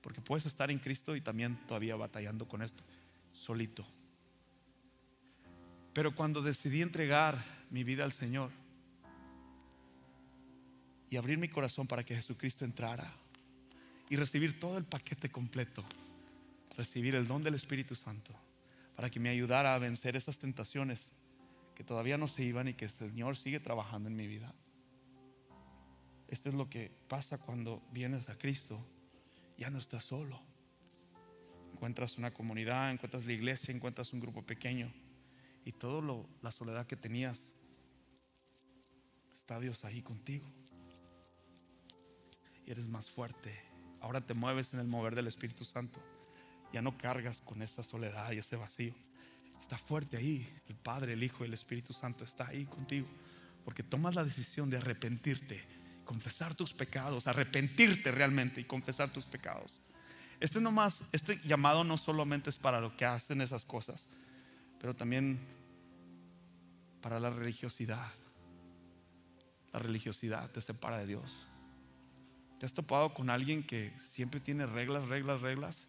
Porque 0.00 0.20
puedes 0.20 0.46
estar 0.46 0.70
en 0.70 0.78
Cristo 0.78 1.16
y 1.16 1.20
también 1.20 1.58
todavía 1.66 1.96
batallando 1.96 2.46
con 2.46 2.62
esto, 2.62 2.82
solito. 3.32 3.86
Pero 5.92 6.14
cuando 6.14 6.42
decidí 6.42 6.82
entregar 6.82 7.42
mi 7.70 7.84
vida 7.84 8.04
al 8.04 8.12
Señor 8.12 8.50
y 11.10 11.16
abrir 11.16 11.38
mi 11.38 11.48
corazón 11.48 11.86
para 11.86 12.04
que 12.04 12.14
Jesucristo 12.14 12.64
entrara 12.64 13.12
y 14.10 14.16
recibir 14.16 14.58
todo 14.58 14.78
el 14.78 14.84
paquete 14.84 15.30
completo, 15.30 15.84
recibir 16.76 17.14
el 17.14 17.26
don 17.26 17.42
del 17.42 17.54
Espíritu 17.54 17.94
Santo 17.94 18.32
para 18.96 19.10
que 19.10 19.20
me 19.20 19.28
ayudara 19.28 19.74
a 19.74 19.78
vencer 19.78 20.16
esas 20.16 20.38
tentaciones 20.38 21.12
que 21.74 21.84
todavía 21.84 22.18
no 22.18 22.26
se 22.26 22.42
iban 22.42 22.66
y 22.66 22.74
que 22.74 22.86
el 22.86 22.90
Señor 22.90 23.36
sigue 23.36 23.60
trabajando 23.60 24.08
en 24.08 24.16
mi 24.16 24.26
vida. 24.26 24.52
Esto 26.26 26.48
es 26.48 26.56
lo 26.56 26.68
que 26.68 26.90
pasa 27.08 27.38
cuando 27.38 27.80
vienes 27.92 28.28
a 28.28 28.36
Cristo. 28.36 28.84
Ya 29.56 29.70
no 29.70 29.78
estás 29.78 30.04
solo. 30.04 30.40
Encuentras 31.72 32.18
una 32.18 32.32
comunidad, 32.32 32.90
encuentras 32.90 33.24
la 33.24 33.32
iglesia, 33.32 33.72
encuentras 33.72 34.12
un 34.12 34.20
grupo 34.20 34.42
pequeño 34.42 34.92
y 35.64 35.72
todo 35.72 36.00
lo, 36.00 36.28
la 36.42 36.50
soledad 36.50 36.86
que 36.86 36.96
tenías 36.96 37.52
está 39.32 39.60
Dios 39.60 39.84
ahí 39.84 40.02
contigo. 40.02 40.46
Y 42.66 42.72
eres 42.72 42.88
más 42.88 43.08
fuerte. 43.08 43.67
Ahora 44.00 44.20
te 44.20 44.34
mueves 44.34 44.74
en 44.74 44.80
el 44.80 44.86
mover 44.86 45.14
del 45.14 45.26
Espíritu 45.26 45.64
Santo 45.64 46.00
ya 46.72 46.82
no 46.82 46.96
cargas 46.96 47.40
con 47.40 47.62
esa 47.62 47.82
soledad 47.82 48.32
y 48.32 48.38
ese 48.38 48.56
vacío. 48.56 48.94
Está 49.60 49.78
fuerte 49.78 50.16
ahí. 50.16 50.46
El 50.68 50.76
Padre, 50.76 51.14
el 51.14 51.22
Hijo 51.22 51.44
y 51.44 51.48
el 51.48 51.54
Espíritu 51.54 51.92
Santo 51.92 52.24
está 52.24 52.48
ahí 52.48 52.64
contigo. 52.66 53.08
Porque 53.64 53.82
tomas 53.82 54.14
la 54.14 54.24
decisión 54.24 54.70
de 54.70 54.78
arrepentirte, 54.78 55.62
confesar 56.04 56.54
tus 56.54 56.72
pecados, 56.72 57.26
arrepentirte 57.26 58.12
realmente 58.12 58.60
y 58.60 58.64
confesar 58.64 59.10
tus 59.10 59.26
pecados. 59.26 59.80
Este 60.40 60.60
este 61.12 61.40
llamado 61.44 61.82
no 61.84 61.98
solamente 61.98 62.50
es 62.50 62.56
para 62.56 62.80
lo 62.80 62.96
que 62.96 63.04
hacen 63.04 63.40
esas 63.40 63.64
cosas, 63.64 64.06
pero 64.78 64.94
también 64.94 65.40
para 67.02 67.18
la 67.18 67.30
religiosidad. 67.30 68.12
La 69.72 69.80
religiosidad 69.80 70.48
te 70.50 70.60
separa 70.60 70.98
de 70.98 71.06
Dios. 71.06 71.46
¿Te 72.58 72.66
has 72.66 72.72
topado 72.72 73.14
con 73.14 73.30
alguien 73.30 73.62
que 73.62 73.92
siempre 73.98 74.40
tiene 74.40 74.66
reglas, 74.66 75.06
reglas, 75.08 75.40
reglas? 75.40 75.88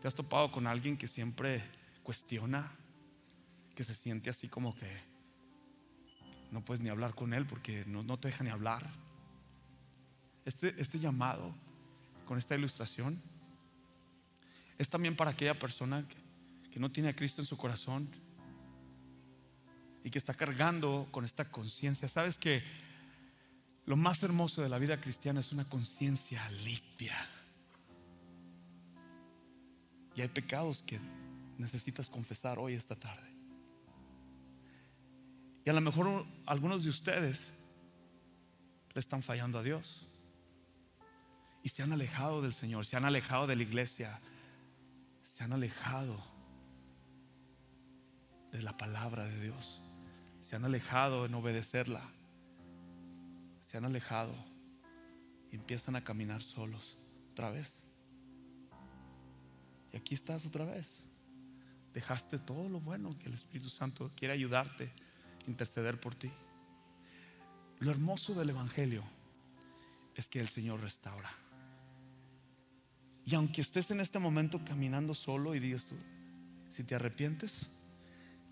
¿Te 0.00 0.06
has 0.06 0.14
topado 0.14 0.52
con 0.52 0.68
alguien 0.68 0.96
que 0.96 1.08
siempre 1.08 1.62
cuestiona? 2.04 2.70
Que 3.74 3.82
se 3.82 3.94
siente 3.94 4.30
así 4.30 4.48
como 4.48 4.76
que 4.76 4.88
no 6.52 6.64
puedes 6.64 6.82
ni 6.82 6.90
hablar 6.90 7.16
con 7.16 7.34
él 7.34 7.44
porque 7.44 7.84
no, 7.86 8.16
te 8.18 8.28
deja 8.28 8.44
ni 8.44 8.50
hablar. 8.50 8.88
Este, 10.44 10.80
este 10.80 11.00
llamado 11.00 11.52
con 12.24 12.38
esta 12.38 12.54
ilustración 12.54 13.20
es 14.78 14.88
también 14.88 15.16
para 15.16 15.32
aquella 15.32 15.58
persona 15.58 16.04
que, 16.04 16.70
que 16.70 16.78
no 16.78 16.92
tiene 16.92 17.08
a 17.08 17.16
Cristo 17.16 17.42
en 17.42 17.46
su 17.46 17.56
corazón 17.56 18.08
y 20.04 20.10
que 20.10 20.18
está 20.18 20.34
cargando 20.34 21.08
con 21.10 21.24
esta 21.24 21.44
conciencia. 21.46 22.06
Sabes 22.06 22.38
que 22.38 22.62
lo 23.86 23.96
más 23.96 24.22
hermoso 24.22 24.62
de 24.62 24.68
la 24.68 24.78
vida 24.78 25.00
cristiana 25.00 25.40
es 25.40 25.52
una 25.52 25.64
conciencia 25.64 26.48
limpia 26.64 27.16
y 30.14 30.20
hay 30.20 30.28
pecados 30.28 30.82
que 30.82 31.00
necesitas 31.58 32.08
confesar 32.08 32.58
hoy, 32.58 32.74
esta 32.74 32.94
tarde. 32.94 33.28
Y 35.64 35.70
a 35.70 35.72
lo 35.72 35.80
mejor 35.80 36.24
algunos 36.46 36.84
de 36.84 36.90
ustedes 36.90 37.48
le 38.92 39.00
están 39.00 39.22
fallando 39.22 39.58
a 39.58 39.62
Dios. 39.62 40.06
Y 41.62 41.70
se 41.70 41.82
han 41.82 41.92
alejado 41.92 42.42
del 42.42 42.52
Señor, 42.52 42.84
se 42.84 42.96
han 42.96 43.04
alejado 43.04 43.46
de 43.46 43.56
la 43.56 43.62
iglesia, 43.62 44.20
se 45.24 45.42
han 45.42 45.52
alejado 45.52 46.22
de 48.52 48.62
la 48.62 48.76
palabra 48.76 49.24
de 49.24 49.40
Dios, 49.40 49.80
se 50.40 50.54
han 50.54 50.64
alejado 50.64 51.24
en 51.24 51.34
obedecerla, 51.34 52.02
se 53.74 53.78
han 53.78 53.86
alejado 53.86 54.32
y 55.50 55.56
empiezan 55.56 55.96
a 55.96 56.04
caminar 56.04 56.44
solos 56.44 56.96
otra 57.32 57.50
vez. 57.50 57.72
Y 59.92 59.96
aquí 59.96 60.14
estás 60.14 60.46
otra 60.46 60.64
vez. 60.64 61.02
Dejaste 61.92 62.38
todo 62.38 62.68
lo 62.68 62.78
bueno 62.78 63.18
que 63.18 63.26
el 63.26 63.34
Espíritu 63.34 63.68
Santo 63.68 64.12
quiere 64.14 64.32
ayudarte, 64.32 64.92
interceder 65.48 65.98
por 65.98 66.14
ti. 66.14 66.30
Lo 67.80 67.90
hermoso 67.90 68.32
del 68.34 68.50
Evangelio 68.50 69.02
es 70.14 70.28
que 70.28 70.38
el 70.38 70.48
Señor 70.48 70.80
restaura. 70.80 71.32
Y 73.26 73.34
aunque 73.34 73.60
estés 73.60 73.90
en 73.90 73.98
este 73.98 74.20
momento 74.20 74.64
caminando 74.64 75.16
solo 75.16 75.52
y 75.52 75.58
digas 75.58 75.86
tú, 75.86 75.96
si 76.70 76.84
te 76.84 76.94
arrepientes, 76.94 77.66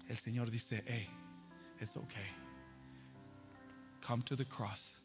el 0.08 0.16
Señor 0.16 0.50
dice, 0.50 0.82
hey, 0.84 1.08
it's 1.80 1.96
okay. 1.96 2.26
Come 4.04 4.24
to 4.24 4.36
the 4.36 4.46
cross. 4.46 5.01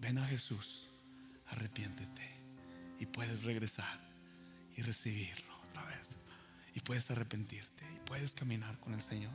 Ven 0.00 0.18
a 0.18 0.26
Jesús, 0.26 0.88
arrepiéntete 1.48 2.36
y 3.00 3.06
puedes 3.06 3.42
regresar 3.44 3.98
y 4.76 4.82
recibirlo 4.82 5.54
otra 5.68 5.84
vez. 5.84 6.16
Y 6.74 6.80
puedes 6.80 7.10
arrepentirte 7.10 7.84
y 7.94 8.06
puedes 8.06 8.32
caminar 8.32 8.78
con 8.80 8.94
el 8.94 9.02
Señor. 9.02 9.32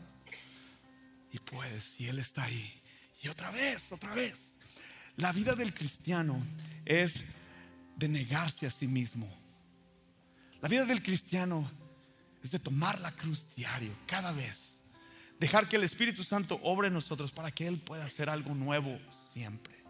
Y 1.31 1.39
puedes, 1.39 1.99
y 1.99 2.07
Él 2.07 2.19
está 2.19 2.43
ahí. 2.43 2.81
Y 3.23 3.29
otra 3.29 3.51
vez, 3.51 3.91
otra 3.91 4.13
vez. 4.13 4.57
La 5.17 5.31
vida 5.31 5.55
del 5.55 5.73
cristiano 5.73 6.41
es 6.85 7.23
de 7.95 8.07
negarse 8.07 8.67
a 8.67 8.71
sí 8.71 8.87
mismo. 8.87 9.27
La 10.61 10.67
vida 10.67 10.85
del 10.85 11.01
cristiano 11.01 11.69
es 12.43 12.51
de 12.51 12.59
tomar 12.59 12.99
la 12.99 13.11
cruz 13.11 13.47
diario, 13.55 13.93
cada 14.05 14.31
vez. 14.31 14.77
Dejar 15.39 15.67
que 15.67 15.75
el 15.75 15.83
Espíritu 15.83 16.23
Santo 16.23 16.59
obre 16.63 16.87
en 16.87 16.93
nosotros 16.93 17.31
para 17.31 17.51
que 17.51 17.67
Él 17.67 17.79
pueda 17.79 18.05
hacer 18.05 18.29
algo 18.29 18.53
nuevo 18.53 18.99
siempre. 19.09 19.80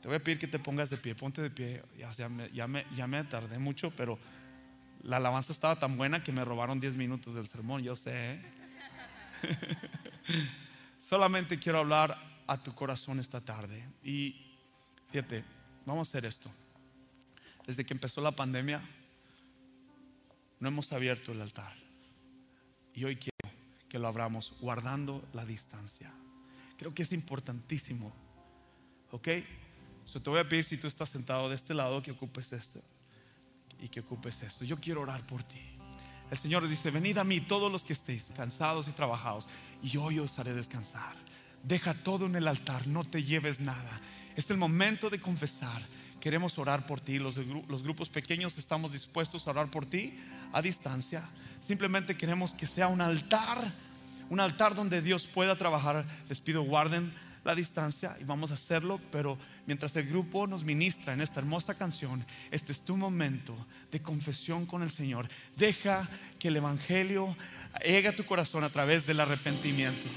Te 0.00 0.08
voy 0.08 0.16
a 0.16 0.20
pedir 0.20 0.38
que 0.38 0.46
te 0.46 0.58
pongas 0.58 0.90
de 0.90 0.96
pie, 0.96 1.14
ponte 1.14 1.42
de 1.42 1.50
pie. 1.50 1.82
Ya, 1.96 3.06
me 3.06 3.24
tardé 3.24 3.58
mucho, 3.58 3.90
pero 3.90 4.18
la 5.02 5.18
alabanza 5.18 5.52
estaba 5.52 5.76
tan 5.76 5.96
buena 5.96 6.22
que 6.22 6.32
me 6.32 6.44
robaron 6.44 6.80
10 6.80 6.96
minutos 6.96 7.34
del 7.34 7.46
sermón, 7.46 7.82
yo 7.82 7.94
sé. 7.94 8.34
¿eh? 8.34 8.42
Solamente 10.98 11.58
quiero 11.58 11.80
hablar 11.80 12.16
a 12.46 12.62
tu 12.62 12.74
corazón 12.74 13.20
esta 13.20 13.40
tarde. 13.40 13.84
Y 14.02 14.34
fíjate, 15.10 15.44
vamos 15.84 16.08
a 16.08 16.10
hacer 16.10 16.24
esto. 16.24 16.50
Desde 17.66 17.84
que 17.84 17.92
empezó 17.92 18.22
la 18.22 18.32
pandemia, 18.32 18.80
no 20.60 20.68
hemos 20.68 20.92
abierto 20.92 21.32
el 21.32 21.42
altar. 21.42 21.74
Y 22.94 23.04
hoy 23.04 23.16
quiero 23.16 23.54
que 23.88 23.98
lo 23.98 24.08
abramos 24.08 24.54
guardando 24.60 25.28
la 25.34 25.44
distancia. 25.44 26.10
Creo 26.78 26.94
que 26.94 27.02
es 27.02 27.12
importantísimo. 27.12 28.12
¿Ok? 29.10 29.28
So 30.10 30.20
te 30.20 30.28
voy 30.28 30.40
a 30.40 30.48
pedir 30.48 30.64
si 30.64 30.76
tú 30.76 30.88
estás 30.88 31.08
sentado 31.08 31.48
de 31.48 31.54
este 31.54 31.72
lado 31.72 32.02
que 32.02 32.10
ocupes 32.10 32.52
este 32.52 32.80
y 33.80 33.88
que 33.88 34.00
ocupes 34.00 34.42
esto. 34.42 34.64
Yo 34.64 34.80
quiero 34.80 35.02
orar 35.02 35.24
por 35.24 35.44
ti. 35.44 35.60
El 36.32 36.36
Señor 36.36 36.66
dice, 36.66 36.90
venid 36.90 37.18
a 37.18 37.24
mí 37.24 37.40
todos 37.40 37.70
los 37.70 37.84
que 37.84 37.92
estéis 37.92 38.32
cansados 38.36 38.88
y 38.88 38.90
trabajados, 38.90 39.46
y 39.82 39.88
yo 39.90 40.04
os 40.06 40.38
haré 40.40 40.52
descansar. 40.52 41.14
Deja 41.62 41.94
todo 41.94 42.26
en 42.26 42.34
el 42.34 42.48
altar, 42.48 42.88
no 42.88 43.04
te 43.04 43.22
lleves 43.22 43.60
nada. 43.60 44.00
Es 44.34 44.50
el 44.50 44.56
momento 44.56 45.10
de 45.10 45.20
confesar. 45.20 45.80
Queremos 46.20 46.58
orar 46.58 46.86
por 46.86 47.00
ti. 47.00 47.20
Los 47.20 47.36
grupos 47.82 48.08
pequeños 48.08 48.58
estamos 48.58 48.92
dispuestos 48.92 49.46
a 49.46 49.50
orar 49.50 49.70
por 49.70 49.86
ti 49.86 50.18
a 50.52 50.60
distancia. 50.60 51.22
Simplemente 51.60 52.16
queremos 52.16 52.52
que 52.52 52.66
sea 52.66 52.88
un 52.88 53.00
altar, 53.00 53.58
un 54.28 54.40
altar 54.40 54.74
donde 54.74 55.02
Dios 55.02 55.28
pueda 55.28 55.56
trabajar. 55.56 56.04
Les 56.28 56.40
pido 56.40 56.62
guarden 56.62 57.12
la 57.44 57.54
distancia 57.54 58.16
y 58.20 58.24
vamos 58.24 58.50
a 58.50 58.54
hacerlo, 58.54 59.00
pero 59.10 59.38
mientras 59.66 59.94
el 59.96 60.08
grupo 60.08 60.46
nos 60.46 60.64
ministra 60.64 61.12
en 61.12 61.20
esta 61.20 61.40
hermosa 61.40 61.74
canción, 61.74 62.24
este 62.50 62.72
es 62.72 62.82
tu 62.82 62.96
momento 62.96 63.56
de 63.90 64.00
confesión 64.00 64.66
con 64.66 64.82
el 64.82 64.90
Señor. 64.90 65.28
Deja 65.56 66.08
que 66.38 66.48
el 66.48 66.56
Evangelio 66.56 67.36
llegue 67.84 68.08
a 68.08 68.16
tu 68.16 68.24
corazón 68.24 68.64
a 68.64 68.68
través 68.68 69.06
del 69.06 69.20
arrepentimiento. 69.20 70.08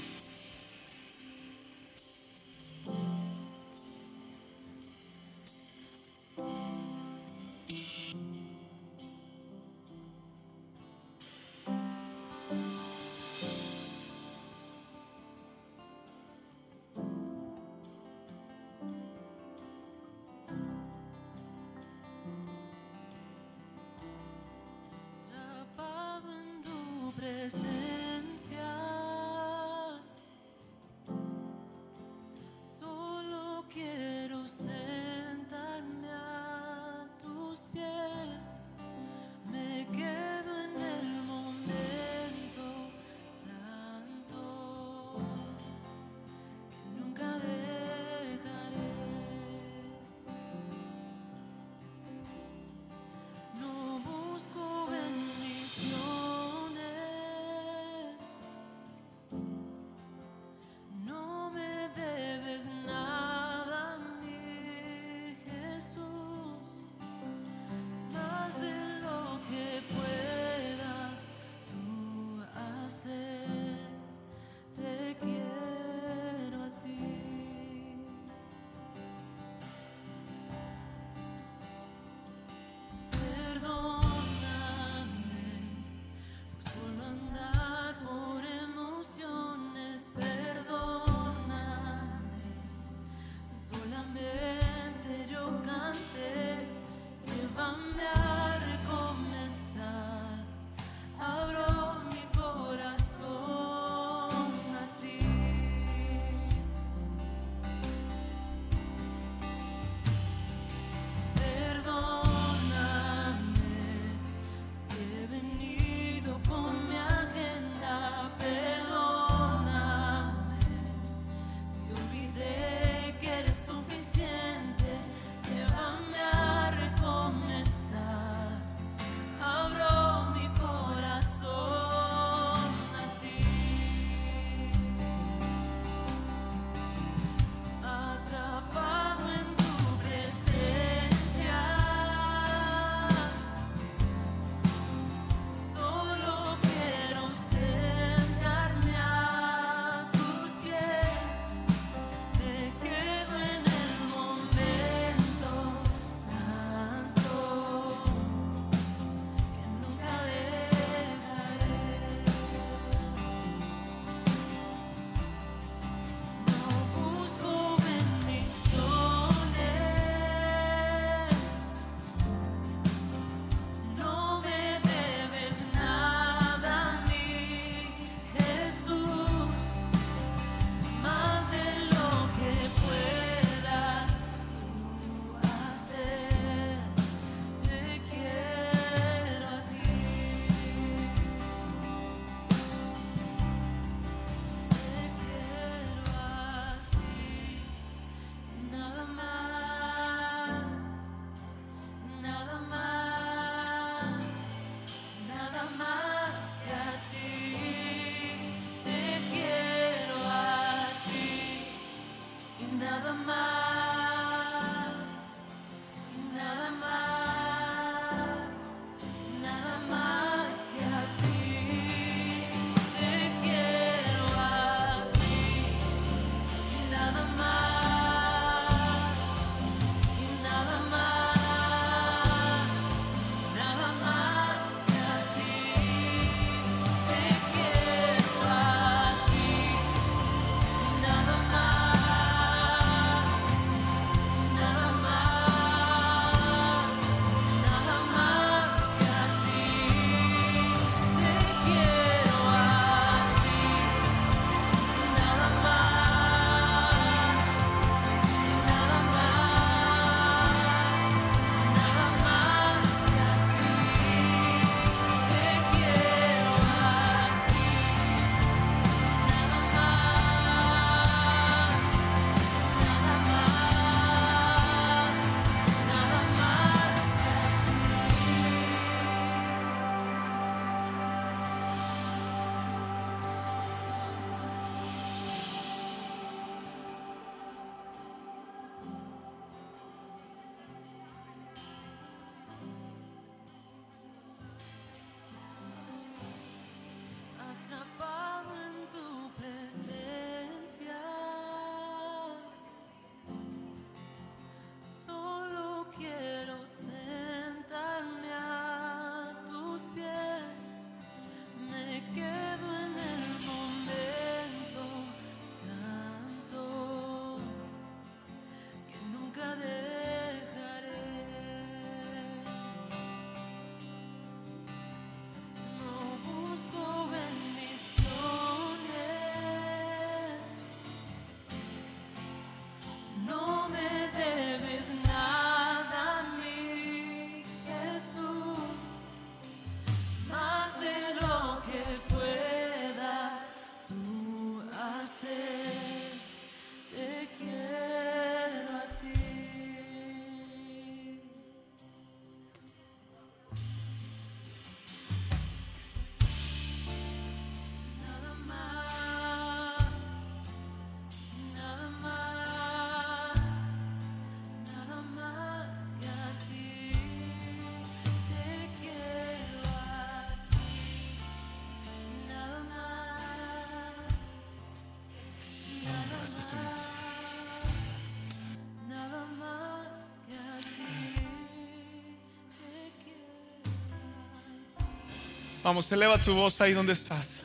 Vamos, 385.64 385.90
eleva 385.90 386.20
tu 386.20 386.34
voz 386.34 386.60
ahí 386.60 386.74
donde 386.74 386.92
estás. 386.92 387.40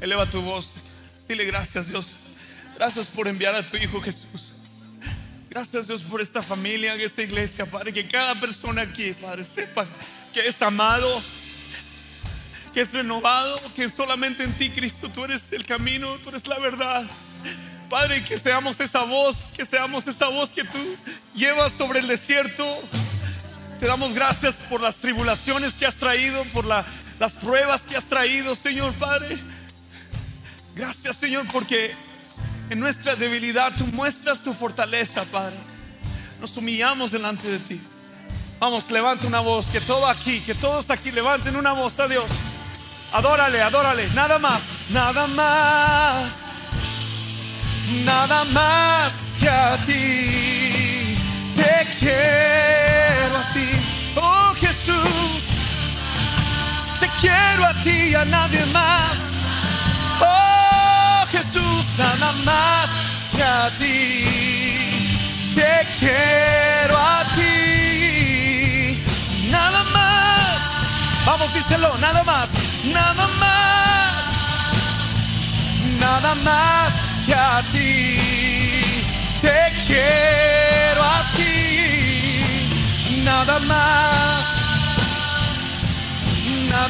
Eleva 0.00 0.24
tu 0.24 0.40
voz. 0.40 0.72
Dile 1.28 1.44
gracias 1.44 1.88
Dios. 1.88 2.06
Gracias 2.74 3.06
por 3.08 3.28
enviar 3.28 3.54
a 3.54 3.62
tu 3.62 3.76
Hijo 3.76 4.00
Jesús. 4.00 4.54
Gracias 5.50 5.86
Dios 5.86 6.00
por 6.00 6.22
esta 6.22 6.40
familia, 6.40 6.94
esta 6.94 7.20
iglesia, 7.20 7.66
Padre. 7.66 7.92
Que 7.92 8.08
cada 8.08 8.40
persona 8.40 8.80
aquí, 8.80 9.12
Padre, 9.12 9.44
sepa 9.44 9.86
que 10.32 10.40
es 10.48 10.62
amado, 10.62 11.22
que 12.72 12.80
es 12.80 12.94
renovado, 12.94 13.60
que 13.76 13.90
solamente 13.90 14.42
en 14.42 14.52
ti, 14.54 14.70
Cristo, 14.70 15.10
tú 15.10 15.26
eres 15.26 15.52
el 15.52 15.66
camino, 15.66 16.16
tú 16.22 16.30
eres 16.30 16.46
la 16.46 16.58
verdad. 16.58 17.04
Padre, 17.90 18.24
que 18.24 18.38
seamos 18.38 18.80
esa 18.80 19.02
voz, 19.02 19.52
que 19.54 19.66
seamos 19.66 20.06
esa 20.06 20.28
voz 20.28 20.50
que 20.50 20.64
tú 20.64 20.96
llevas 21.34 21.74
sobre 21.74 21.98
el 21.98 22.06
desierto. 22.06 22.82
Te 23.78 23.84
damos 23.86 24.14
gracias 24.14 24.56
por 24.70 24.80
las 24.80 24.96
tribulaciones 24.96 25.74
que 25.74 25.84
has 25.84 25.96
traído, 25.96 26.42
por 26.46 26.64
las 27.24 27.32
pruebas 27.32 27.80
que 27.86 27.96
has 27.96 28.04
traído, 28.04 28.54
Señor 28.54 28.92
Padre. 28.96 29.38
Gracias, 30.74 31.16
Señor, 31.16 31.46
porque 31.50 31.94
en 32.68 32.78
nuestra 32.78 33.16
debilidad 33.16 33.72
tú 33.78 33.86
muestras 33.86 34.40
tu 34.40 34.52
fortaleza, 34.52 35.24
Padre. 35.32 35.56
Nos 36.38 36.54
humillamos 36.58 37.12
delante 37.12 37.50
de 37.50 37.58
ti. 37.60 37.80
Vamos, 38.60 38.90
levanta 38.90 39.26
una 39.26 39.40
voz, 39.40 39.68
que 39.68 39.80
todo 39.80 40.06
aquí, 40.06 40.42
que 40.42 40.54
todos 40.54 40.90
aquí 40.90 41.12
levanten 41.12 41.56
una 41.56 41.72
voz 41.72 41.98
a 41.98 42.08
Dios. 42.08 42.26
Adórale, 43.10 43.62
adórale, 43.62 44.06
nada 44.10 44.38
más, 44.38 44.60
nada 44.90 45.26
más, 45.26 46.30
nada 48.04 48.44
más 48.52 49.14
que 49.40 49.48
a 49.48 49.82
ti. 49.86 51.16
Te 51.56 51.88
quiero 52.00 52.83
quiero 57.24 57.64
a 57.64 57.74
ti 57.84 57.96
y 58.12 58.14
a 58.14 58.24
nadie 58.24 58.64
más. 58.66 59.18
Oh 60.20 61.26
Jesús, 61.32 61.84
nada 61.98 62.30
más 62.44 62.90
que 63.36 63.42
a 63.42 63.70
ti. 63.80 64.00
Te 65.54 65.74
quiero 66.00 66.96
a 66.96 67.20
ti, 67.36 69.02
nada 69.50 69.82
más. 69.96 70.58
Vamos, 71.26 71.54
díselo, 71.54 71.96
nada 71.98 72.22
más 72.24 72.50
nada 72.92 73.26
más, 73.40 74.24
nada 76.00 76.34
más 76.44 76.94
que 77.26 77.34
a 77.34 77.62
ti. 77.72 78.13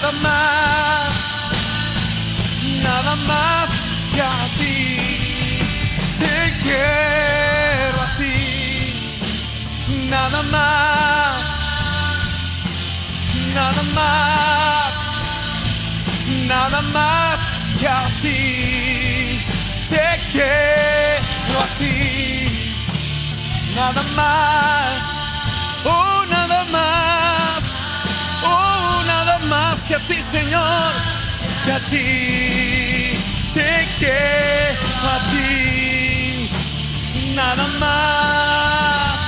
Nada 0.05 0.19
más, 0.21 1.15
nada 2.83 3.17
más 3.27 3.69
que 4.15 4.21
a 4.21 4.49
ti. 4.59 4.99
Te 6.19 6.37
quiero 6.63 8.03
a 8.03 8.17
ti, 8.19 8.39
nada 10.11 10.43
más, 10.43 11.47
nada 13.55 13.83
más 13.95 14.95
nada 16.49 16.83
más 16.83 17.41
que 17.81 17.89
a 17.89 18.05
ti. 18.21 19.41
Te 19.89 20.21
quiero 20.33 21.61
a 21.61 21.67
ti, 21.79 22.75
nada 23.75 24.03
más, 24.15 25.03
oh, 25.87 26.14
que 29.87 29.95
a 29.95 29.99
ti, 30.01 30.23
Señor, 30.23 30.93
que 31.65 31.73
a 31.73 31.81
ti. 31.91 33.19
Te 33.55 33.87
quiero 33.99 34.83
a 35.15 35.19
ti, 35.31 36.51
nada 37.37 37.67
más, 37.79 39.21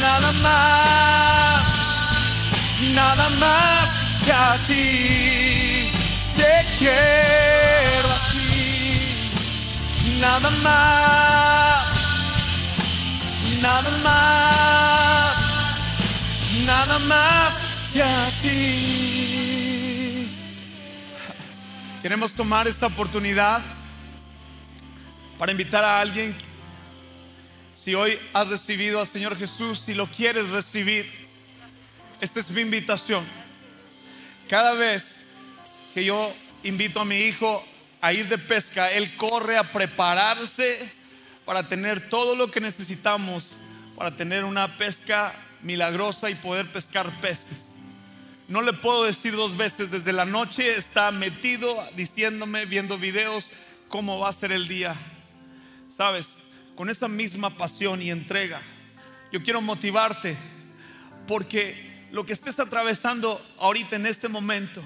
nada 0.00 0.32
más, 0.44 1.66
nada 2.94 3.28
más 3.40 3.90
que 4.24 4.32
a 4.32 4.56
ti 4.68 5.90
te 6.36 6.66
quiero 6.78 8.08
a 8.08 8.18
ti, 8.30 9.20
nada 10.20 10.50
más, 10.62 11.88
nada 13.60 13.90
más, 14.04 15.36
nada 16.64 16.98
más 17.00 17.67
ti. 18.42 20.28
Queremos 22.02 22.32
tomar 22.32 22.68
esta 22.68 22.86
oportunidad 22.86 23.60
para 25.38 25.52
invitar 25.52 25.84
a 25.84 26.00
alguien. 26.00 26.34
Si 27.76 27.94
hoy 27.94 28.18
has 28.32 28.48
recibido 28.48 29.00
al 29.00 29.06
Señor 29.06 29.36
Jesús, 29.36 29.80
si 29.80 29.94
lo 29.94 30.06
quieres 30.06 30.48
recibir, 30.50 31.10
esta 32.20 32.40
es 32.40 32.50
mi 32.50 32.60
invitación. 32.60 33.24
Cada 34.48 34.74
vez 34.74 35.16
que 35.94 36.04
yo 36.04 36.32
invito 36.64 37.00
a 37.00 37.04
mi 37.04 37.16
hijo 37.16 37.64
a 38.00 38.12
ir 38.12 38.28
de 38.28 38.38
pesca, 38.38 38.90
él 38.92 39.16
corre 39.16 39.56
a 39.58 39.64
prepararse 39.64 40.90
para 41.44 41.68
tener 41.68 42.08
todo 42.08 42.36
lo 42.36 42.50
que 42.50 42.60
necesitamos 42.60 43.48
para 43.96 44.12
tener 44.12 44.44
una 44.44 44.76
pesca 44.76 45.34
milagrosa 45.62 46.30
y 46.30 46.36
poder 46.36 46.70
pescar 46.70 47.10
peces. 47.20 47.77
No 48.48 48.62
le 48.62 48.72
puedo 48.72 49.04
decir 49.04 49.36
dos 49.36 49.58
veces, 49.58 49.90
desde 49.90 50.10
la 50.14 50.24
noche 50.24 50.74
está 50.74 51.10
metido 51.10 51.86
diciéndome, 51.94 52.64
viendo 52.64 52.96
videos, 52.96 53.50
cómo 53.88 54.18
va 54.18 54.30
a 54.30 54.32
ser 54.32 54.52
el 54.52 54.66
día. 54.66 54.96
Sabes, 55.90 56.38
con 56.74 56.88
esa 56.88 57.08
misma 57.08 57.50
pasión 57.50 58.00
y 58.00 58.10
entrega, 58.10 58.62
yo 59.30 59.42
quiero 59.42 59.60
motivarte 59.60 60.34
porque 61.26 62.08
lo 62.10 62.24
que 62.24 62.32
estés 62.32 62.58
atravesando 62.58 63.38
ahorita 63.58 63.96
en 63.96 64.06
este 64.06 64.28
momento, 64.28 64.82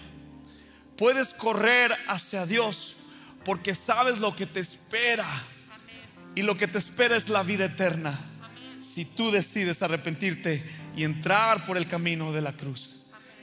puedes 0.96 1.32
correr 1.32 1.96
hacia 2.08 2.46
Dios 2.46 2.96
porque 3.44 3.76
sabes 3.76 4.18
lo 4.18 4.34
que 4.34 4.46
te 4.46 4.58
espera. 4.58 5.26
Y 6.34 6.42
lo 6.42 6.56
que 6.56 6.66
te 6.66 6.78
espera 6.78 7.16
es 7.16 7.28
la 7.28 7.44
vida 7.44 7.66
eterna. 7.66 8.18
Si 8.80 9.04
tú 9.04 9.30
decides 9.30 9.82
arrepentirte 9.82 10.64
y 10.96 11.04
entrar 11.04 11.64
por 11.64 11.76
el 11.76 11.86
camino 11.86 12.32
de 12.32 12.40
la 12.40 12.54
cruz. 12.54 13.01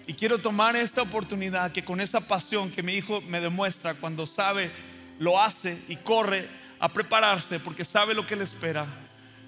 Y 0.10 0.16
quiero 0.16 0.40
tomar 0.40 0.76
esta 0.76 1.04
oportunidad 1.04 1.72
que 1.72 1.86
con 1.86 2.02
esa 2.02 2.20
pasión 2.20 2.72
que 2.72 2.82
mi 2.82 2.94
hijo 2.94 3.22
me 3.22 3.40
demuestra 3.40 3.94
cuando 3.94 4.26
sabe, 4.26 4.72
lo 5.20 5.40
hace 5.40 5.80
y 5.88 5.98
corre 5.98 6.48
a 6.80 6.92
prepararse 6.92 7.60
porque 7.60 7.86
sabe 7.86 8.16
lo 8.16 8.26
que 8.26 8.36
le 8.36 8.44
espera. 8.44 8.88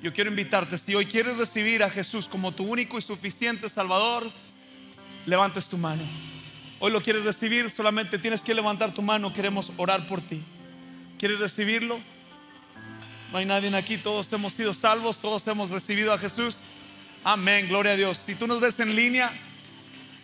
Yo 0.04 0.14
quiero 0.14 0.30
invitarte, 0.30 0.78
si 0.78 0.94
hoy 0.94 1.08
quieres 1.08 1.38
recibir 1.38 1.82
a 1.82 1.90
Jesús 1.90 2.28
como 2.28 2.52
tu 2.52 2.64
único 2.64 3.00
y 3.00 3.02
suficiente 3.02 3.70
Salvador, 3.70 4.30
levantes 5.26 5.68
tu 5.68 5.80
mano 5.80 6.04
hoy 6.78 6.92
lo 6.92 7.02
quieres 7.02 7.24
recibir, 7.24 7.70
solamente 7.72 8.20
tienes 8.20 8.42
que 8.42 8.54
levantar 8.54 8.94
tu 8.94 9.02
mano, 9.02 9.34
queremos 9.34 9.72
orar 9.78 10.06
por 10.06 10.22
ti. 10.22 10.44
¿Quieres 11.18 11.40
recibirlo? 11.40 12.00
No 13.32 13.38
hay 13.40 13.46
nadie 13.46 13.76
aquí, 13.76 13.98
todos 13.98 14.32
hemos 14.32 14.54
sido 14.54 14.74
salvos, 14.74 15.18
todos 15.18 15.48
hemos 15.48 15.72
recibido 15.72 16.14
a 16.14 16.20
Jesús. 16.20 16.58
Amén, 17.24 17.68
gloria 17.68 17.94
a 17.94 17.96
Dios. 17.96 18.18
Si 18.18 18.36
tú 18.36 18.46
nos 18.46 18.60
ves 18.60 18.80
en 18.80 18.96
línea 18.96 19.32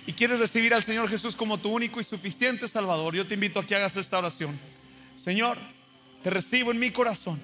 y 0.07 0.13
quieres 0.13 0.39
recibir 0.39 0.73
al 0.73 0.81
Señor 0.81 1.09
Jesús 1.09 1.35
como 1.35 1.57
tu 1.57 1.69
único 1.69 1.99
y 1.99 2.03
suficiente 2.03 2.69
Salvador, 2.69 3.13
yo 3.13 3.27
te 3.27 3.33
invito 3.33 3.59
a 3.59 3.65
que 3.65 3.75
hagas 3.75 3.97
esta 3.97 4.17
oración. 4.17 4.57
Señor, 5.17 5.57
te 6.23 6.29
recibo 6.29 6.71
en 6.71 6.79
mi 6.79 6.91
corazón. 6.91 7.37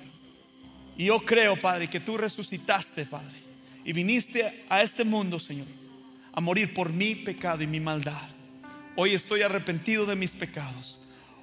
Y 0.98 1.06
yo 1.06 1.20
creo, 1.20 1.60
Padre, 1.60 1.90
que 1.90 2.00
tú 2.00 2.16
resucitaste, 2.16 3.06
Padre. 3.06 3.36
Y 3.84 3.92
viniste 3.92 4.64
a 4.70 4.82
este 4.82 5.04
mundo, 5.04 5.40
Señor, 5.40 5.68
a 6.32 6.40
morir 6.40 6.74
por 6.74 6.90
mi 6.90 7.16
pecado 7.16 7.62
y 7.64 7.68
mi 7.68 7.82
maldad. 7.82 8.30
Hoy 8.96 9.14
estoy 9.14 9.42
arrepentido 9.42 10.06
de 10.06 10.16
mis 10.16 10.32
pecados. 10.32 10.98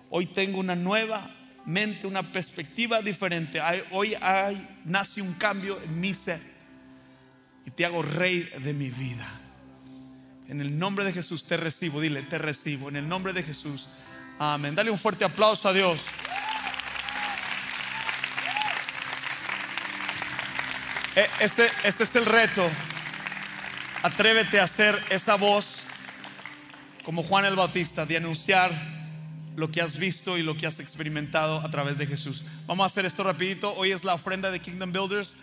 Hoy 0.09 0.25
tengo 0.25 0.59
una 0.59 0.75
nueva 0.75 1.37
mente, 1.66 2.07
una 2.07 2.33
perspectiva 2.33 3.03
diferente. 3.03 3.61
Hoy 3.91 4.14
hay, 4.14 4.66
nace 4.87 5.21
un 5.21 5.35
cambio 5.35 5.79
en 5.83 6.01
mi 6.01 6.14
ser. 6.14 6.41
Y 7.66 7.71
te 7.73 7.85
hago 7.85 8.01
rey 8.01 8.49
de 8.64 8.73
mi 8.73 8.89
vida. 8.89 9.29
En 10.51 10.61
el 10.61 10.76
nombre 10.76 11.05
de 11.05 11.12
Jesús 11.12 11.44
te 11.44 11.57
recibo. 11.57 12.01
Dile, 12.01 12.22
te 12.22 12.36
recibo. 12.36 12.88
En 12.88 12.96
el 12.96 13.09
nombre 13.09 13.32
de 13.32 13.44
Jesús. 13.44 13.88
Amén. 14.36 14.74
Dale 14.74 14.90
un 14.90 14.98
fuerte 14.98 15.24
aplauso 15.24 15.68
a 15.68 15.72
Dios. 15.72 16.03
Eh, 21.14 21.28
este, 21.38 21.68
este 21.84 22.03
es 22.03 22.16
el 22.16 22.26
reto. 22.26 22.68
Atrévete 24.03 24.59
a 24.59 24.64
hacer 24.64 24.98
esa 25.11 25.36
voz 25.36 25.82
como 27.05 27.22
Juan 27.22 27.44
el 27.44 27.55
Bautista, 27.55 28.05
de 28.05 28.16
anunciar 28.16 28.72
lo 29.55 29.70
que 29.70 29.80
has 29.80 29.98
visto 29.98 30.36
y 30.36 30.42
lo 30.42 30.57
que 30.57 30.66
has 30.66 30.80
experimentado 30.80 31.61
a 31.61 31.70
través 31.70 31.96
de 31.96 32.07
Jesús. 32.07 32.42
Vamos 32.66 32.82
a 32.82 32.86
hacer 32.86 33.07
esto 33.07 33.22
rapidito. 33.22 33.72
Hoy 33.76 33.92
es 33.92 34.03
la 34.03 34.14
ofrenda 34.14 34.51
de 34.51 34.59
Kingdom 34.59 34.90
Builders. 34.90 35.34